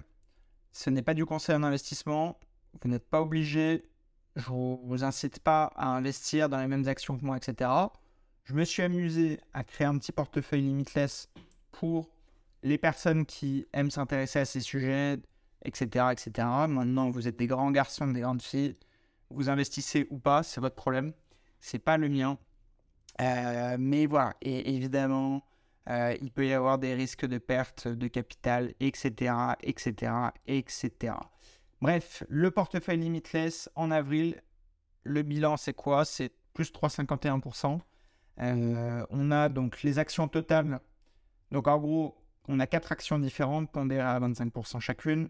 ce 0.73 0.89
n'est 0.89 1.03
pas 1.03 1.12
du 1.12 1.27
conseil 1.27 1.55
en 1.55 1.62
investissement. 1.62 2.41
Vous 2.81 2.89
n'êtes 2.89 3.07
pas 3.07 3.21
obligé. 3.21 3.85
Je 4.37 4.51
ne 4.51 4.87
vous 4.87 5.05
incite 5.05 5.39
pas 5.41 5.64
à 5.77 5.89
investir 5.89 6.49
dans 6.49 6.57
les 6.61 6.66
mêmes 6.66 6.89
actions 6.89 7.18
que 7.18 7.23
moi, 7.23 7.37
etc. 7.37 7.71
Je 8.45 8.55
me 8.55 8.64
suis 8.64 8.83
amusé 8.83 9.39
à 9.53 9.64
créer 9.64 9.87
un 9.87 9.99
petit 9.99 10.12
portefeuille 10.12 10.62
limitless 10.62 11.29
pour 11.73 12.09
les 12.62 12.79
personnes 12.79 13.27
qui 13.27 13.66
aiment 13.75 13.91
s'intéresser 13.91 14.39
à 14.39 14.45
ces 14.47 14.61
sujets, 14.61 15.18
etc., 15.66 16.07
etc. 16.11 16.49
Maintenant, 16.68 17.11
vous 17.11 17.29
êtes 17.29 17.39
des 17.39 17.47
grands 17.47 17.71
garçons, 17.71 18.07
des 18.07 18.23
grandes 18.23 18.41
filles. 18.41 18.79
Vous 19.29 19.51
investissez 19.51 20.07
ou 20.09 20.18
pas, 20.18 20.43
c'est 20.43 20.62
votre 20.62 20.77
problème. 20.77 21.12
C'est 21.61 21.79
pas 21.79 21.99
le 21.99 22.09
mien. 22.09 22.39
Euh, 23.21 23.77
mais 23.79 24.07
voilà, 24.07 24.35
et 24.41 24.75
évidemment, 24.75 25.43
euh, 25.89 26.16
il 26.21 26.31
peut 26.31 26.47
y 26.47 26.53
avoir 26.53 26.79
des 26.79 26.95
risques 26.95 27.27
de 27.27 27.39
perte 27.39 27.89
de 27.89 28.09
capital, 28.09 28.73
etc., 28.81 29.35
etc., 29.62 30.12
etc. 30.47 31.14
Bref, 31.81 32.25
le 32.29 32.51
portefeuille 32.51 32.99
limitless 32.99 33.71
en 33.75 33.91
avril, 33.91 34.43
le 35.03 35.23
bilan, 35.23 35.57
c'est 35.57 35.75
quoi? 35.75 36.05
C'est 36.05 36.33
plus 36.55 36.73
3,51%. 36.73 37.81
Euh, 38.41 39.07
on 39.11 39.31
a 39.31 39.49
donc 39.49 39.83
les 39.83 39.99
actions 39.99 40.29
totales. 40.29 40.81
Donc 41.51 41.68
en 41.68 41.79
gros, 41.79 42.16
on 42.49 42.61
a 42.61 42.66
quatre 42.66 42.93
actions 42.93 43.18
différentes 43.18 43.71
pondérées 43.71 44.03
à 44.03 44.18
25% 44.21 44.81
chacune. 44.81 45.29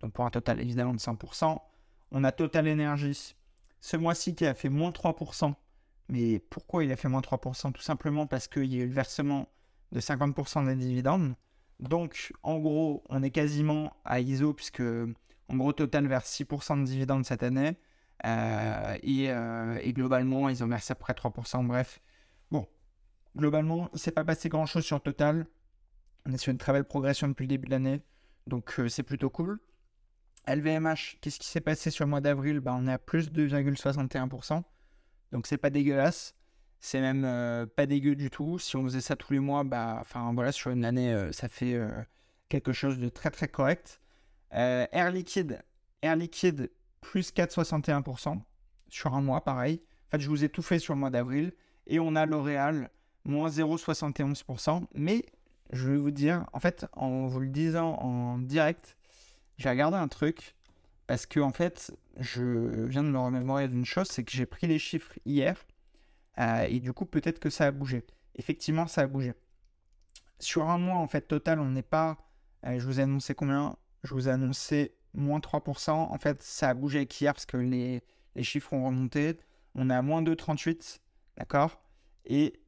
Donc 0.00 0.12
pour 0.12 0.24
un 0.24 0.30
total 0.30 0.60
évidemment 0.60 0.94
de 0.94 0.98
100%. 0.98 1.58
On 2.10 2.24
a 2.24 2.32
Total 2.32 2.68
Energy 2.68 3.34
ce 3.80 3.96
mois-ci 3.96 4.34
qui 4.34 4.46
a 4.46 4.54
fait 4.54 4.68
moins 4.68 4.90
3%. 4.90 5.54
Mais 6.08 6.38
pourquoi 6.38 6.84
il 6.84 6.92
a 6.92 6.96
fait 6.96 7.08
moins 7.08 7.20
3% 7.20 7.72
Tout 7.72 7.82
simplement 7.82 8.26
parce 8.26 8.48
qu'il 8.48 8.72
y 8.72 8.80
a 8.80 8.84
eu 8.84 8.88
le 8.88 8.94
versement 8.94 9.48
de 9.92 10.00
50% 10.00 10.66
des 10.66 10.74
dividendes. 10.74 11.34
Donc 11.80 12.32
en 12.42 12.58
gros, 12.58 13.04
on 13.08 13.22
est 13.22 13.30
quasiment 13.30 13.92
à 14.04 14.20
ISO 14.20 14.52
puisque 14.54 14.82
en 15.48 15.56
gros 15.56 15.72
Total 15.72 16.06
verse 16.06 16.30
6% 16.30 16.80
de 16.80 16.84
dividendes 16.84 17.24
cette 17.24 17.42
année. 17.42 17.76
Euh, 18.26 18.96
euh, 19.06 19.78
et, 19.80 19.92
globalement, 19.92 20.48
ils 20.48 20.64
ont 20.64 20.66
versé 20.66 20.92
à 20.92 20.94
peu 20.94 21.00
près 21.00 21.12
3%. 21.12 21.66
Bref, 21.66 22.00
bon, 22.50 22.66
globalement, 23.36 23.88
il 23.92 23.94
ne 23.94 23.98
s'est 23.98 24.10
pas 24.10 24.24
passé 24.24 24.48
grand-chose 24.48 24.84
sur 24.84 25.00
Total. 25.00 25.46
On 26.26 26.32
est 26.32 26.38
sur 26.38 26.50
une 26.50 26.58
très 26.58 26.72
belle 26.72 26.84
progression 26.84 27.28
depuis 27.28 27.44
le 27.44 27.48
début 27.48 27.66
de 27.66 27.70
l'année. 27.70 28.02
Donc 28.46 28.80
euh, 28.80 28.88
c'est 28.88 29.02
plutôt 29.02 29.30
cool. 29.30 29.60
LVMH, 30.46 31.18
qu'est-ce 31.20 31.38
qui 31.38 31.46
s'est 31.46 31.60
passé 31.60 31.90
sur 31.90 32.04
le 32.04 32.10
mois 32.10 32.20
d'avril? 32.20 32.60
Bah, 32.60 32.74
On 32.76 32.86
est 32.86 32.92
à 32.92 32.98
plus 32.98 33.30
2,61%. 33.30 34.62
Donc 35.32 35.46
c'est 35.46 35.58
pas 35.58 35.70
dégueulasse. 35.70 36.34
C'est 36.80 37.00
même 37.00 37.66
pas 37.76 37.86
dégueu 37.86 38.14
du 38.14 38.30
tout. 38.30 38.58
Si 38.58 38.76
on 38.76 38.84
faisait 38.84 39.00
ça 39.00 39.16
tous 39.16 39.32
les 39.32 39.40
mois, 39.40 39.64
bah, 39.64 39.98
enfin 40.00 40.32
voilà, 40.32 40.52
sur 40.52 40.70
une 40.70 40.84
année, 40.84 41.32
ça 41.32 41.48
fait 41.48 41.76
quelque 42.48 42.72
chose 42.72 42.98
de 42.98 43.08
très 43.08 43.30
très 43.30 43.48
correct. 43.48 44.00
Air 44.52 45.10
Liquide, 45.10 45.60
Air 46.02 46.14
Liquide, 46.16 46.70
plus 47.00 47.32
4,61% 47.32 48.40
sur 48.88 49.14
un 49.14 49.20
mois, 49.20 49.42
pareil. 49.42 49.82
En 50.06 50.10
fait, 50.12 50.20
je 50.20 50.28
vous 50.28 50.44
ai 50.44 50.48
tout 50.48 50.62
fait 50.62 50.78
sur 50.78 50.94
le 50.94 51.00
mois 51.00 51.10
d'avril. 51.10 51.52
Et 51.88 51.98
on 51.98 52.14
a 52.14 52.26
L'Oréal, 52.26 52.90
moins 53.24 53.48
0,71%. 53.48 54.84
Mais 54.94 55.26
je 55.72 55.90
vais 55.90 55.96
vous 55.96 56.12
dire, 56.12 56.46
en 56.52 56.60
fait, 56.60 56.86
en 56.92 57.26
vous 57.26 57.40
le 57.40 57.48
disant 57.48 57.94
en 57.94 58.38
direct, 58.38 58.96
j'ai 59.56 59.68
regardé 59.68 59.96
un 59.96 60.08
truc. 60.08 60.54
Parce 61.08 61.24
que, 61.24 61.40
en 61.40 61.52
fait, 61.52 61.90
je 62.18 62.84
viens 62.84 63.02
de 63.02 63.08
me 63.08 63.18
remémorer 63.18 63.66
d'une 63.66 63.86
chose, 63.86 64.08
c'est 64.08 64.24
que 64.24 64.30
j'ai 64.30 64.44
pris 64.44 64.66
les 64.66 64.78
chiffres 64.78 65.18
hier. 65.24 65.56
Euh, 66.38 66.66
et 66.68 66.80
du 66.80 66.92
coup, 66.92 67.06
peut-être 67.06 67.40
que 67.40 67.48
ça 67.48 67.64
a 67.64 67.70
bougé. 67.70 68.04
Effectivement, 68.34 68.86
ça 68.86 69.00
a 69.00 69.06
bougé. 69.06 69.32
Sur 70.38 70.68
un 70.68 70.76
mois, 70.76 70.98
en 70.98 71.08
fait, 71.08 71.22
total, 71.22 71.60
on 71.60 71.70
n'est 71.70 71.82
pas. 71.82 72.18
Euh, 72.66 72.78
je 72.78 72.84
vous 72.84 73.00
ai 73.00 73.04
annoncé 73.04 73.34
combien? 73.34 73.74
Je 74.04 74.12
vous 74.12 74.28
ai 74.28 74.32
annoncé 74.32 74.94
moins 75.14 75.38
3%. 75.38 75.90
En 75.90 76.18
fait, 76.18 76.42
ça 76.42 76.68
a 76.68 76.74
bougé 76.74 76.98
avec 76.98 77.18
hier 77.18 77.32
parce 77.32 77.46
que 77.46 77.56
les, 77.56 78.02
chiffres 78.42 78.74
ont 78.74 78.84
remonté. 78.84 79.38
On 79.74 79.88
est 79.88 79.94
à 79.94 80.02
moins 80.02 80.22
2,38. 80.22 81.00
D'accord? 81.38 81.80
Et 82.26 82.60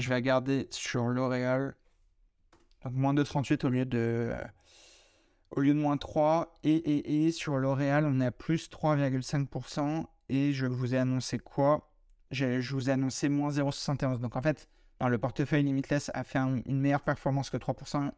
je 0.00 0.08
vais 0.08 0.16
regarder 0.16 0.66
sur 0.70 1.06
L'Oréal. 1.06 1.76
Donc, 2.82 2.94
moins 2.94 3.14
2,38 3.14 3.64
au 3.66 3.68
lieu 3.68 3.86
de. 3.86 4.34
Au 5.50 5.60
lieu 5.60 5.74
de 5.74 5.78
moins 5.78 5.96
3. 5.96 6.54
Et, 6.64 7.26
et, 7.26 7.32
sur 7.32 7.56
L'Oréal, 7.56 8.06
on 8.06 8.20
à 8.20 8.30
plus 8.30 8.68
3,5%. 8.70 10.04
Et 10.28 10.52
je 10.52 10.66
vous 10.66 10.94
ai 10.94 10.98
annoncé 10.98 11.38
quoi? 11.38 11.90
Je, 12.30 12.60
vous 12.72 12.90
ai 12.90 12.92
annoncé 12.92 13.28
moins 13.28 13.50
0,71. 13.50 14.18
Donc 14.18 14.36
en 14.36 14.42
fait, 14.42 14.68
dans 15.00 15.08
le 15.08 15.18
portefeuille 15.18 15.62
Limitless 15.62 16.10
a 16.14 16.24
fait 16.24 16.38
une 16.38 16.80
meilleure 16.80 17.02
performance 17.02 17.50
que 17.50 17.56
3%. 17.56 18.10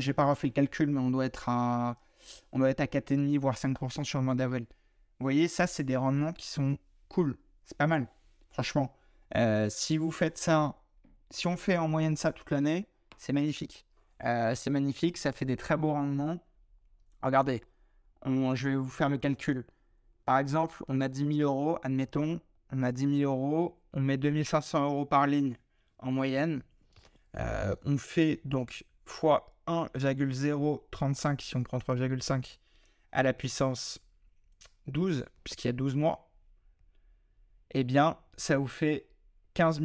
J'ai 0.00 0.12
pas 0.12 0.24
refait 0.24 0.48
le 0.48 0.52
calcul, 0.52 0.90
mais 0.90 1.00
on 1.00 1.10
doit 1.10 1.26
être 1.26 1.48
à 1.48 1.96
on 2.52 2.58
doit 2.58 2.70
être 2.70 2.80
à 2.80 2.86
4,5 2.86 3.38
voire 3.38 3.54
5% 3.54 4.04
sur 4.04 4.18
le 4.18 4.24
mois 4.24 4.34
d'avril. 4.34 4.66
Vous 5.18 5.24
voyez, 5.24 5.48
ça, 5.48 5.66
c'est 5.66 5.84
des 5.84 5.96
rendements 5.96 6.32
qui 6.32 6.46
sont 6.46 6.78
cool. 7.08 7.36
C'est 7.64 7.76
pas 7.76 7.86
mal, 7.86 8.08
franchement. 8.50 8.94
Euh, 9.36 9.68
si 9.70 9.96
vous 9.96 10.10
faites 10.10 10.38
ça, 10.38 10.74
si 11.30 11.46
on 11.46 11.56
fait 11.56 11.76
en 11.76 11.88
moyenne 11.88 12.16
ça 12.16 12.32
toute 12.32 12.50
l'année, 12.50 12.86
c'est 13.18 13.32
magnifique. 13.32 13.86
Euh, 14.24 14.54
c'est 14.54 14.70
magnifique, 14.70 15.18
ça 15.18 15.32
fait 15.32 15.44
des 15.44 15.56
très 15.56 15.76
beaux 15.76 15.92
rendements. 15.92 16.38
Regardez, 17.22 17.62
je 18.24 18.68
vais 18.68 18.76
vous 18.76 18.88
faire 18.88 19.08
le 19.08 19.18
calcul. 19.18 19.66
Par 20.24 20.38
exemple, 20.38 20.82
on 20.88 21.00
a 21.00 21.08
10 21.08 21.36
000 21.36 21.50
euros, 21.50 21.78
admettons, 21.82 22.40
on 22.72 22.82
a 22.82 22.92
10 22.92 23.18
000 23.20 23.30
euros, 23.30 23.78
on 23.92 24.00
met 24.00 24.16
2500 24.16 24.84
euros 24.84 25.04
par 25.04 25.26
ligne 25.26 25.56
en 25.98 26.10
moyenne. 26.10 26.62
Euh, 27.36 27.74
on 27.84 27.98
fait 27.98 28.40
donc 28.44 28.84
fois 29.04 29.54
1,035 29.66 31.42
si 31.42 31.56
on 31.56 31.62
prend 31.62 31.78
3,5 31.78 32.58
à 33.12 33.22
la 33.22 33.32
puissance 33.32 34.00
12, 34.86 35.24
puisqu'il 35.42 35.68
y 35.68 35.70
a 35.70 35.72
12 35.72 35.96
mois, 35.96 36.30
eh 37.72 37.84
bien, 37.84 38.16
ça 38.36 38.56
vous 38.56 38.66
fait 38.66 39.08
15 39.54 39.80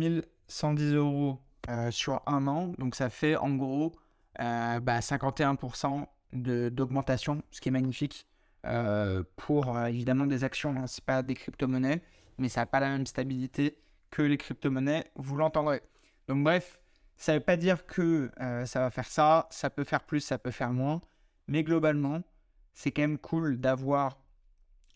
110 0.47 0.93
euros 0.93 1.39
euh, 1.69 1.91
sur 1.91 2.21
un 2.27 2.47
an. 2.47 2.73
Donc, 2.77 2.95
ça 2.95 3.09
fait 3.09 3.35
en 3.35 3.55
gros 3.55 3.93
euh, 4.39 4.79
bah, 4.79 4.99
51% 4.99 6.05
d'augmentation, 6.33 7.41
ce 7.51 7.61
qui 7.61 7.69
est 7.69 7.71
magnifique 7.71 8.27
euh, 8.65 9.23
pour 9.35 9.79
évidemment 9.79 10.25
des 10.25 10.43
actions. 10.43 10.75
Hein. 10.77 10.87
Ce 10.87 11.01
pas 11.01 11.23
des 11.23 11.33
crypto-monnaies, 11.33 12.01
mais 12.37 12.49
ça 12.49 12.61
n'a 12.61 12.65
pas 12.65 12.79
la 12.79 12.89
même 12.89 13.05
stabilité 13.05 13.77
que 14.11 14.21
les 14.21 14.37
crypto-monnaies, 14.37 15.05
vous 15.15 15.35
l'entendrez. 15.35 15.81
Donc, 16.27 16.43
bref, 16.43 16.79
ça 17.17 17.33
ne 17.33 17.37
veut 17.37 17.43
pas 17.43 17.57
dire 17.57 17.85
que 17.85 18.31
euh, 18.39 18.65
ça 18.65 18.79
va 18.79 18.89
faire 18.89 19.07
ça, 19.07 19.47
ça 19.51 19.69
peut 19.69 19.83
faire 19.83 20.03
plus, 20.03 20.21
ça 20.21 20.37
peut 20.37 20.51
faire 20.51 20.71
moins, 20.71 21.01
mais 21.47 21.63
globalement, 21.63 22.21
c'est 22.73 22.91
quand 22.91 23.01
même 23.01 23.17
cool 23.17 23.59
d'avoir 23.59 24.21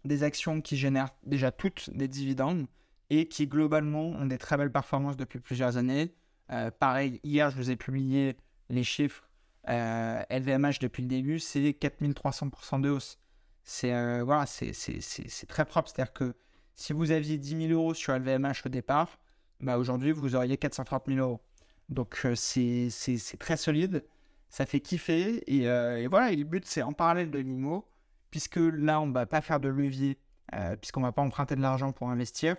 des 0.05 0.23
actions 0.23 0.61
qui 0.61 0.77
génèrent 0.77 1.09
déjà 1.23 1.51
toutes 1.51 1.89
des 1.89 2.07
dividendes 2.07 2.65
et 3.09 3.27
qui 3.27 3.47
globalement 3.47 4.07
ont 4.07 4.25
des 4.25 4.37
très 4.37 4.57
belles 4.57 4.71
performances 4.71 5.17
depuis 5.17 5.39
plusieurs 5.39 5.77
années. 5.77 6.15
Euh, 6.51 6.71
pareil, 6.71 7.19
hier, 7.23 7.49
je 7.49 7.57
vous 7.57 7.71
ai 7.71 7.75
publié 7.75 8.37
les 8.73 8.83
chiffres 8.83 9.23
LVMH 9.67 10.65
euh, 10.65 10.71
depuis 10.81 11.01
le 11.03 11.07
début, 11.07 11.39
c'est 11.39 11.61
4300% 11.61 12.81
de 12.81 12.89
hausse. 12.89 13.17
C'est 13.63 14.21
voilà, 14.21 14.45
c'est 14.45 15.47
très 15.47 15.65
propre. 15.65 15.89
C'est-à-dire 15.89 16.13
que 16.13 16.35
si 16.75 16.91
vous 16.91 17.11
aviez 17.11 17.37
10 17.37 17.67
000 17.69 17.71
euros 17.71 17.93
sur 17.93 18.13
LVMH 18.13 18.65
au 18.65 18.69
départ, 18.69 19.19
bah 19.61 19.77
aujourd'hui, 19.77 20.11
vous 20.11 20.35
auriez 20.35 20.57
430 20.57 21.03
000 21.07 21.19
euros. 21.19 21.41
Donc 21.89 22.19
euh, 22.25 22.35
c'est 22.35 22.89
très 23.39 23.57
solide, 23.57 24.03
ça 24.49 24.65
fait 24.65 24.79
kiffer. 24.79 25.43
Euh, 25.49 25.97
et, 25.97 26.07
voilà, 26.07 26.31
et 26.31 26.35
le 26.35 26.45
but 26.45 26.65
c'est 26.65 26.81
en 26.81 26.93
parallèle 26.93 27.31
de 27.31 27.39
l'IMO, 27.39 27.85
puisque 28.31 28.57
là 28.57 29.01
on 29.01 29.07
ne 29.07 29.13
va 29.13 29.25
pas 29.25 29.41
faire 29.41 29.59
de 29.59 29.69
levier, 29.69 30.17
euh, 30.53 30.75
puisqu'on 30.75 31.01
ne 31.01 31.05
va 31.05 31.11
pas 31.11 31.21
emprunter 31.21 31.55
de 31.55 31.61
l'argent 31.61 31.91
pour 31.91 32.09
investir. 32.09 32.55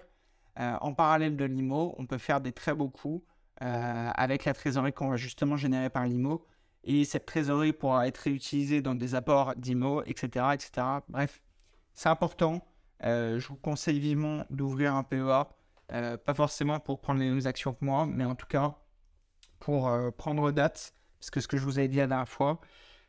en 0.57 0.95
parallèle 0.95 1.37
de 1.37 1.45
l'IMO, 1.45 1.95
on 1.99 2.07
peut 2.07 2.19
faire 2.19 2.41
des 2.41 2.53
très 2.53 2.75
beaux 2.75 2.89
coups 2.89 3.23
avec 3.59 4.45
la 4.45 4.55
trésorerie 4.55 4.93
qu'on 4.93 5.09
va 5.09 5.17
justement 5.17 5.57
générer 5.57 5.91
par 5.91 6.07
l'IMO. 6.07 6.47
Et 6.85 7.05
cette 7.05 7.25
trésorerie 7.25 7.73
pourra 7.73 8.07
être 8.07 8.19
réutilisée 8.19 8.83
dans 8.83 8.95
des 8.95 9.15
apports 9.15 9.55
d'IMO, 9.57 10.03
etc., 10.03 10.47
etc. 10.53 10.87
Bref, 11.09 11.43
c'est 11.95 12.09
important. 12.09 12.67
je 13.03 13.47
vous 13.49 13.57
conseille 13.57 14.01
vivement 14.01 14.45
d'ouvrir 14.51 14.95
un 14.95 15.03
PEA. 15.03 15.47
pas 15.89 16.35
forcément 16.35 16.81
pour 16.81 17.01
prendre 17.01 17.21
les 17.21 17.31
mêmes 17.31 17.47
actions 17.47 17.73
que 17.73 17.85
moi, 17.85 18.07
mais 18.07 18.25
en 18.25 18.35
tout 18.35 18.47
cas 18.47 18.77
pour 19.65 19.89
euh, 19.89 20.11
prendre 20.11 20.53
date, 20.53 20.95
parce 21.19 21.31
que 21.31 21.41
ce 21.41 21.49
que 21.49 21.57
je 21.57 21.65
vous 21.65 21.79
avais 21.79 21.89
dit 21.89 21.97
la 21.97 22.07
dernière 22.07 22.29
fois, 22.29 22.61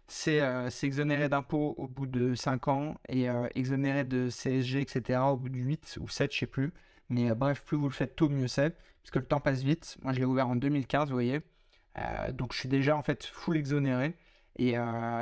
c'est 0.08 0.40
euh, 0.40 0.70
exonérer 0.84 1.28
d'impôts 1.28 1.76
au 1.78 1.86
bout 1.86 2.08
de 2.08 2.34
5 2.34 2.70
ans 2.70 2.96
et 3.10 3.30
euh, 3.30 3.48
exonérer 3.56 4.06
de 4.06 4.30
CSG, 4.30 4.80
etc. 4.80 5.20
au 5.20 5.36
bout 5.36 5.50
de 5.50 5.58
8 5.58 5.98
ou 6.00 6.08
7, 6.08 6.32
je 6.32 6.40
sais 6.40 6.46
plus. 6.46 6.72
Mais 7.10 7.34
bref, 7.36 7.64
plus 7.64 7.78
vous 7.78 7.88
le 7.88 7.94
faites 7.94 8.16
tôt, 8.16 8.30
mieux 8.30 8.48
c'est, 8.48 8.72
parce 9.02 9.12
que 9.12 9.20
le 9.20 9.26
temps 9.26 9.40
passe 9.40 9.62
vite. 9.62 9.98
Moi, 10.02 10.14
je 10.14 10.20
l'ai 10.20 10.26
ouvert 10.26 10.48
en 10.48 10.56
2015, 10.56 11.10
vous 11.10 11.16
voyez. 11.16 11.42
donc, 12.34 12.54
je 12.54 12.60
suis 12.60 12.70
déjà 12.70 12.98
en 12.98 13.04
fait 13.04 13.26
full 13.26 13.58
exonéré. 13.58 14.16
Et, 14.58 14.76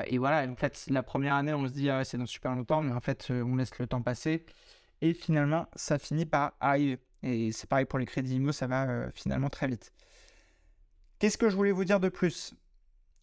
et, 0.08 0.18
voilà, 0.18 0.50
en 0.50 0.56
fait, 0.56 0.86
la 0.90 1.04
première 1.04 1.36
année, 1.36 1.54
on 1.54 1.68
se 1.68 1.74
dit, 1.74 1.90
ah, 1.90 2.04
c'est 2.06 2.18
dans 2.18 2.26
super 2.26 2.56
longtemps, 2.56 2.82
mais 2.82 2.94
en 2.94 3.02
fait, 3.02 3.30
on 3.32 3.56
laisse 3.56 3.78
le 3.80 3.88
temps 3.88 4.02
passer. 4.02 4.46
Et 5.02 5.14
finalement, 5.14 5.68
ça 5.76 6.00
finit 6.00 6.26
par 6.26 6.54
arriver. 6.62 7.00
Et 7.24 7.52
c'est 7.52 7.68
pareil 7.68 7.86
pour 7.86 8.00
les 8.00 8.06
crédits 8.06 8.36
IMO, 8.36 8.52
ça 8.52 8.68
va 8.68 9.10
finalement 9.14 9.50
très 9.50 9.68
vite. 9.68 9.92
Qu'est-ce 11.20 11.38
que 11.38 11.50
je 11.50 11.56
voulais 11.56 11.72
vous 11.72 11.86
dire 11.86 12.02
de 12.02 12.10
plus? 12.10 12.54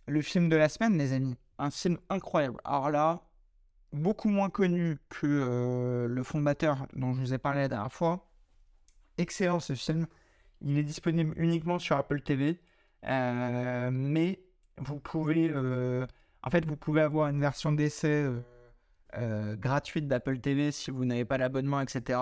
Le 0.06 0.22
film 0.22 0.48
de 0.48 0.56
la 0.56 0.70
semaine, 0.70 0.96
les 0.96 1.12
amis. 1.12 1.36
Un 1.58 1.70
film 1.70 1.98
incroyable. 2.08 2.58
Alors 2.64 2.90
là, 2.90 3.22
beaucoup 3.92 4.30
moins 4.30 4.48
connu 4.48 4.98
que 5.10 5.26
euh, 5.26 6.08
le 6.08 6.22
fondateur 6.22 6.86
dont 6.94 7.12
je 7.12 7.20
vous 7.20 7.34
ai 7.34 7.38
parlé 7.38 7.60
la 7.60 7.68
dernière 7.68 7.92
fois. 7.92 8.29
Excellent 9.20 9.60
ce 9.60 9.74
film. 9.74 10.06
Il 10.60 10.78
est 10.78 10.82
disponible 10.82 11.34
uniquement 11.36 11.78
sur 11.78 11.96
Apple 11.96 12.20
TV. 12.20 12.60
Euh, 13.06 13.90
mais 13.92 14.40
vous 14.78 14.98
pouvez, 14.98 15.50
euh, 15.54 16.06
en 16.42 16.50
fait, 16.50 16.64
vous 16.66 16.76
pouvez 16.76 17.00
avoir 17.00 17.28
une 17.28 17.40
version 17.40 17.72
d'essai 17.72 18.26
gratuite 19.58 20.06
d'Apple 20.06 20.38
TV 20.38 20.70
si 20.70 20.90
vous 20.90 21.04
n'avez 21.04 21.24
pas 21.24 21.36
l'abonnement, 21.38 21.80
etc. 21.80 22.18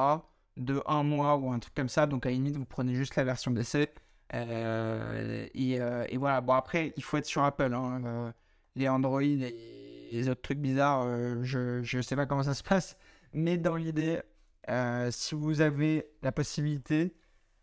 De 0.56 0.82
un 0.86 1.02
mois 1.02 1.36
ou 1.36 1.50
un 1.52 1.58
truc 1.58 1.74
comme 1.74 1.88
ça. 1.88 2.06
Donc 2.06 2.26
à 2.26 2.30
la 2.30 2.34
limite, 2.34 2.56
vous 2.56 2.64
prenez 2.64 2.94
juste 2.94 3.16
la 3.16 3.24
version 3.24 3.50
d'essai. 3.50 3.90
Euh, 4.34 5.46
euh, 5.56 6.06
et, 6.08 6.16
voilà, 6.16 6.40
bon 6.40 6.54
après, 6.54 6.92
il 6.96 7.02
faut 7.02 7.16
être 7.16 7.26
sur 7.26 7.42
Apple. 7.44 7.72
Hein, 7.74 8.02
euh, 8.04 8.32
les 8.76 8.88
Android 8.88 9.22
et 9.22 10.08
les 10.12 10.28
autres 10.28 10.42
trucs 10.42 10.58
bizarres, 10.58 11.04
je 11.42 11.96
ne 11.96 12.02
sais 12.02 12.16
pas 12.16 12.26
comment 12.26 12.44
ça 12.44 12.54
se 12.54 12.62
passe. 12.62 12.96
Mais 13.32 13.58
dans 13.58 13.76
l'idée, 13.76 14.20
Euh, 14.68 15.10
si 15.10 15.34
vous 15.34 15.60
avez 15.60 16.10
la 16.22 16.32
possibilité, 16.32 17.14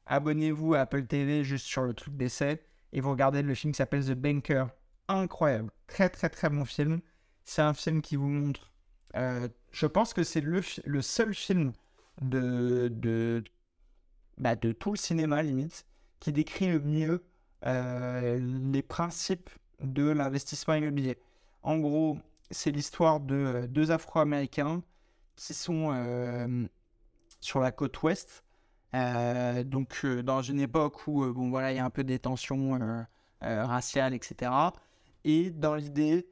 abonnez-vous 0.05 0.73
à 0.73 0.81
Apple 0.81 1.05
TV 1.05 1.43
juste 1.43 1.65
sur 1.65 1.83
le 1.83 1.93
truc 1.93 2.15
d'essai 2.15 2.63
et 2.93 3.01
vous 3.01 3.11
regardez 3.11 3.41
le 3.41 3.53
film 3.53 3.73
qui 3.73 3.77
s'appelle 3.77 4.05
The 4.05 4.13
Banker. 4.13 4.65
Incroyable. 5.07 5.71
Très, 5.87 6.09
très, 6.09 6.29
très 6.29 6.49
bon 6.49 6.65
film. 6.65 7.01
C'est 7.43 7.61
un 7.61 7.73
film 7.73 8.01
qui 8.01 8.15
vous 8.15 8.27
montre. 8.29 8.71
euh, 9.15 9.47
je 9.71 9.85
pense 9.85 10.13
que 10.13 10.23
c'est 10.23 10.41
le, 10.41 10.61
seul 11.01 11.33
film 11.33 11.73
de, 12.21 13.43
bah, 14.37 14.55
de 14.55 14.71
tout 14.71 14.91
le 14.91 14.97
cinéma, 14.97 15.43
limite, 15.43 15.85
qui 16.19 16.31
décrit 16.31 16.71
le 16.71 16.79
mieux 16.79 17.23
euh, 17.65 18.39
les 18.71 18.81
principes 18.81 19.49
de 19.81 20.09
l'investissement 20.09 20.73
immobilier. 20.75 21.17
En 21.61 21.77
gros, 21.77 22.17
c'est 22.51 22.71
l'histoire 22.71 23.19
de 23.19 23.67
deux 23.69 23.91
Afro-Américains 23.91 24.81
qui 25.35 25.53
sont 25.53 25.91
sur 27.45 27.59
la 27.59 27.71
côte 27.71 28.01
ouest, 28.01 28.43
euh, 28.95 29.63
donc 29.63 30.01
euh, 30.03 30.23
dans 30.23 30.41
une 30.41 30.59
époque 30.59 31.07
où 31.07 31.23
euh, 31.23 31.31
bon 31.31 31.49
voilà 31.49 31.71
il 31.71 31.75
y 31.75 31.79
a 31.79 31.85
un 31.85 31.89
peu 31.89 32.03
des 32.03 32.19
tensions 32.19 33.05
raciales, 33.41 34.13
etc. 34.13 34.51
Et 35.23 35.51
dans 35.51 35.75
l'idée, 35.75 36.27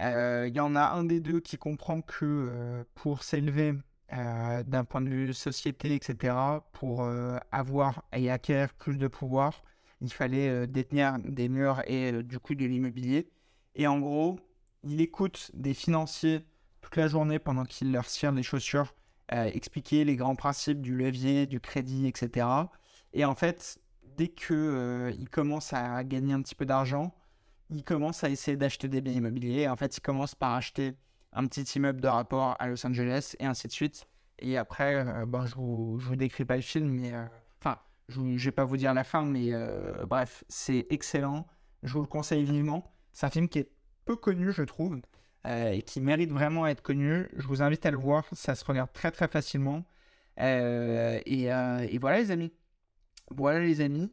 il 0.00 0.52
y 0.54 0.60
en 0.60 0.76
a 0.76 0.90
un 0.92 1.04
des 1.04 1.20
deux 1.20 1.40
qui 1.40 1.58
comprend 1.58 2.00
que 2.00 2.84
pour 2.94 3.24
s'élever 3.24 3.74
d'un 4.10 4.84
point 4.84 5.00
de 5.00 5.08
vue 5.08 5.34
société, 5.34 5.94
etc., 5.94 6.36
pour 6.72 7.08
avoir 7.50 8.04
et 8.12 8.30
acquérir 8.30 8.72
plus 8.74 8.96
de 8.96 9.08
pouvoir, 9.08 9.62
il 10.00 10.12
fallait 10.12 10.66
détenir 10.68 11.18
des 11.24 11.48
murs 11.48 11.82
et 11.86 12.22
du 12.22 12.38
coup 12.38 12.54
de 12.54 12.64
l'immobilier. 12.64 13.28
Et 13.74 13.88
en 13.88 13.98
gros, 13.98 14.38
il 14.84 15.00
écoute 15.00 15.50
des 15.54 15.74
financiers 15.74 16.44
toute 16.80 16.96
la 16.96 17.08
journée 17.08 17.40
pendant 17.40 17.64
qu'ils 17.64 17.90
leur 17.90 18.04
cirent 18.04 18.32
les 18.32 18.42
chaussures, 18.44 18.94
expliquer 19.30 20.04
les 20.04 20.16
grands 20.16 20.36
principes 20.36 20.82
du 20.82 20.94
levier, 20.96 21.46
du 21.46 21.60
crédit, 21.60 22.06
etc. 22.06 22.46
Et 23.12 23.24
en 23.24 23.34
fait, 23.34 23.78
dès 24.16 24.28
que 24.28 24.54
euh, 24.54 25.12
il 25.18 25.28
commence 25.28 25.72
à 25.72 26.04
gagner 26.04 26.32
un 26.34 26.42
petit 26.42 26.54
peu 26.54 26.66
d'argent, 26.66 27.14
il 27.70 27.84
commence 27.84 28.24
à 28.24 28.30
essayer 28.30 28.56
d'acheter 28.56 28.88
des 28.88 29.00
biens 29.00 29.14
immobiliers. 29.14 29.68
En 29.68 29.76
fait, 29.76 29.96
il 29.96 30.00
commence 30.00 30.34
par 30.34 30.52
acheter 30.54 30.96
un 31.32 31.46
petit 31.46 31.62
immeuble 31.62 32.00
de 32.00 32.08
rapport 32.08 32.56
à 32.58 32.68
Los 32.68 32.86
Angeles 32.86 33.34
et 33.38 33.46
ainsi 33.46 33.66
de 33.66 33.72
suite. 33.72 34.06
Et 34.38 34.56
après, 34.56 35.06
euh, 35.06 35.26
bon, 35.26 35.46
je 35.46 35.54
vous, 35.54 35.96
vous 35.96 36.16
décris 36.16 36.44
pas 36.44 36.56
le 36.56 36.62
film, 36.62 36.88
mais 36.88 37.14
euh, 37.14 37.24
enfin, 37.60 37.78
je, 38.08 38.20
je 38.36 38.44
vais 38.44 38.52
pas 38.52 38.64
vous 38.64 38.76
dire 38.76 38.92
la 38.92 39.04
fin, 39.04 39.24
mais 39.24 39.52
euh, 39.52 40.04
bref, 40.06 40.44
c'est 40.48 40.86
excellent. 40.90 41.46
Je 41.82 41.92
vous 41.92 42.00
le 42.00 42.06
conseille 42.06 42.44
vivement. 42.44 42.92
C'est 43.12 43.26
un 43.26 43.30
film 43.30 43.48
qui 43.48 43.60
est 43.60 43.70
peu 44.04 44.16
connu, 44.16 44.52
je 44.52 44.62
trouve, 44.62 45.00
euh, 45.46 45.70
et 45.70 45.82
qui 45.82 46.00
mérite 46.00 46.30
vraiment 46.30 46.64
à 46.64 46.70
être 46.70 46.82
connu. 46.82 47.28
Je 47.36 47.46
vous 47.46 47.62
invite 47.62 47.84
à 47.86 47.90
le 47.90 47.98
voir. 47.98 48.24
Ça 48.32 48.54
se 48.54 48.64
regarde 48.64 48.92
très 48.92 49.10
très 49.10 49.28
facilement. 49.28 49.84
Euh, 50.40 51.20
et, 51.26 51.52
euh, 51.52 51.86
et 51.90 51.98
voilà 51.98 52.18
les 52.20 52.30
amis. 52.30 52.52
Voilà 53.30 53.60
les 53.60 53.80
amis. 53.80 54.12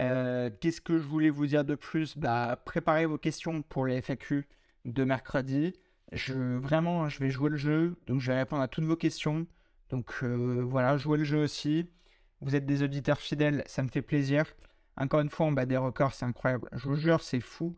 Euh, 0.00 0.50
Qu'est-ce 0.60 0.80
que 0.80 0.98
je 0.98 1.06
voulais 1.06 1.30
vous 1.30 1.46
dire 1.46 1.64
de 1.64 1.74
plus? 1.74 2.16
Bah, 2.16 2.60
Préparez 2.64 3.06
vos 3.06 3.18
questions 3.18 3.62
pour 3.62 3.86
les 3.86 4.00
FAQ 4.00 4.46
de 4.84 5.04
mercredi. 5.04 5.74
Vraiment, 6.12 7.08
je 7.08 7.18
vais 7.20 7.30
jouer 7.30 7.48
le 7.50 7.56
jeu, 7.56 7.96
donc 8.06 8.20
je 8.20 8.30
vais 8.30 8.38
répondre 8.38 8.62
à 8.62 8.68
toutes 8.68 8.84
vos 8.84 8.96
questions. 8.96 9.46
Donc 9.88 10.22
voilà, 10.22 10.96
jouez 10.96 11.18
le 11.18 11.24
jeu 11.24 11.42
aussi. 11.42 11.88
Vous 12.40 12.56
êtes 12.56 12.66
des 12.66 12.82
auditeurs 12.82 13.20
fidèles, 13.20 13.62
ça 13.66 13.82
me 13.82 13.88
fait 13.88 14.02
plaisir. 14.02 14.44
Encore 14.96 15.20
une 15.20 15.30
fois, 15.30 15.46
on 15.46 15.52
bat 15.52 15.64
des 15.64 15.76
records, 15.76 16.12
c'est 16.12 16.26
incroyable. 16.26 16.68
Je 16.72 16.88
vous 16.88 16.96
jure, 16.96 17.22
c'est 17.22 17.40
fou. 17.40 17.76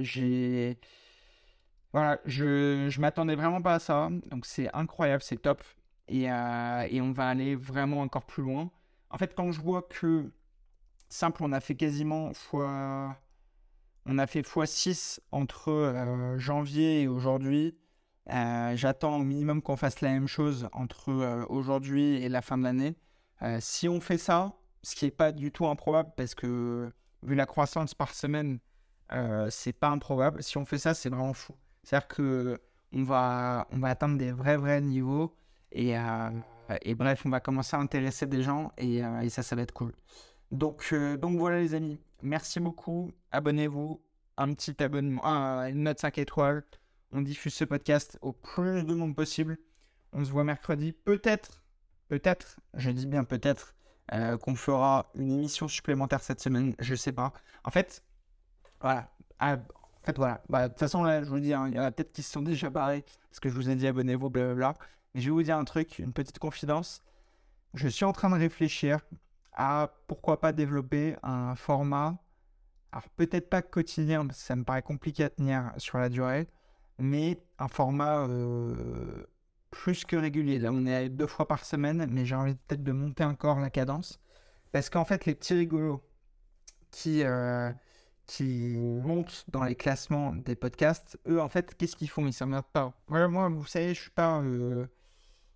J'ai. 0.00 0.78
Voilà, 1.96 2.20
je, 2.26 2.90
je 2.90 3.00
m'attendais 3.00 3.36
vraiment 3.36 3.62
pas 3.62 3.76
à 3.76 3.78
ça. 3.78 4.10
Donc 4.26 4.44
c'est 4.44 4.68
incroyable, 4.74 5.22
c'est 5.22 5.40
top. 5.40 5.64
Et, 6.08 6.30
euh, 6.30 6.86
et 6.90 7.00
on 7.00 7.12
va 7.12 7.26
aller 7.26 7.56
vraiment 7.56 8.02
encore 8.02 8.26
plus 8.26 8.42
loin. 8.42 8.70
En 9.08 9.16
fait, 9.16 9.34
quand 9.34 9.50
je 9.50 9.62
vois 9.62 9.80
que 9.80 10.30
simple, 11.08 11.42
on 11.42 11.52
a 11.52 11.60
fait 11.60 11.74
quasiment 11.74 12.34
fois. 12.34 13.16
On 14.04 14.18
a 14.18 14.26
fait 14.26 14.42
x6 14.42 15.20
entre 15.32 15.70
euh, 15.70 16.38
janvier 16.38 17.00
et 17.00 17.08
aujourd'hui. 17.08 17.78
Euh, 18.28 18.76
J'attends 18.76 19.16
au 19.16 19.24
minimum 19.24 19.62
qu'on 19.62 19.76
fasse 19.78 20.02
la 20.02 20.10
même 20.10 20.28
chose 20.28 20.68
entre 20.74 21.46
aujourd'hui 21.48 22.22
et 22.22 22.28
la 22.28 22.42
fin 22.42 22.58
de 22.58 22.64
l'année. 22.64 22.94
Si 23.60 23.88
on 23.88 24.02
fait 24.02 24.18
ça, 24.18 24.52
ce 24.82 24.94
qui 24.96 25.06
n'est 25.06 25.10
pas 25.10 25.32
du 25.32 25.50
tout 25.50 25.66
improbable 25.66 26.10
parce 26.14 26.34
que 26.34 26.92
vu 27.22 27.34
la 27.34 27.46
croissance 27.46 27.94
par 27.94 28.12
semaine, 28.12 28.58
c'est 29.48 29.72
pas 29.72 29.88
improbable. 29.88 30.42
Si 30.42 30.58
on 30.58 30.66
fait 30.66 30.76
ça, 30.78 30.92
c'est 30.92 31.08
vraiment 31.08 31.32
fou. 31.32 31.54
C'est-à-dire 31.86 32.08
que 32.08 32.60
on 32.92 33.04
va, 33.04 33.68
on 33.70 33.78
va 33.78 33.90
atteindre 33.90 34.18
des 34.18 34.32
vrais, 34.32 34.56
vrais 34.56 34.80
niveaux 34.80 35.36
et, 35.70 35.96
euh, 35.96 36.30
et 36.82 36.96
bref, 36.96 37.22
on 37.24 37.30
va 37.30 37.38
commencer 37.38 37.76
à 37.76 37.78
intéresser 37.78 38.26
des 38.26 38.42
gens 38.42 38.72
et, 38.76 39.04
euh, 39.04 39.20
et 39.20 39.28
ça, 39.28 39.44
ça 39.44 39.54
va 39.54 39.62
être 39.62 39.72
cool. 39.72 39.92
Donc, 40.50 40.88
euh, 40.92 41.16
donc 41.16 41.38
voilà 41.38 41.60
les 41.60 41.74
amis, 41.74 42.00
merci 42.22 42.58
beaucoup, 42.58 43.12
abonnez-vous, 43.30 44.02
un 44.36 44.52
petit 44.52 44.82
abonnement, 44.82 45.22
une 45.22 45.84
note 45.84 46.00
5 46.00 46.18
étoiles, 46.18 46.64
on 47.12 47.20
diffuse 47.20 47.54
ce 47.54 47.64
podcast 47.64 48.18
au 48.20 48.32
plus 48.32 48.82
de 48.82 48.92
monde 48.92 49.14
possible, 49.14 49.56
on 50.12 50.24
se 50.24 50.32
voit 50.32 50.42
mercredi, 50.42 50.90
peut-être, 50.90 51.62
peut-être, 52.08 52.58
je 52.74 52.90
dis 52.90 53.06
bien 53.06 53.22
peut-être, 53.22 53.76
qu'on 54.42 54.56
fera 54.56 55.12
une 55.14 55.30
émission 55.30 55.68
supplémentaire 55.68 56.20
cette 56.20 56.40
semaine, 56.40 56.74
je 56.80 56.96
sais 56.96 57.12
pas. 57.12 57.32
En 57.64 57.70
fait, 57.70 58.02
voilà, 58.80 59.08
Ah, 59.38 59.58
en 60.06 60.12
fait 60.12 60.16
voilà, 60.18 60.40
Bah, 60.48 60.68
de 60.68 60.72
toute 60.72 60.78
façon 60.78 61.02
là, 61.02 61.24
je 61.24 61.28
vous 61.28 61.40
dis, 61.40 61.52
hein, 61.52 61.66
il 61.68 61.74
y 61.74 61.80
en 61.80 61.82
a 61.82 61.90
peut-être 61.90 62.12
qui 62.12 62.22
se 62.22 62.30
sont 62.30 62.42
déjà 62.42 62.70
barrés, 62.70 63.04
parce 63.28 63.40
que 63.40 63.48
je 63.48 63.54
vous 63.54 63.68
ai 63.68 63.74
dit 63.74 63.88
abonnez-vous, 63.88 64.30
blablabla, 64.30 64.74
mais 65.14 65.20
je 65.20 65.26
vais 65.26 65.32
vous 65.32 65.42
dire 65.42 65.56
un 65.56 65.64
truc, 65.64 65.98
une 65.98 66.12
petite 66.12 66.38
confidence, 66.38 67.02
je 67.74 67.88
suis 67.88 68.04
en 68.04 68.12
train 68.12 68.30
de 68.30 68.36
réfléchir 68.36 69.00
à 69.52 69.90
pourquoi 70.06 70.38
pas 70.40 70.52
développer 70.52 71.16
un 71.24 71.56
format, 71.56 72.18
alors 72.92 73.08
peut-être 73.16 73.50
pas 73.50 73.62
quotidien, 73.62 74.24
parce 74.26 74.38
que 74.38 74.44
ça 74.44 74.54
me 74.54 74.62
paraît 74.62 74.82
compliqué 74.82 75.24
à 75.24 75.30
tenir 75.30 75.72
sur 75.76 75.98
la 75.98 76.08
durée, 76.08 76.46
mais 76.98 77.42
un 77.58 77.68
format 77.68 78.28
euh, 78.28 79.26
plus 79.72 80.04
que 80.04 80.14
régulier. 80.14 80.60
Là, 80.60 80.70
on 80.72 80.86
est 80.86 80.94
à 80.94 81.08
deux 81.08 81.26
fois 81.26 81.48
par 81.48 81.64
semaine, 81.64 82.06
mais 82.10 82.24
j'ai 82.24 82.36
envie 82.36 82.54
peut-être 82.54 82.84
de 82.84 82.92
monter 82.92 83.24
encore 83.24 83.58
la 83.58 83.70
cadence, 83.70 84.20
parce 84.70 84.88
qu'en 84.88 85.04
fait, 85.04 85.26
les 85.26 85.34
petits 85.34 85.54
rigolos 85.54 86.00
qui, 86.92 87.24
euh, 87.24 87.72
qui 88.26 88.76
montent 88.76 89.44
dans 89.48 89.64
les 89.64 89.74
classements 89.76 90.34
des 90.34 90.56
podcasts, 90.56 91.18
eux, 91.28 91.40
en 91.40 91.48
fait, 91.48 91.74
qu'est-ce 91.76 91.96
qu'ils 91.96 92.10
font? 92.10 92.26
Ils 92.26 92.32
s'emmerdent 92.32 92.66
pas. 92.72 92.92
Moi, 93.08 93.48
vous 93.48 93.66
savez, 93.66 93.94
je 93.94 94.00
suis 94.02 94.10
euh, 94.18 94.86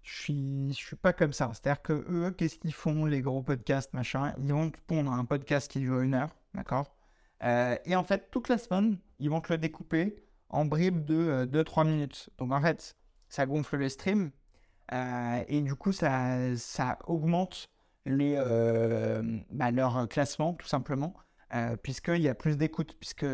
je 0.02 0.12
suis, 0.22 0.68
je 0.72 0.76
suis 0.78 0.96
pas 0.96 1.12
comme 1.12 1.32
ça. 1.32 1.50
C'est-à-dire 1.52 1.82
que 1.82 1.92
eux, 2.08 2.30
qu'est-ce 2.32 2.58
qu'ils 2.58 2.74
font, 2.74 3.04
les 3.06 3.20
gros 3.22 3.42
podcasts, 3.42 3.92
machin? 3.94 4.34
Ils 4.38 4.52
vont 4.52 4.70
pondre 4.86 5.12
un 5.12 5.24
podcast 5.24 5.70
qui 5.70 5.80
dure 5.80 6.00
une 6.00 6.14
heure, 6.14 6.30
d'accord? 6.54 6.96
Euh, 7.44 7.76
Et 7.84 7.96
en 7.96 8.04
fait, 8.04 8.30
toute 8.30 8.48
la 8.48 8.58
semaine, 8.58 8.98
ils 9.18 9.30
vont 9.30 9.40
te 9.40 9.52
le 9.52 9.58
découper 9.58 10.16
en 10.48 10.64
bribes 10.64 11.04
de 11.04 11.46
2-3 11.46 11.84
minutes. 11.86 12.30
Donc 12.38 12.52
en 12.52 12.60
fait, 12.60 12.96
ça 13.28 13.46
gonfle 13.46 13.76
les 13.78 13.88
streams 13.90 14.30
euh, 14.92 15.44
et 15.48 15.60
du 15.62 15.74
coup, 15.74 15.92
ça, 15.92 16.56
ça 16.56 16.98
augmente 17.06 17.68
les, 18.06 18.34
euh, 18.36 19.22
bah, 19.50 19.70
leur 19.70 20.08
classement, 20.08 20.54
tout 20.54 20.66
simplement, 20.66 21.14
euh, 21.54 21.76
puisqu'il 21.76 22.22
y 22.22 22.28
a 22.28 22.34
plus 22.34 22.56
d'écoute, 22.56 22.96
puisque 22.98 23.26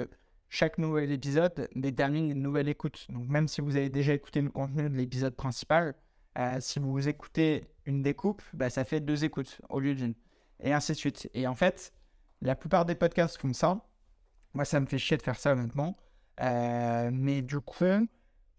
chaque 0.49 0.79
nouvel 0.79 1.13
épisode 1.13 1.69
détermine 1.75 2.31
une 2.31 2.43
nouvelle 2.43 2.69
écoute. 2.69 3.07
Donc 3.11 3.29
même 3.29 3.49
si 3.49 3.61
vous 3.61 3.77
avez 3.77 3.91
déjà 3.91 4.15
écouté 4.15 4.41
le 4.41 4.49
contenu 4.49 4.89
de 4.89 4.97
l'épisode 4.97 5.35
principal, 5.35 5.95
euh, 6.39 6.57
si 6.61 6.79
vous 6.79 7.09
écoutez 7.09 7.67
une 7.85 8.03
découpe, 8.03 8.43
bah, 8.53 8.71
ça 8.71 8.85
fait 8.85 9.01
deux 9.01 9.25
écoutes 9.25 9.61
au 9.69 9.81
lieu 9.81 9.95
d'une. 9.95 10.15
Et 10.61 10.73
ainsi 10.73 10.93
de 10.93 10.97
suite. 10.97 11.29
Et 11.35 11.47
en 11.47 11.55
fait, 11.55 11.93
la 12.41 12.55
plupart 12.55 12.87
des 12.87 12.95
podcasts 12.95 13.39
font 13.39 13.53
ça. 13.53 13.85
Moi, 14.55 14.65
ça 14.65 14.81
me 14.81 14.87
fait 14.87 14.99
chier 14.99 15.19
de 15.19 15.23
faire 15.23 15.39
ça, 15.39 15.53
honnêtement. 15.53 15.99
Euh, 16.41 17.11
mais 17.13 17.43
du 17.43 17.61
coup, 17.61 17.85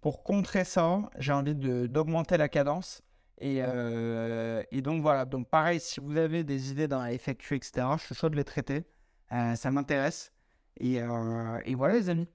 pour 0.02 0.24
contrer 0.24 0.64
ça, 0.64 1.10
j'ai 1.18 1.34
envie 1.34 1.56
d'augmenter 1.56 2.38
la 2.38 2.50
cadence. 2.50 3.02
Et, 3.40 3.58
et 3.58 4.82
donc 4.82 5.02
voilà. 5.02 5.26
Donc 5.26 5.50
pareil, 5.50 5.80
si 5.80 6.00
vous 6.00 6.18
avez 6.18 6.44
des 6.44 6.72
idées 6.72 6.88
dans 6.88 7.02
la 7.02 7.18
FAQ, 7.18 7.56
etc., 7.56 7.88
je 7.98 8.06
suis 8.06 8.16
chaud 8.16 8.30
de 8.30 8.36
les 8.36 8.44
traiter. 8.44 8.86
Euh, 9.32 9.56
ça 9.56 9.72
m'intéresse. 9.72 10.34
Et, 10.80 11.02
euh, 11.02 11.60
et 11.66 11.76
voilà, 11.76 11.96
les 11.96 12.10
amis. 12.10 12.28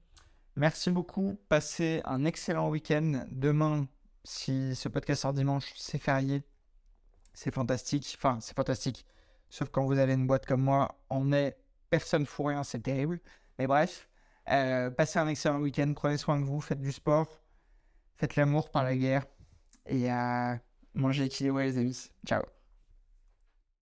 Merci 0.57 0.91
beaucoup. 0.91 1.39
Passez 1.49 2.03
un 2.05 2.25
excellent 2.25 2.69
week-end. 2.69 3.25
Demain, 3.31 3.87
si 4.25 4.75
ce 4.75 4.89
podcast 4.89 5.23
sort 5.23 5.33
dimanche, 5.33 5.73
c'est 5.77 5.99
férié. 5.99 6.43
C'est 7.33 7.55
fantastique. 7.55 8.15
Enfin, 8.19 8.39
c'est 8.41 8.55
fantastique. 8.55 9.07
Sauf 9.49 9.69
quand 9.71 9.85
vous 9.85 9.99
avez 9.99 10.15
une 10.15 10.27
boîte 10.27 10.47
comme 10.47 10.63
moi, 10.63 10.99
on 11.11 11.33
est 11.33 11.57
personne 11.91 12.27
fout 12.27 12.47
rien, 12.47 12.65
c'est 12.65 12.81
terrible. 12.81 13.21
Mais 13.59 13.67
bref, 13.67 14.09
euh, 14.51 14.91
passez 14.91 15.19
un 15.19 15.29
excellent 15.29 15.61
week-end. 15.61 15.93
Prenez 15.95 16.17
soin 16.17 16.39
de 16.41 16.45
vous, 16.45 16.61
faites 16.61 16.81
du 16.81 16.93
sport, 16.93 17.29
faites 18.17 18.37
l'amour 18.37 18.71
par 18.71 18.85
la 18.85 18.97
guerre. 18.97 19.27
Et 19.87 20.11
euh, 20.11 20.55
mangez 20.95 21.25
équilibré, 21.25 21.67
les 21.67 21.79
amis. 21.79 22.11
Ciao. 22.27 22.43